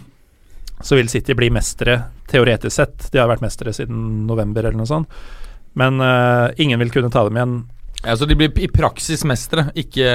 [0.82, 1.98] så vil City bli mestere,
[2.30, 3.08] teoretisk sett.
[3.14, 5.10] De har vært mestere siden november eller noe sånt.
[5.78, 6.02] Men
[6.60, 7.54] ingen vil kunne ta dem igjen.
[8.02, 10.08] Ja, så de blir i praksis mestere, ikke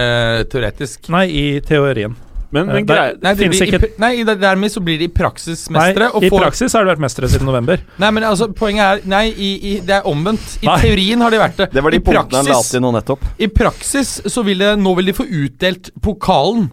[0.50, 1.06] teoretisk.
[1.14, 2.16] Nei, i teorien.
[2.57, 5.04] Men, men Eh, grei, der- Nei, det, blir, ikke- i, nei, dermed så blir de
[5.04, 6.09] i praksis Nei, mestere.
[6.14, 7.82] og i får- praksis har de vært mestere siden november.
[7.98, 10.59] Nei, men altså, poenget er Nei, i, i, det er omvendt.
[10.62, 10.80] I Nei.
[10.80, 11.70] teorien har de vært det.
[11.72, 13.24] Det var de I punktene han la praksis, til nå nettopp.
[13.38, 16.70] I praksis så vil det Nå vil de få utdelt pokalen.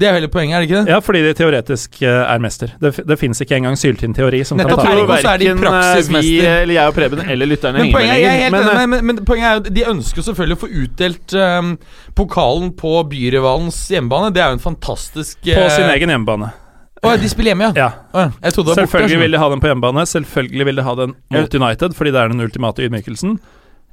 [0.00, 0.92] Det er jo hele poenget, er det ikke det?
[0.94, 2.70] Ja, fordi de teoretisk eh, er mester.
[2.80, 5.50] Det, det fins ikke engang syltynn teori som Nettopp, kan ta er er de verken
[5.50, 6.48] eh, vi, praksismester.
[6.62, 8.80] eller jeg og Preben, eller lytterne Men poenget, er, jeg er helt Men, enig, eh,
[8.80, 11.74] men, men, men poenget er jo De ønsker selvfølgelig å få utdelt um,
[12.16, 14.32] pokalen på byrivalens hjemmebane.
[14.32, 16.52] Det er jo en fantastisk På sin egen hjemmebane.
[17.00, 17.88] Å, de spiller hjemme, ja.
[17.88, 17.90] Ja.
[18.12, 18.32] Oh, ja.
[18.44, 18.80] Jeg det var borte.
[18.82, 20.04] Selvfølgelig vil de ha den på hjemmebane.
[20.08, 23.38] Selvfølgelig vil de ha den mot United, fordi det er den ultimate ydmykelsen.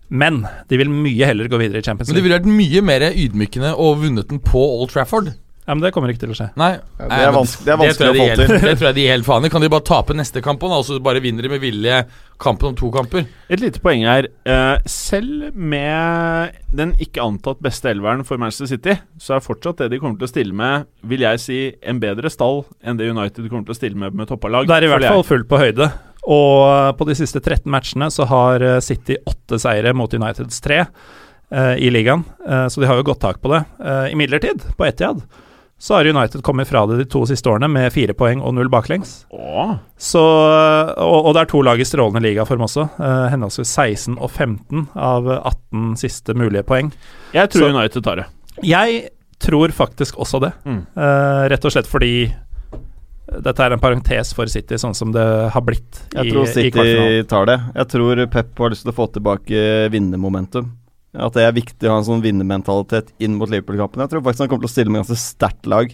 [0.08, 2.16] Men de vil mye heller gå videre i Champions League.
[2.16, 5.34] Men det ville vært mye mer ydmykende å vunnet den på Old Trafford.
[5.68, 6.46] Ja, men det kommer ikke til å skje.
[6.56, 6.70] Nei.
[6.96, 8.60] Ja, det er vanskelig- det er vanskelig det å få til.
[8.64, 9.50] Det tror jeg de gir helt faen i.
[9.52, 11.98] Kan de bare tape neste kamp, og så bare vinner de med vilje
[12.40, 13.26] kampen om to kamper?
[13.52, 14.30] Et lite poeng her.
[14.48, 19.90] Eh, selv med den ikke antatt beste elveren for Manchester City, så er fortsatt det
[19.92, 23.50] de kommer til å stille med, vil jeg si, en bedre stall enn det United
[23.50, 24.68] kommer til å stille med med toppa lag.
[24.70, 25.92] Det er i hvert fall fullt på høyde.
[26.28, 30.86] Og på de siste 13 matchene så har eh, City åtte seire mot Uniteds tre
[31.52, 33.66] eh, i ligaen, Eh, så de har jo godt tak på det.
[33.84, 35.20] Uh, Imidlertid, på Etiad
[35.80, 38.70] så har United kommet fra det de to siste årene med fire poeng og null
[38.74, 39.28] baklengs.
[39.30, 39.76] Åh.
[39.98, 40.22] Så,
[40.98, 42.88] og, og det er to lag i strålende ligaform også.
[42.98, 46.90] Uh, henholdsvis 16 og 15 av 18 siste mulige poeng.
[47.36, 48.26] Jeg tror Så- United tar det.
[48.66, 49.04] Jeg
[49.38, 50.52] tror faktisk også det.
[50.66, 50.82] Mm.
[50.98, 52.12] Uh, rett og slett fordi
[53.44, 57.24] dette er en parentes for City, sånn som det har blitt Jeg i, tror City
[57.28, 57.58] tar det.
[57.76, 59.64] Jeg tror Pep har lyst til å få tilbake
[59.94, 60.72] vinnermomentum.
[61.18, 64.02] At det er viktig å ha en sånn vinnermentalitet inn mot Liverpool-kampen.
[64.04, 65.88] Jeg tror faktisk han kommer til å stille med ganske sterkt lag.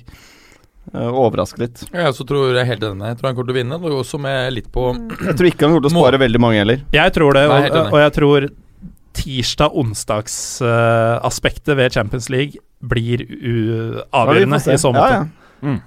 [0.93, 1.77] eh, overraske litt.
[1.93, 3.07] Jeg også tror jeg er helt enig.
[3.13, 3.75] Jeg tror han kommer til å vinne.
[3.79, 6.59] Og også med litt på Jeg tror ikke han kommer til å spare veldig mange
[6.59, 6.79] heller.
[6.91, 8.39] Jeg tror det, og, og jeg tror
[9.13, 15.13] tirsdag-onsdags-aspektet ved Champions League blir u avgjørende Ja, i så måte.
[15.13, 15.25] Ja,
[15.63, 15.77] ja.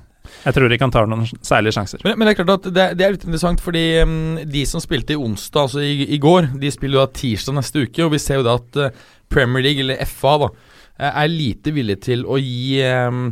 [0.46, 2.00] Jeg tror ikke han tar noen særlige sjanser.
[2.02, 4.80] Men, men det er klart at det, det er litt interessant, fordi um, de som
[4.82, 8.10] spilte i onsdag, altså i, i går, de spiller jo da tirsdag neste uke, og
[8.14, 8.90] vi ser jo da at eh,
[9.32, 10.50] Premier League, eller FA, da,
[10.98, 13.28] eh, er lite villig til å gi um,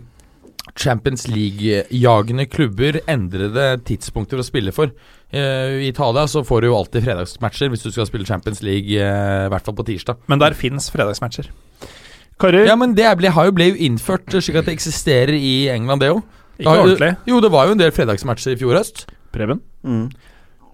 [0.76, 4.92] Champions League-jagende klubber endrede tidspunkter å spille for.
[5.34, 8.88] Eh, I Italia så får du jo alltid fredagsmatcher hvis du skal spille Champions League,
[8.96, 10.22] eh, i hvert fall på tirsdag.
[10.30, 11.50] Men der fins fredagsmatcher.
[12.40, 15.68] Karer, Ja, men det ble, har jo ble jo innført slik at det eksisterer i
[15.70, 16.24] England, det òg.
[16.58, 17.12] Ikke ordentlig.
[17.26, 19.06] Jo, det var jo en del fredagsmatcher i fjor høst.
[19.34, 19.60] Preben.
[19.84, 20.08] Mm.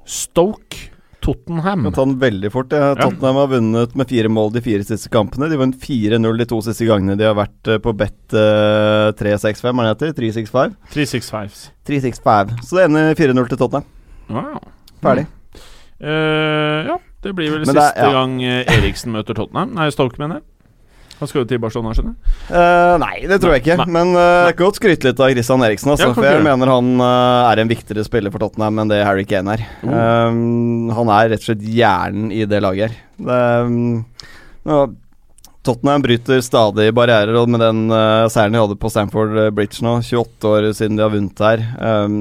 [0.09, 0.91] Stoke
[1.31, 1.85] Tottenham.
[1.87, 2.73] Kan ta den veldig fort.
[2.75, 2.93] Ja.
[2.99, 5.49] Tottenham har vunnet med fire mål de fire siste kampene.
[5.51, 9.71] De vant 4-0 de to siste gangene de har vært eh, på bet uh, 365,
[9.71, 10.15] er det heter?
[10.19, 10.75] 365?
[10.95, 11.61] 365.
[11.87, 12.57] 365.
[12.67, 13.87] Så det ender 4-0 til Tottenham.
[14.31, 14.59] Wow.
[15.01, 15.27] Ferdig.
[16.01, 18.13] Eh, ja, det blir vel det er- siste ja.
[18.15, 19.75] gang eh, Eriksen møter Tottenham.
[19.77, 20.50] Nei, Stoke, mener jeg.
[21.21, 22.39] Han skal jo til Barcelona, skjønner jeg.
[22.49, 23.77] Uh, nei, det tror jeg ikke.
[23.83, 23.89] Nei.
[23.93, 25.93] Men uh, jeg kan godt skryte litt av Christian Eriksen.
[25.93, 29.03] Altså, Ja, for jeg mener han uh, er en viktigere spiller for Tottenham enn det
[29.05, 29.67] Harry Kane er.
[29.85, 29.93] Uh.
[29.93, 32.99] Um, han er rett og slett hjernen i det laget her.
[33.21, 34.97] Det, um,
[35.61, 37.93] Tottenham bryter stadig barrierer, og med den
[38.33, 42.15] seieren de hadde på Stamford Bridge nå, 28 år siden de har vunnet her um,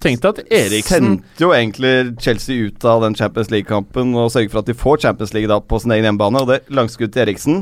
[0.00, 1.92] Tenk deg at Eriksen Sendte jo egentlig
[2.24, 5.60] Chelsea ut av den Champions League-kampen og sørget for at de får Champions League da
[5.60, 6.40] på sin egen hjemmebane.
[6.40, 7.60] Og det langskuddet til Eriksen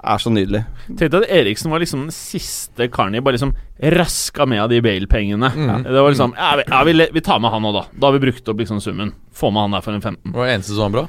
[0.00, 0.62] er så nydelig.
[0.96, 3.52] Tenk at Eriksen var liksom den siste karen de bare liksom
[3.96, 5.50] raska med av de Bale-pengene.
[5.52, 5.82] Mm.
[5.84, 7.82] Det var liksom Ja, vi, ja vi, vi tar med han òg, da.
[7.92, 9.12] Da har vi brukt opp liksom summen.
[9.36, 10.32] Få med han der for en 15.
[10.32, 11.04] Det var eneste som var bra.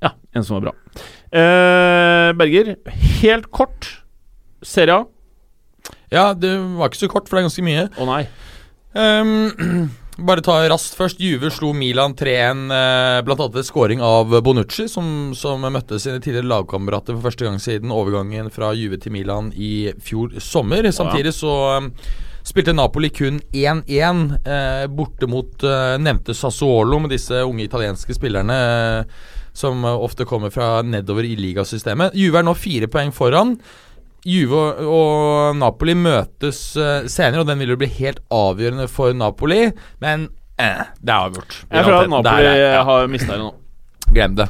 [0.00, 0.74] Ja, eneste som var bra.
[1.30, 2.76] Eh, Berger,
[3.22, 3.90] helt kort.
[4.62, 5.04] Serie A.
[6.10, 7.86] Ja, det var ikke så kort, for det er ganske mye.
[7.98, 8.22] Å nei.
[8.98, 9.90] Ehm,
[10.26, 11.20] bare ta raskt først.
[11.22, 13.22] Juve slo Milan 3-1, bl.a.
[13.26, 17.60] blant annet ved scoring av Bonucci, som, som møtte sine tidligere lagkamerater for første gang
[17.62, 20.88] siden overgangen fra Juve til Milan i fjor sommer.
[20.94, 21.90] Samtidig så eh,
[22.46, 28.62] spilte Napoli kun 1-1 eh, borte mot eh, nevnte Sassuolo med disse unge italienske spillerne.
[28.64, 32.14] eh, som eh, ofte kommer fra nedover i ligasystemet.
[32.18, 33.56] Juve er nå fire poeng foran.
[34.28, 39.72] Juve og- Napoli møtes eh, senere, og den vil jo bli helt avgjørende for Napoli.
[40.00, 41.56] Men eh, det er avgjort.
[41.70, 43.54] Jeg tror at Napoli er- ja, har mista det nå.
[44.12, 44.48] Glem det.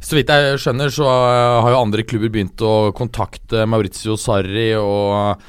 [0.00, 4.70] Så vidt jeg skjønner, så eh, har jo andre klubber begynt å kontakte Maurizio Sarri,
[4.80, 5.42] og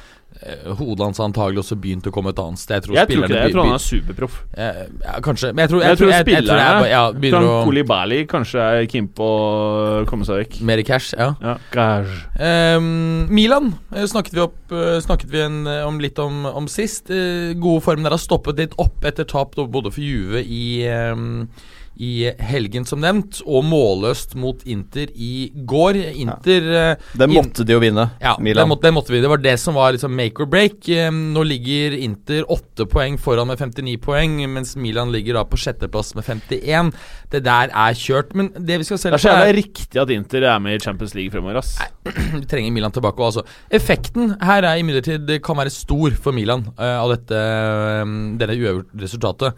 [0.78, 2.74] hodet hans antagelig også begynt å komme et annet sted.
[2.76, 3.42] Jeg tror, Jeg tror ikke det.
[3.42, 4.38] Jeg tror han er superproff.
[4.54, 5.52] eh, ja, Kanskje.
[5.52, 8.68] Men jeg tror, Jeg, jeg, tror jeg, jeg, tror jeg, ja, begynner å Kolibali kanskje
[8.78, 10.60] er keen på å komme seg vekk.
[10.68, 11.32] Mer cash, ja.
[11.42, 12.24] Ja, cash.
[12.38, 16.66] Um, Milan eh, snakket vi, opp, eh, snakket vi en, eh, om litt om, om
[16.70, 17.10] sist.
[17.12, 21.48] Uh, gode formen der har stoppet litt opp etter tap både for Juve i, ehm,
[21.96, 25.98] i helgen, som nevnt, og målløst mot Inter i går.
[26.16, 26.84] Inter ja.
[27.18, 28.68] Den måtte de jo vinne, ja, Milan.
[28.70, 29.20] måtte, det måtte vi.
[29.20, 30.88] Det var det som var liksom make or break.
[31.12, 36.14] Nå ligger Inter åtte poeng foran med 59 poeng, mens Milan ligger da på sjetteplass
[36.16, 36.92] med 51.
[37.32, 38.34] Det der er kjørt.
[38.38, 41.14] Men det vi skal se Det er er- riktig at Inter er med i Champions
[41.14, 41.76] League fremover, ass.
[42.40, 43.44] vi trenger Milan tilbake òg, altså.
[43.70, 48.02] Effekten her er imidlertid det kan være stor for Milan uh, av dette eh,
[48.40, 49.54] denne uavgjort-resultatet.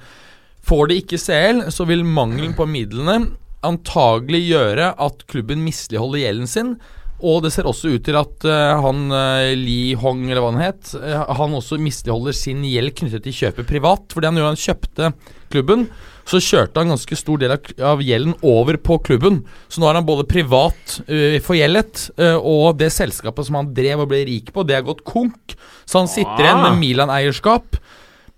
[0.64, 3.22] Får de ikke CL, så vil mangelen på midlene
[3.64, 6.76] antagelig gjøre at klubben misligholder gjelden sin.
[7.24, 10.64] Og det ser også ut til at uh, han uh, Li Hong, eller hva han
[10.64, 14.08] het, uh, han også misligholder sin gjeld knyttet til kjøpet privat.
[14.12, 15.12] Fordi han, han kjøpte
[15.54, 15.86] klubben,
[16.28, 19.42] så kjørte han ganske stor del av, av gjelden over på klubben.
[19.72, 20.96] Så nå er han både privat
[21.44, 22.08] forgjeldet,
[22.40, 25.54] og det selskapet som han drev og ble rik på, det har gått konk.
[25.84, 27.76] Så han sitter igjen med Milan-eierskap,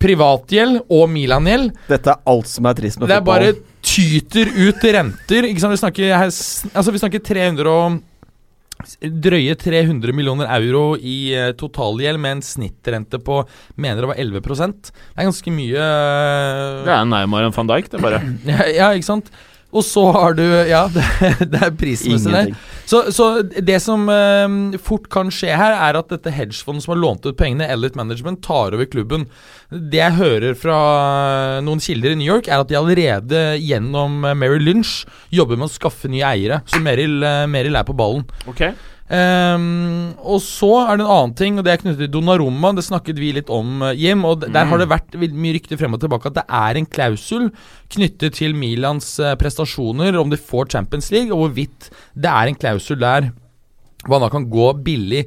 [0.03, 1.73] privatgjeld og Milan-gjeld.
[1.89, 3.55] Dette er alt som er trist med Det er bare
[3.87, 5.49] tyter ut renter.
[5.49, 5.77] Ikke sant?
[5.77, 8.03] Vi snakker, altså vi snakker 300 og
[9.01, 13.39] Drøye 300 millioner euro i eh, totalgjeld med en snittrente på
[13.81, 17.89] mener det var 11% Det er ganske mye eh, Det er nærmere enn van Dijk,
[17.95, 18.21] det, bare.
[18.45, 19.33] ja, ja, ikke sant?
[19.77, 21.05] Og så har du Ja, det,
[21.53, 22.55] det er prismessig der.
[22.87, 27.03] Så, så det som eh, fort kan skje her, er at dette hedgefondet som har
[27.03, 29.27] lånt ut pengene, Elliot Management, tar over klubben.
[29.71, 30.81] Det jeg hører fra
[31.67, 35.01] noen kilder i New York, er at de allerede gjennom Mary Lynch
[35.35, 36.63] jobber med å skaffe nye eiere.
[36.71, 38.29] Så Merrill, eh, Merrill er på ballen.
[38.47, 38.69] Ok
[39.07, 42.73] Ehm, og så er det en annen ting, og det er knyttet til Donnarumma.
[42.75, 44.25] Det snakket vi litt om, eh, Jim.
[44.27, 47.51] Og der har det vært mye rykter frem og tilbake at det er en klausul
[47.95, 52.59] knyttet til Milans eh, prestasjoner, om de får Champions League, og hvorvidt det er en
[52.59, 53.31] klausul der
[54.07, 55.27] hva da kan gå billig.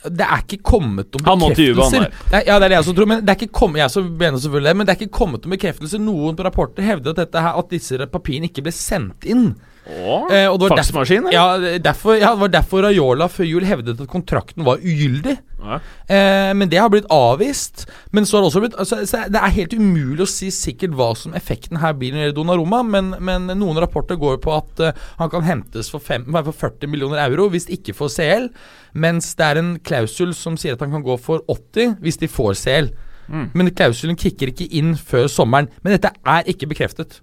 [0.00, 2.06] Det er ikke kommet Juve, bekreftelser.
[2.30, 3.06] Det er, ja, det er det jeg også tror.
[3.10, 5.56] Men det er ikke kommet, jeg mener selvfølgelig det, men det er ikke kommet noen
[5.56, 6.02] bekreftelser.
[6.02, 9.52] Noen rapporter hevder at, her, at disse papirene ikke ble sendt inn.
[9.88, 11.28] Åh, Eh, og det var Faksmaskin?
[11.32, 11.44] Ja,
[11.82, 15.38] derfor, ja, det var derfor Rayola før jul hevdet at kontrakten var ugyldig.
[15.60, 15.78] Ja.
[16.08, 17.86] Eh, men det har blitt avvist.
[18.12, 21.10] Men så har det også blitt altså, Det er helt umulig å si sikkert hva
[21.18, 24.84] som effekten her blir når det gjelder Donnarumma, men, men noen rapporter går på at
[24.84, 28.48] uh, han kan hentes for, fem, for 40 millioner euro hvis ikke får CL,
[28.94, 32.30] mens det er en klausul som sier at han kan gå for 80 hvis de
[32.30, 32.92] får CL.
[33.30, 33.46] Mm.
[33.54, 35.70] Men klausulen kicker ikke inn før sommeren.
[35.84, 37.20] Men dette er ikke bekreftet.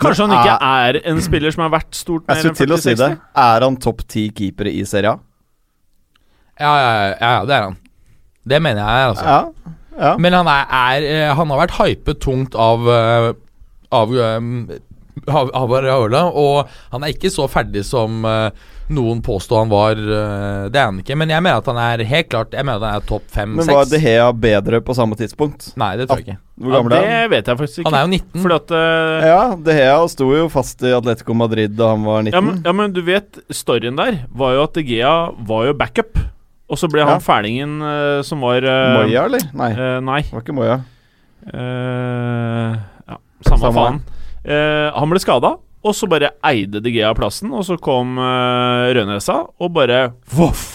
[0.00, 3.10] Kanskje han ikke er en spiller som har vært stort mer til å si det.
[3.44, 5.20] Er han topp ti keepere i Serie A?
[6.60, 7.78] Ja, ja, ja, ja, det er han.
[8.44, 9.24] Det mener jeg, altså.
[9.24, 9.70] Ja.
[9.98, 10.12] ja.
[10.20, 13.30] Men han, er, er, eh, han har vært hypet tungt av eh,
[13.94, 14.76] Av, eh,
[15.28, 18.50] av, av og han er ikke så ferdig som eh,
[18.94, 19.96] noen påstår han var.
[19.96, 22.82] eh, det er han ikke, men jeg mener at han er helt klart Jeg mener
[22.82, 24.02] at han er topp Men var De fem-seks.
[24.04, 25.70] Gea bedre på samme tidspunkt?
[25.80, 26.38] Nei, det tror jeg ikke.
[26.60, 27.14] Hvor gammel er han?
[27.14, 27.90] det vet jeg faktisk ikke.
[27.90, 28.44] Han er jo 19.
[28.44, 29.26] Fordi at uh...
[29.30, 32.34] Ja, De Gea sto jo fast i Atletico Madrid da han var 19.
[32.34, 35.14] ja, men, ja, men du vet, storyen der var jo at De Gea
[35.48, 36.18] var jo backup.
[36.64, 37.22] Og så ble han Ja.
[37.22, 39.42] fælingen uh, som var uh, Moya, eller?
[39.52, 40.22] Nei, eh, nei.
[40.24, 40.78] det var ikke Moya.
[41.44, 43.74] Eh, ja, samme, Samme.
[43.76, 44.00] faen.
[44.44, 45.54] Eh, han ble skada,
[45.84, 47.52] og så bare eide De Gea plassen.
[47.56, 50.06] Og så kom eh, Rønesa og bare
[50.36, 50.70] voff!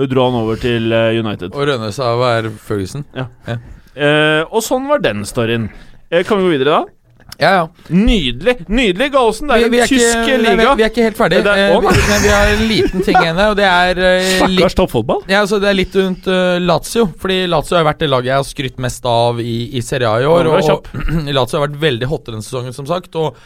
[0.00, 1.52] Dro han over til eh, United.
[1.52, 3.04] Og Rønesa var Ferguson.
[3.16, 5.68] Eh, og sånn var den storyen.
[6.10, 6.99] Eh, kan vi gå videre, da?
[7.40, 7.62] Ja, ja.
[7.88, 8.54] Nydelig!
[8.68, 9.48] Nydelig, Gallosen!
[9.48, 10.74] Det er en er tysk ikke, nei, liga.
[10.74, 11.38] vi, vi er ikke helt ferdig.
[11.46, 14.02] Det er- Eh, vi, men vi har en liten ting igjen her, og det er
[14.10, 15.22] eh, Stakkars toppfotball.
[15.30, 17.06] Ja, altså Det er litt rundt uh, Lazio.
[17.22, 20.20] Fordi Lazio har vært det laget jeg har skrytt mest av i, i Serie A
[20.20, 20.52] i år.
[20.52, 20.92] Og, og
[21.38, 23.16] Lazio har vært veldig hotte denne sesongen, som sagt.
[23.16, 23.38] Og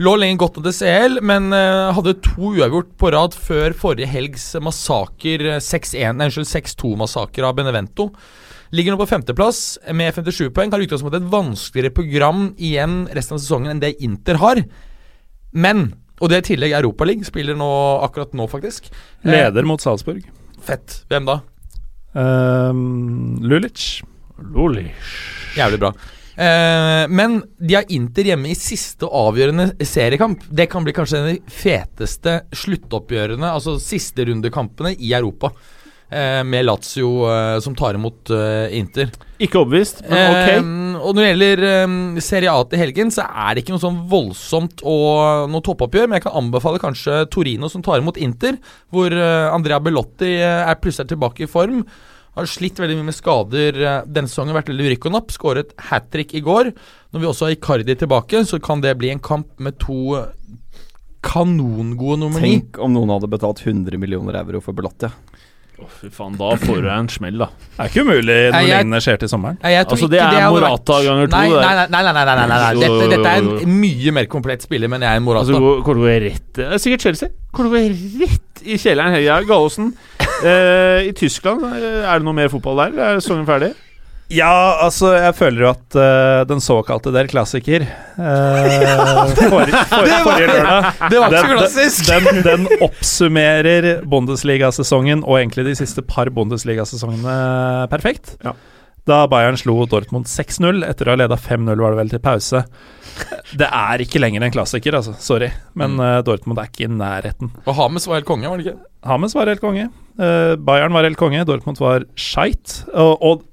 [0.00, 4.46] lå lenge godt under CL, men uh, hadde to uavgjort på rad før forrige helgs
[4.64, 8.06] massaker eh, 6-1, nei, unnskyld, 6-2-massaker av Benevento.
[8.70, 10.70] Ligger nå på femteplass med 57 poeng.
[10.70, 14.62] Har er et vanskeligere program igjen resten av sesongen enn det Inter har.
[15.50, 15.90] Men
[16.20, 17.66] Og det er i tillegg Europaligaen, Spiller nå
[18.04, 18.90] akkurat nå, faktisk.
[19.24, 20.26] Eh, Leder mot Salzburg.
[20.60, 20.98] Fett.
[21.08, 21.38] Hvem da?
[22.12, 24.02] Um, Lulic.
[25.56, 25.94] Jævlig bra.
[26.36, 30.44] Uh, men de har Inter hjemme i siste avgjørende seriekamp.
[30.52, 35.54] Det kan bli kanskje de feteste sluttoppgjørene, altså siste rundekampene i Europa.
[36.10, 39.12] Eh, med Lazio eh, som tar imot eh, Inter.
[39.38, 40.48] Ikke overbevist, men ok.
[40.56, 40.70] Eh,
[41.00, 41.92] og når det gjelder eh,
[42.26, 46.18] Serie A til helgen, så er det ikke noe sånn voldsomt og noe toppoppgjør, men
[46.18, 48.58] jeg kan anbefale kanskje Torino som tar imot Inter,
[48.90, 51.84] hvor eh, Andrea Bellotti eh, er plutselig tilbake i form.
[52.34, 55.32] Har slitt veldig mye med skader denne sesongen, vært veldig rykk og napp.
[55.34, 56.72] Skåret hat trick i går.
[57.14, 60.18] Når vi også har Icardi tilbake, så kan det bli en kamp med to
[61.26, 62.56] kanongode nummer ni.
[62.60, 65.10] Tenk om noen hadde betalt 100 millioner euro for Belotti.
[65.80, 67.46] Å, fy faen, da får du deg en smell, da.
[67.76, 69.56] Det er ikke umulig noe når lignende skjer til sommeren.
[69.62, 72.02] Nei, jeg tror Altså, ikke det er vært- Morata ganger to, Nei, det nei, nei,
[72.02, 72.74] nei, nei, nei, nei, nei.
[72.80, 75.46] Dette, dette er en mye mer komplett spiller, men jeg er en Morata.
[75.46, 77.28] Altså, går- kommer til å gå rett Det er sikkert Chelsea.
[77.56, 77.72] Til å
[78.20, 79.22] rett i kjelleren.
[79.24, 79.94] Ja, Gallosen.
[80.44, 83.00] Eh, I Tyskland, eh, er det noe mer fotball der?
[83.00, 83.74] Er sesongen ferdig?
[84.30, 87.82] Ja, altså, jeg føler jo at uh, den såkalte Der Klassiker
[88.20, 92.06] uh, Forrige forrige lørdag det var ikke så klassisk!
[92.06, 98.36] den, den, den oppsummerer Bundesliga-sesongen og egentlig de siste par Bundesliga-sesongene perfekt.
[98.44, 98.54] Ja.
[99.08, 102.62] Da Bayern slo Dortmund 6-0 etter å ha leda 5-0, var det vel, til pause.
[103.58, 105.16] Det er ikke lenger en klassiker, altså.
[105.22, 105.48] Sorry.
[105.78, 107.50] Men eh, Dortmund er ikke i nærheten.
[107.64, 108.90] Og Hames var helt konge, var det ikke?
[109.08, 109.88] Hames var helt konge.
[110.20, 111.42] Uh, Bayern var helt konge.
[111.48, 112.82] Dortmund var skeit.
[112.92, 113.46] Og, og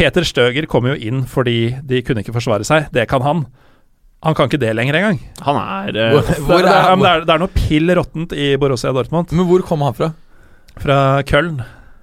[0.00, 2.88] Peter Støger kom jo inn fordi de kunne ikke forsvare seg.
[2.94, 3.44] Det kan han.
[4.24, 5.20] Han kan ikke det lenger engang.
[5.44, 8.34] Han er uh, Hvor, hvor det, er, er, det, er, det er noe pill råttent
[8.36, 9.32] i Borussia Dortmund.
[9.36, 10.10] men hvor kom han fra?
[10.80, 10.98] Fra
[11.28, 11.60] Köln.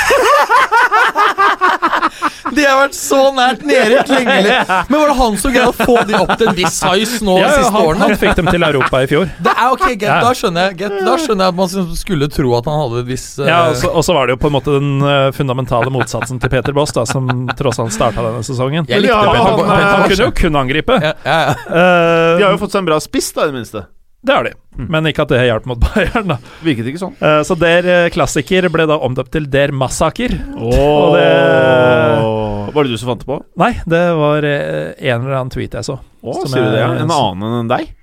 [2.54, 4.54] Det har vært så nært nede lenge.
[4.90, 7.36] Men var det han som greide å få de opp til en viss size nå
[7.38, 8.00] de siste han, årene?
[8.08, 9.28] han fikk dem til Europa i fjor.
[9.44, 10.16] Det er ok, get, Ja.
[10.24, 13.10] da, skjønner jeg, get, da skjønner jeg at man skulle tro at han hadde et
[13.12, 15.30] visst eh, Ja, og så- Og så var det jo på en måte den eh,
[15.36, 18.88] fundamentale motsatsen til Peter Boss, da, som tross alt starta denne sesongen.
[18.90, 20.98] Jeg likte Ja, Peter, han, Peter, han, Peter Han kunne jo kun angripe.
[21.04, 21.54] ja, ja, ja.
[21.70, 23.86] Uh, De har jo fått seg en bra spiss, da, i det minste.
[24.22, 26.26] Det har de, men ikke at det hjalp mot Bayern.
[26.28, 27.14] da Virket ikke sånn.
[27.24, 30.34] Eh, Så Der eh, klassiker ble da omdøpt til Der Massaker.
[30.60, 33.38] Og det- Var det du som fant det på?
[33.56, 35.96] Nei, det var eh, en eller annen tweet jeg så.
[36.22, 36.82] Oh, Som sier du det?
[36.84, 36.92] ja?
[37.00, 37.94] En annen enn deg?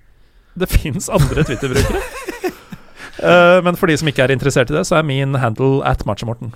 [0.57, 2.01] Det fins andre Twitter-brukere.
[3.17, 6.03] Eh, men for de som ikke er interessert i det, så er min handle at
[6.05, 6.51] Matchamorten.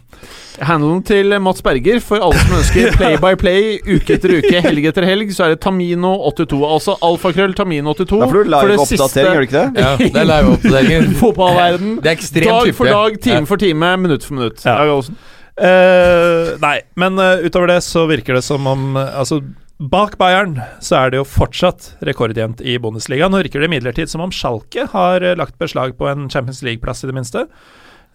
[0.62, 4.88] Handelen til Mats Berger, for alle som ønsker play by play uke etter uke, helg
[4.92, 6.62] etter helg, så er det Tamino82.
[6.68, 8.22] Altså alfakrøll Tamino82.
[8.22, 9.86] Da får du live-oppdatering, gjør du ikke det?
[9.86, 11.12] ja, det er live-oppdatering.
[11.24, 11.98] Fotballverden.
[12.02, 13.50] Det er ekstremt Dag for dag, time Ja.
[13.50, 14.66] for time, minutt for minutt.
[14.66, 14.80] Ja.
[14.88, 19.42] Uh, Eh, nei, men uh, utover det så virker det som om Altså,
[19.90, 23.30] bak Bayern så er det jo fortsatt rekordjevnt i Bundesliga.
[23.32, 27.04] Nå virker det imidlertid som om Schalke har eh, lagt beslag på en Champions League-plass,
[27.04, 27.48] i det minste.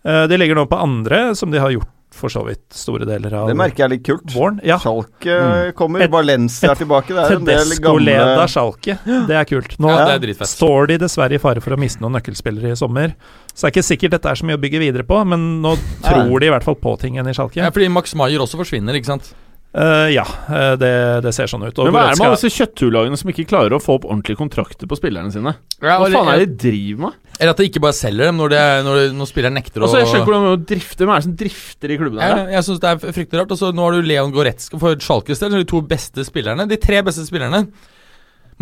[0.06, 3.34] Eh, de ligger nå på andre, som de har gjort for så vidt store deler
[3.34, 4.30] av Det merker jeg er litt kult.
[4.32, 4.60] våren.
[4.64, 4.78] Ja.
[4.80, 5.72] Schalke Mm.
[5.76, 7.09] kommer, Et- Valencia er tilbake.
[7.09, 8.98] Det er en del Tedesco leda Schalke.
[9.05, 9.76] Det er kult.
[9.82, 12.76] Nå Ja, det er står de dessverre i fare for å miste noen nøkkelspillere i
[12.78, 13.12] sommer.
[13.52, 15.76] Så det er ikke sikkert dette er så mye å bygge videre på, men nå
[16.06, 17.56] tror de i hvert fall på ting igjen i Schalke.
[17.56, 19.34] Ja, fordi Max Maier også forsvinner, ikke sant?
[19.77, 20.90] Eh, ja, eh, det,
[21.27, 21.77] det ser sånn ut.
[21.77, 24.07] Og Men hva er det med alle disse kjøtthullagene som ikke klarer å få opp
[24.09, 25.53] ordentlige kontrakter på spillerne sine?
[25.82, 27.19] Ja, Hva faen er det de driver med?
[27.36, 29.85] Eller at de ikke bare selger dem når, de, når, de, når spilleren nekter å
[29.85, 32.32] Altså, jeg skjønner ikke hvordan de drifter Hvem er det som drifter i klubben her?
[32.32, 33.53] Ja, jeg syns det er fryktelig rart.
[33.53, 35.59] Og nå har du Leon Goretzka for Schalkes del.
[35.61, 37.66] De to beste spillerne De tre beste spillerne.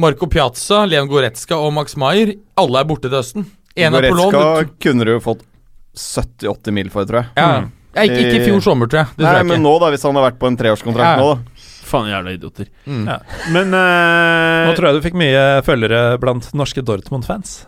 [0.03, 2.35] Marco Piazza, Leon Goretzka og Max Maier.
[2.59, 3.47] Alle er borte til høsten.
[3.79, 3.95] En.
[3.95, 5.47] Goretzka kunne du jo fått
[5.95, 7.31] 70-80 mil for, tror jeg.
[7.39, 7.84] Ja.
[7.95, 9.09] Ja, ikke, ikke i fjor sommer, tror jeg.
[9.15, 9.65] Det tror Nei, jeg men ikke.
[9.67, 11.21] nå, da, hvis han har vært på en treårskontrakt Ja.
[11.23, 11.69] nå, da.
[11.85, 12.67] Faen, jævla idioter.
[12.89, 13.05] Mm.
[13.07, 13.19] Ja.
[13.55, 17.67] Men eh, Nå tror jeg du fikk mye følgere blant norske Dortmund-fans.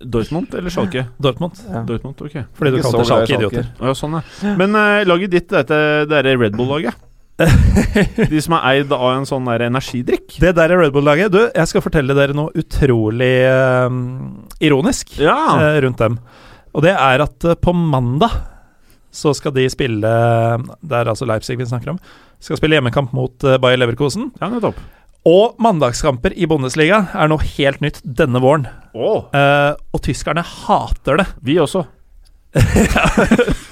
[0.00, 1.02] Dortmund eller Schalke?
[1.20, 1.58] Dortmund.
[1.68, 1.82] Ja.
[1.84, 2.36] Dortmund, ok.
[2.56, 3.40] Fordi du Ikke kalte så glad i Schalke Schalke.
[3.40, 3.70] idioter.
[3.80, 4.54] Å, ja, sånn, ja.
[4.60, 6.94] Men eh, laget ditt, dette det er Red Bull-laget.
[8.30, 10.36] De som er eid av en sånn der energidrikk.
[10.44, 11.32] Det der er Red Bull-laget.
[11.32, 13.98] Du, jeg skal fortelle dere noe utrolig eh,
[14.68, 15.36] ironisk Ja.
[15.58, 16.18] eh, rundt dem.
[16.76, 18.36] Og det er at eh, på mandag
[19.10, 20.10] så skal de spille
[20.80, 22.00] Det er altså Leipzig vi snakker om.
[22.40, 24.30] Skal spille hjemmekamp mot eh, Bayer Leverkosen.
[24.40, 24.78] ja, nettopp.
[25.28, 28.64] Og mandagskamper i Bundesliga er noe helt nytt denne våren.
[28.96, 29.26] Oh.
[29.36, 31.26] Eh, og tyskerne hater det.
[31.44, 31.84] vi også.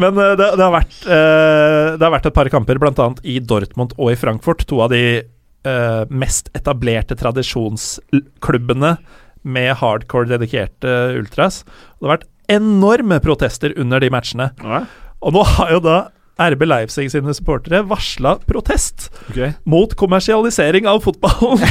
[0.00, 3.08] Men eh, det, det, har vært, eh, det har vært et par kamper, bl.a.
[3.24, 4.66] i Dortmund og i Frankfurt.
[4.68, 8.96] To av de eh, mest etablerte tradisjonsklubbene
[9.42, 11.62] med hardcore dedikerte ultras.
[11.98, 14.50] Det har vært enorme protester under de matchene.
[14.62, 14.84] Ja,
[15.22, 16.00] Og nå har jo da
[16.42, 19.52] RB Leipzig sine supportere varsla protest okay.
[19.68, 21.60] mot kommersialisering av fotballen.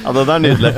[0.00, 0.70] Ja, den er nydelig.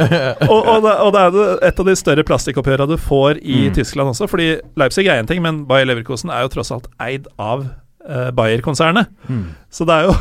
[0.48, 1.36] og, og, det, og det er
[1.68, 3.74] et av de større plastikkoppgjørene du får i Mm.
[3.76, 4.26] Tyskland også.
[4.30, 4.48] Fordi
[4.80, 7.62] Leipzig er én ting, men Bayer Leverkosen er jo tross alt eid av
[8.08, 9.06] uh, Bayer-konsernet.
[9.28, 9.44] Mm.
[9.70, 10.16] Så det er jo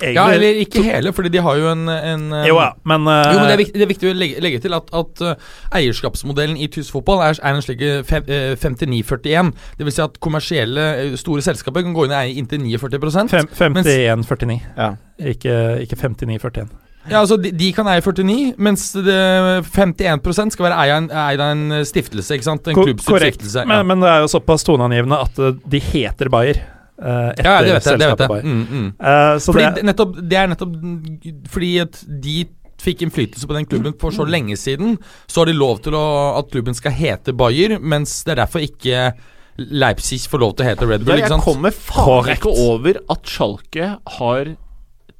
[0.00, 3.06] egentlig Ja, eller ikke hele, fordi de har jo en, en eh, Jo ja, men,
[3.08, 5.22] uh, Jo, men Det er viktig, det er viktig å legge, legge til at, at
[5.24, 5.34] uh,
[5.78, 9.52] eierskapsmodellen i tysk fotball er, er en slik eh, fem- eh, 59-41.
[9.78, 10.86] Det vil si at kommersielle
[11.20, 14.58] store selskaper kan gå inn og eie inntil 49 fem- 51-49.
[14.76, 14.94] Ja.
[15.34, 16.72] Ikke, ikke 59-41.
[17.04, 19.18] Ja, altså de, de kan eie 49, mens det
[19.76, 22.38] 51 skal være eid av en, stiftelse.
[22.38, 22.70] ikke sant?
[22.72, 23.44] En Ko- Korrekt.
[23.44, 23.66] Ja.
[23.68, 26.62] Men, men det er jo såpass toneangivende at de heter Bayer.
[27.02, 28.00] Eh, etter ja, det vet jeg.
[28.02, 28.44] Det vet jeg.
[28.44, 28.90] Mm, mm.
[28.98, 30.74] Uh, så Fordi det, det, nettopp, det er nettopp
[31.54, 32.36] fordi at de
[32.84, 34.98] fikk innflytelse på den klubben for så lenge siden,
[35.30, 36.04] så har de lov til å,
[36.40, 39.06] at klubben skal hete Bayer, mens det er derfor ikke
[39.54, 41.14] Leipzig får lov til å hete Red Bull.
[41.14, 41.46] Ja, ikke jeg sant?
[41.46, 44.54] kommer faen ikke over at Schalke har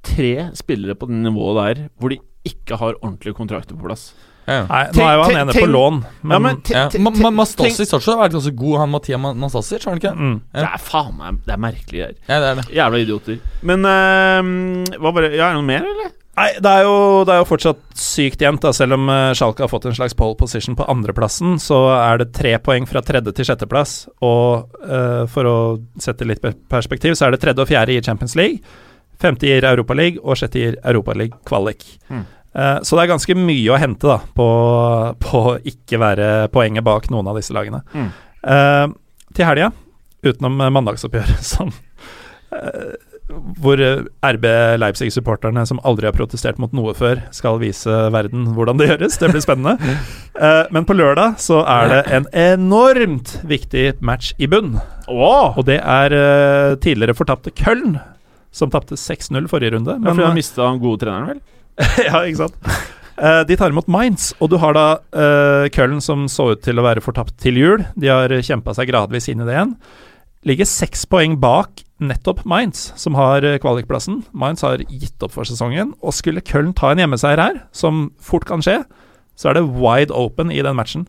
[0.04, 4.10] tre spillere på det nivået der hvor de ikke har ordentlige kontrakter på plass.
[4.46, 4.64] Ja.
[4.68, 6.82] nei, nå er jo han ene på lån, men, ja, men Ja.
[7.00, 10.12] Ma- Mastasic også har vært ganske god, han Mathias Mastasic, har han ikke?
[10.18, 10.34] mm.
[10.52, 12.18] Det er faen meg Det er merkelig greier.
[12.28, 12.66] Ja, det er det.
[12.76, 13.38] Jævla idioter.
[13.62, 16.12] Men uh, hva bare Ja, er det noe mer, eller?
[16.34, 18.64] Nei, det er, jo, det er jo fortsatt sykt jevnt.
[18.74, 22.32] Selv om uh, Schalke har fått en slags pole position på andreplassen, så er det
[22.34, 23.92] tre poeng fra tredje til sjetteplass.
[24.26, 25.54] Og uh, for å
[26.02, 28.58] sette litt perspektiv, så er det tredje og fjerde i Champions League.
[29.22, 31.86] Femte gir Europaliga, og sjette gir Europaliga-kvalik.
[32.10, 32.24] Mm.
[32.54, 34.48] Eh, så det er ganske mye å hente da på,
[35.22, 37.82] på ikke være poenget bak noen av disse lagene.
[37.94, 38.12] Mm.
[38.44, 38.92] Uh,
[39.34, 39.72] til helga,
[40.24, 41.72] utenom mandagsoppgjøret, som
[42.54, 42.94] uh,
[43.58, 44.44] hvor RB
[44.78, 49.16] Leipzig-supporterne som aldri har protestert mot noe før, skal vise verden hvordan det gjøres.
[49.18, 49.96] Det blir spennende.
[50.44, 54.76] uh, men på lørdag så er det en enormt viktig match i bunn.
[55.08, 55.56] Oh.
[55.56, 56.14] Og det er
[56.84, 57.96] tidligere fortapte Köln,
[58.54, 59.96] som tapte 6-0 forrige runde.
[59.96, 61.42] Men, Men, fordi han mista han gode treneren, vel?
[62.06, 62.72] ja, ikke sant?
[63.14, 66.80] Uh, de tar imot Mainz, og du har da uh, Köln som så ut til
[66.80, 67.84] å være fortapt til jul.
[67.94, 69.76] De har kjempa seg gradvis inn i det igjen.
[70.44, 74.22] Ligger seks poeng bak nettopp Mainz, som har eh, kvalikplassen.
[74.36, 78.44] Mainz har gitt opp for sesongen, og skulle Köln ta en hjemmeseier her, som fort
[78.48, 78.82] kan skje,
[79.38, 81.06] så er det wide open i den matchen.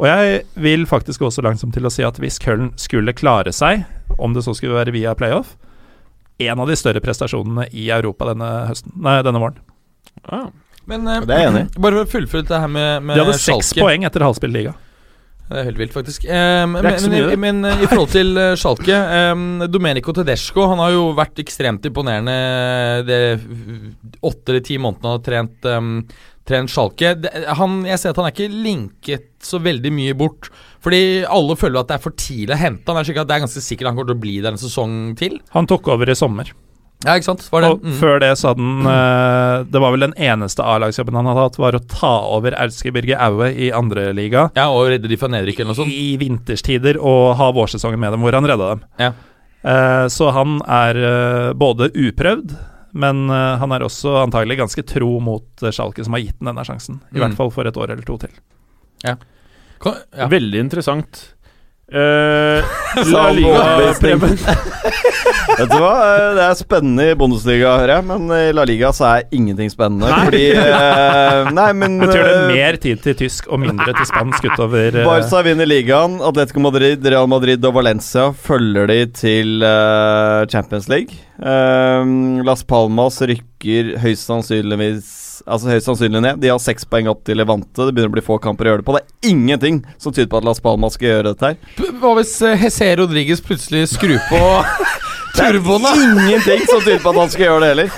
[0.00, 3.16] Og jeg vil faktisk gå så langt som til å si at hvis Köln skulle
[3.16, 3.84] klare seg,
[4.18, 5.58] om det så skulle være via playoff,
[6.40, 9.60] en av de større prestasjonene i Europa denne, høsten, nei, denne våren.
[10.28, 10.50] Ah.
[10.90, 11.72] Men eh, Det er jeg enig i.
[11.84, 13.84] bare for å fullføre dette her med, med De hadde seks Schalke.
[13.84, 14.76] poeng etter halvspilt liga.
[15.50, 16.26] Det er helt vilt, faktisk.
[16.30, 17.38] Eh, men, ikke så men, mye, det.
[17.42, 21.88] men eh, i forhold til uh, Schalke eh, Domenico Tedesco Han har jo vært ekstremt
[21.90, 22.36] imponerende
[23.08, 23.18] de
[24.22, 25.90] åtte eller ti månedene han har trent, um,
[26.46, 27.16] trent Schalke.
[27.18, 30.52] Det, han, jeg ser at han er ikke linket så veldig mye bort.
[30.84, 33.00] Fordi alle føler at det er for tidlig å hente han.
[33.00, 35.40] Er, at det er ganske sikkert han kommer til å bli der en sesong til.
[35.56, 36.52] Han tok over i sommer.
[37.06, 37.44] Ja, ikke sant?
[37.48, 37.68] Var det?
[37.72, 41.46] Og før det så hadde han uh, Det var vel den eneste A-lagsjobben han hadde
[41.46, 45.30] hatt, var å ta over Audske Birger Aue i andreliga Ja, Og redde de fra
[45.32, 45.94] nedrykk eller noe sånt.
[45.96, 48.82] i vinterstider og ha vårsesongen med dem, hvor han redda dem.
[49.00, 49.12] Ja.
[49.64, 52.52] Uh, så han er uh, både uprøvd,
[52.92, 56.96] men han er også antagelig ganske tro mot Schalke, som har gitt ham denne sjansen.
[57.12, 57.20] I Mm.
[57.22, 58.32] hvert fall for et år eller to til.
[59.80, 60.26] Kan, ja.
[60.28, 61.20] Veldig interessant.
[61.90, 62.62] Uh,
[63.12, 64.00] La Liga, overbevist.
[64.00, 64.38] Preben.
[65.60, 68.92] Vet du hva, eh, det er spennende i Bundesliga, hører jeg, men i La Liga
[68.94, 70.06] så er ingenting spennende.
[70.06, 70.20] Nei.
[70.28, 74.46] Fordi uh, Nei, men Betyr det eh, mer tid til tysk og mindre til spansk
[74.52, 76.20] utover uh, Barca vinner ligaen.
[76.24, 81.18] Atletico Madrid, Real Madrid og Valencia følger de til eh, Champions League.
[81.40, 82.04] Eh,
[82.44, 85.16] Las Palmas rykker høyst sannsynligvis
[85.48, 86.40] Altså høyst sannsynlig ned.
[86.42, 87.86] De har seks poeng opp til Levante.
[87.86, 88.96] Det begynner å bli få kamper å gjøre det på.
[88.96, 91.94] Det er ingenting som tyder på at Las Palmas skal gjøre dette her.
[92.02, 94.42] Hva hvis uh, Hesse Rodriguez plutselig skrur på
[95.36, 95.92] turboen, da?
[95.96, 97.90] Ingenting som tyder på at han skal gjøre det heller.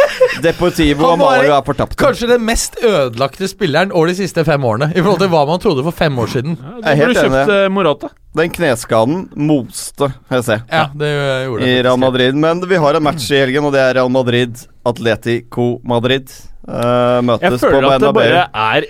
[0.45, 1.97] Deportivo og Malaga er fortapt.
[2.01, 4.91] Kanskje den mest ødelagte spilleren over de siste fem årene.
[4.95, 6.57] I forhold til hva man trodde for fem år siden.
[6.61, 8.13] Ja, Jeg er da helt burde kjøpt Morata.
[8.33, 11.11] Den kneskaden moste HC Ja, det
[11.47, 11.75] gjorde i.
[11.85, 11.99] Real.
[12.01, 12.35] Madrid.
[12.35, 16.33] Men vi har en match i helgen, og det er Real Madrid Atletico Madrid.
[16.63, 18.85] Eh, Jeg møtes på føler at det bare er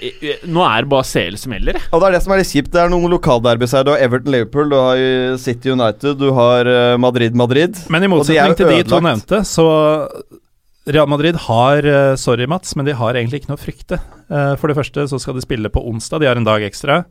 [0.53, 1.79] Nå er det bare CL som gjelder.
[1.89, 2.71] Og det er det som er litt kjipt.
[2.75, 3.87] Det er noen lokalderbys her.
[3.89, 7.81] Du har Everton Liverpool, du har City United, du har eh, Madrid Madrid.
[7.89, 9.67] Men i de motsetning til de to nevnte, så
[10.93, 14.01] Real Madrid har eh, Sorry, Mats, men de har egentlig ikke noe å frykte.
[14.33, 17.03] For det første så skal de spille på onsdag, de har en dag ekstra.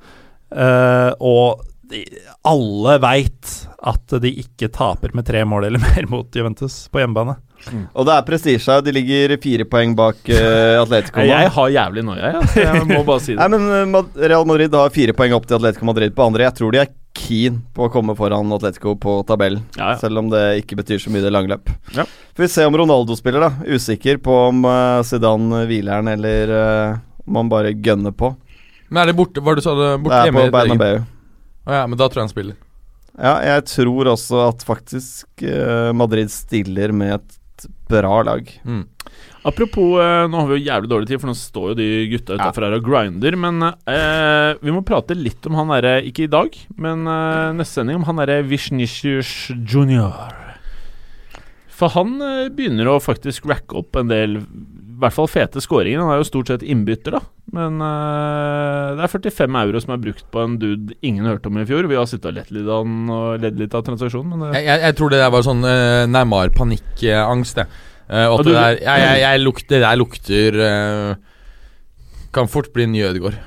[0.52, 1.62] Eh, og
[1.92, 2.02] de,
[2.48, 3.52] alle veit
[3.92, 7.38] at de ikke taper med tre mål eller mer mot Juventus på hjemmebane.
[7.70, 8.84] Og det er prestisje her.
[8.86, 11.24] De ligger fire poeng bak uh, Atletico.
[11.28, 12.42] Jeg har jævlig noia, jeg.
[12.42, 12.64] altså.
[12.66, 15.88] Jeg må bare si Nei, men eh, Real Madrid har fire poeng opp til Atletico
[15.90, 16.48] Madrid på andre.
[16.50, 19.64] Jeg tror de er keen på å komme foran Atletico på tabellen.
[19.78, 20.00] Ja, ja.
[20.02, 21.72] Selv om det ikke betyr så mye det langløp.
[21.96, 22.08] Ja.
[22.38, 23.52] Får vi se om Ronaldo spiller, da.
[23.68, 28.34] Usikker på om uh, Zidane hviler han, eller uh, om han bare gønner på.
[28.92, 29.44] Men er det borte?
[29.44, 29.94] Hva du sa det?
[30.04, 30.48] Borte det er hjemme?
[30.48, 30.56] på?
[30.58, 31.02] Bernabeu.
[31.68, 32.60] Å ja, men da tror jeg han spiller.
[33.22, 37.38] Ja, jeg tror også at faktisk uh, Madrid stiller med et
[37.92, 38.50] bra lag.
[38.66, 38.84] Mm.
[39.48, 42.38] Apropos, eh, nå har vi jo jævlig dårlig tid, for nå står jo de gutta
[42.38, 43.38] utafor her og grinder.
[43.40, 47.82] Men eh, vi må prate litt om han derre, ikke i dag, men eh, neste
[47.82, 50.36] sending, om han derre Vishnishus junior.
[51.82, 54.38] For han eh, begynner å faktisk racke opp en del,
[55.02, 56.00] hvert fall fete skåringer.
[56.04, 57.22] Han er jo stort sett innbytter, da.
[57.52, 61.58] Men uh, det er 45 euro som er brukt på en dude ingen hørte om
[61.60, 61.88] i fjor.
[61.90, 64.62] Vi har sittet og lett litt av den og ledd litt av transaksjonen, men det
[64.62, 67.68] Jeg, jeg, jeg tror det der var sånn uh, nærmere panikkangst, det.
[68.12, 71.12] Uh, og at du- det der jeg, jeg, jeg lukter, Det der lukter eh,
[72.36, 73.38] Kan fort bli en ny Ødegaard.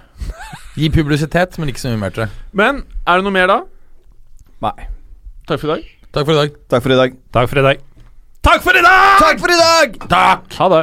[0.77, 2.31] Gi publisitet, men ikke så mye mer til det.
[2.57, 3.59] Men er det noe mer da?
[4.65, 4.89] Nei.
[5.49, 5.91] Takk for i dag.
[6.15, 6.57] Takk for i dag.
[6.73, 7.17] Takk for i dag.
[7.35, 7.85] Takk for i dag.
[8.45, 9.21] Takk for i dag!
[9.23, 9.95] Takk for i dag!
[10.11, 10.51] Takk!
[10.59, 10.83] Ha det.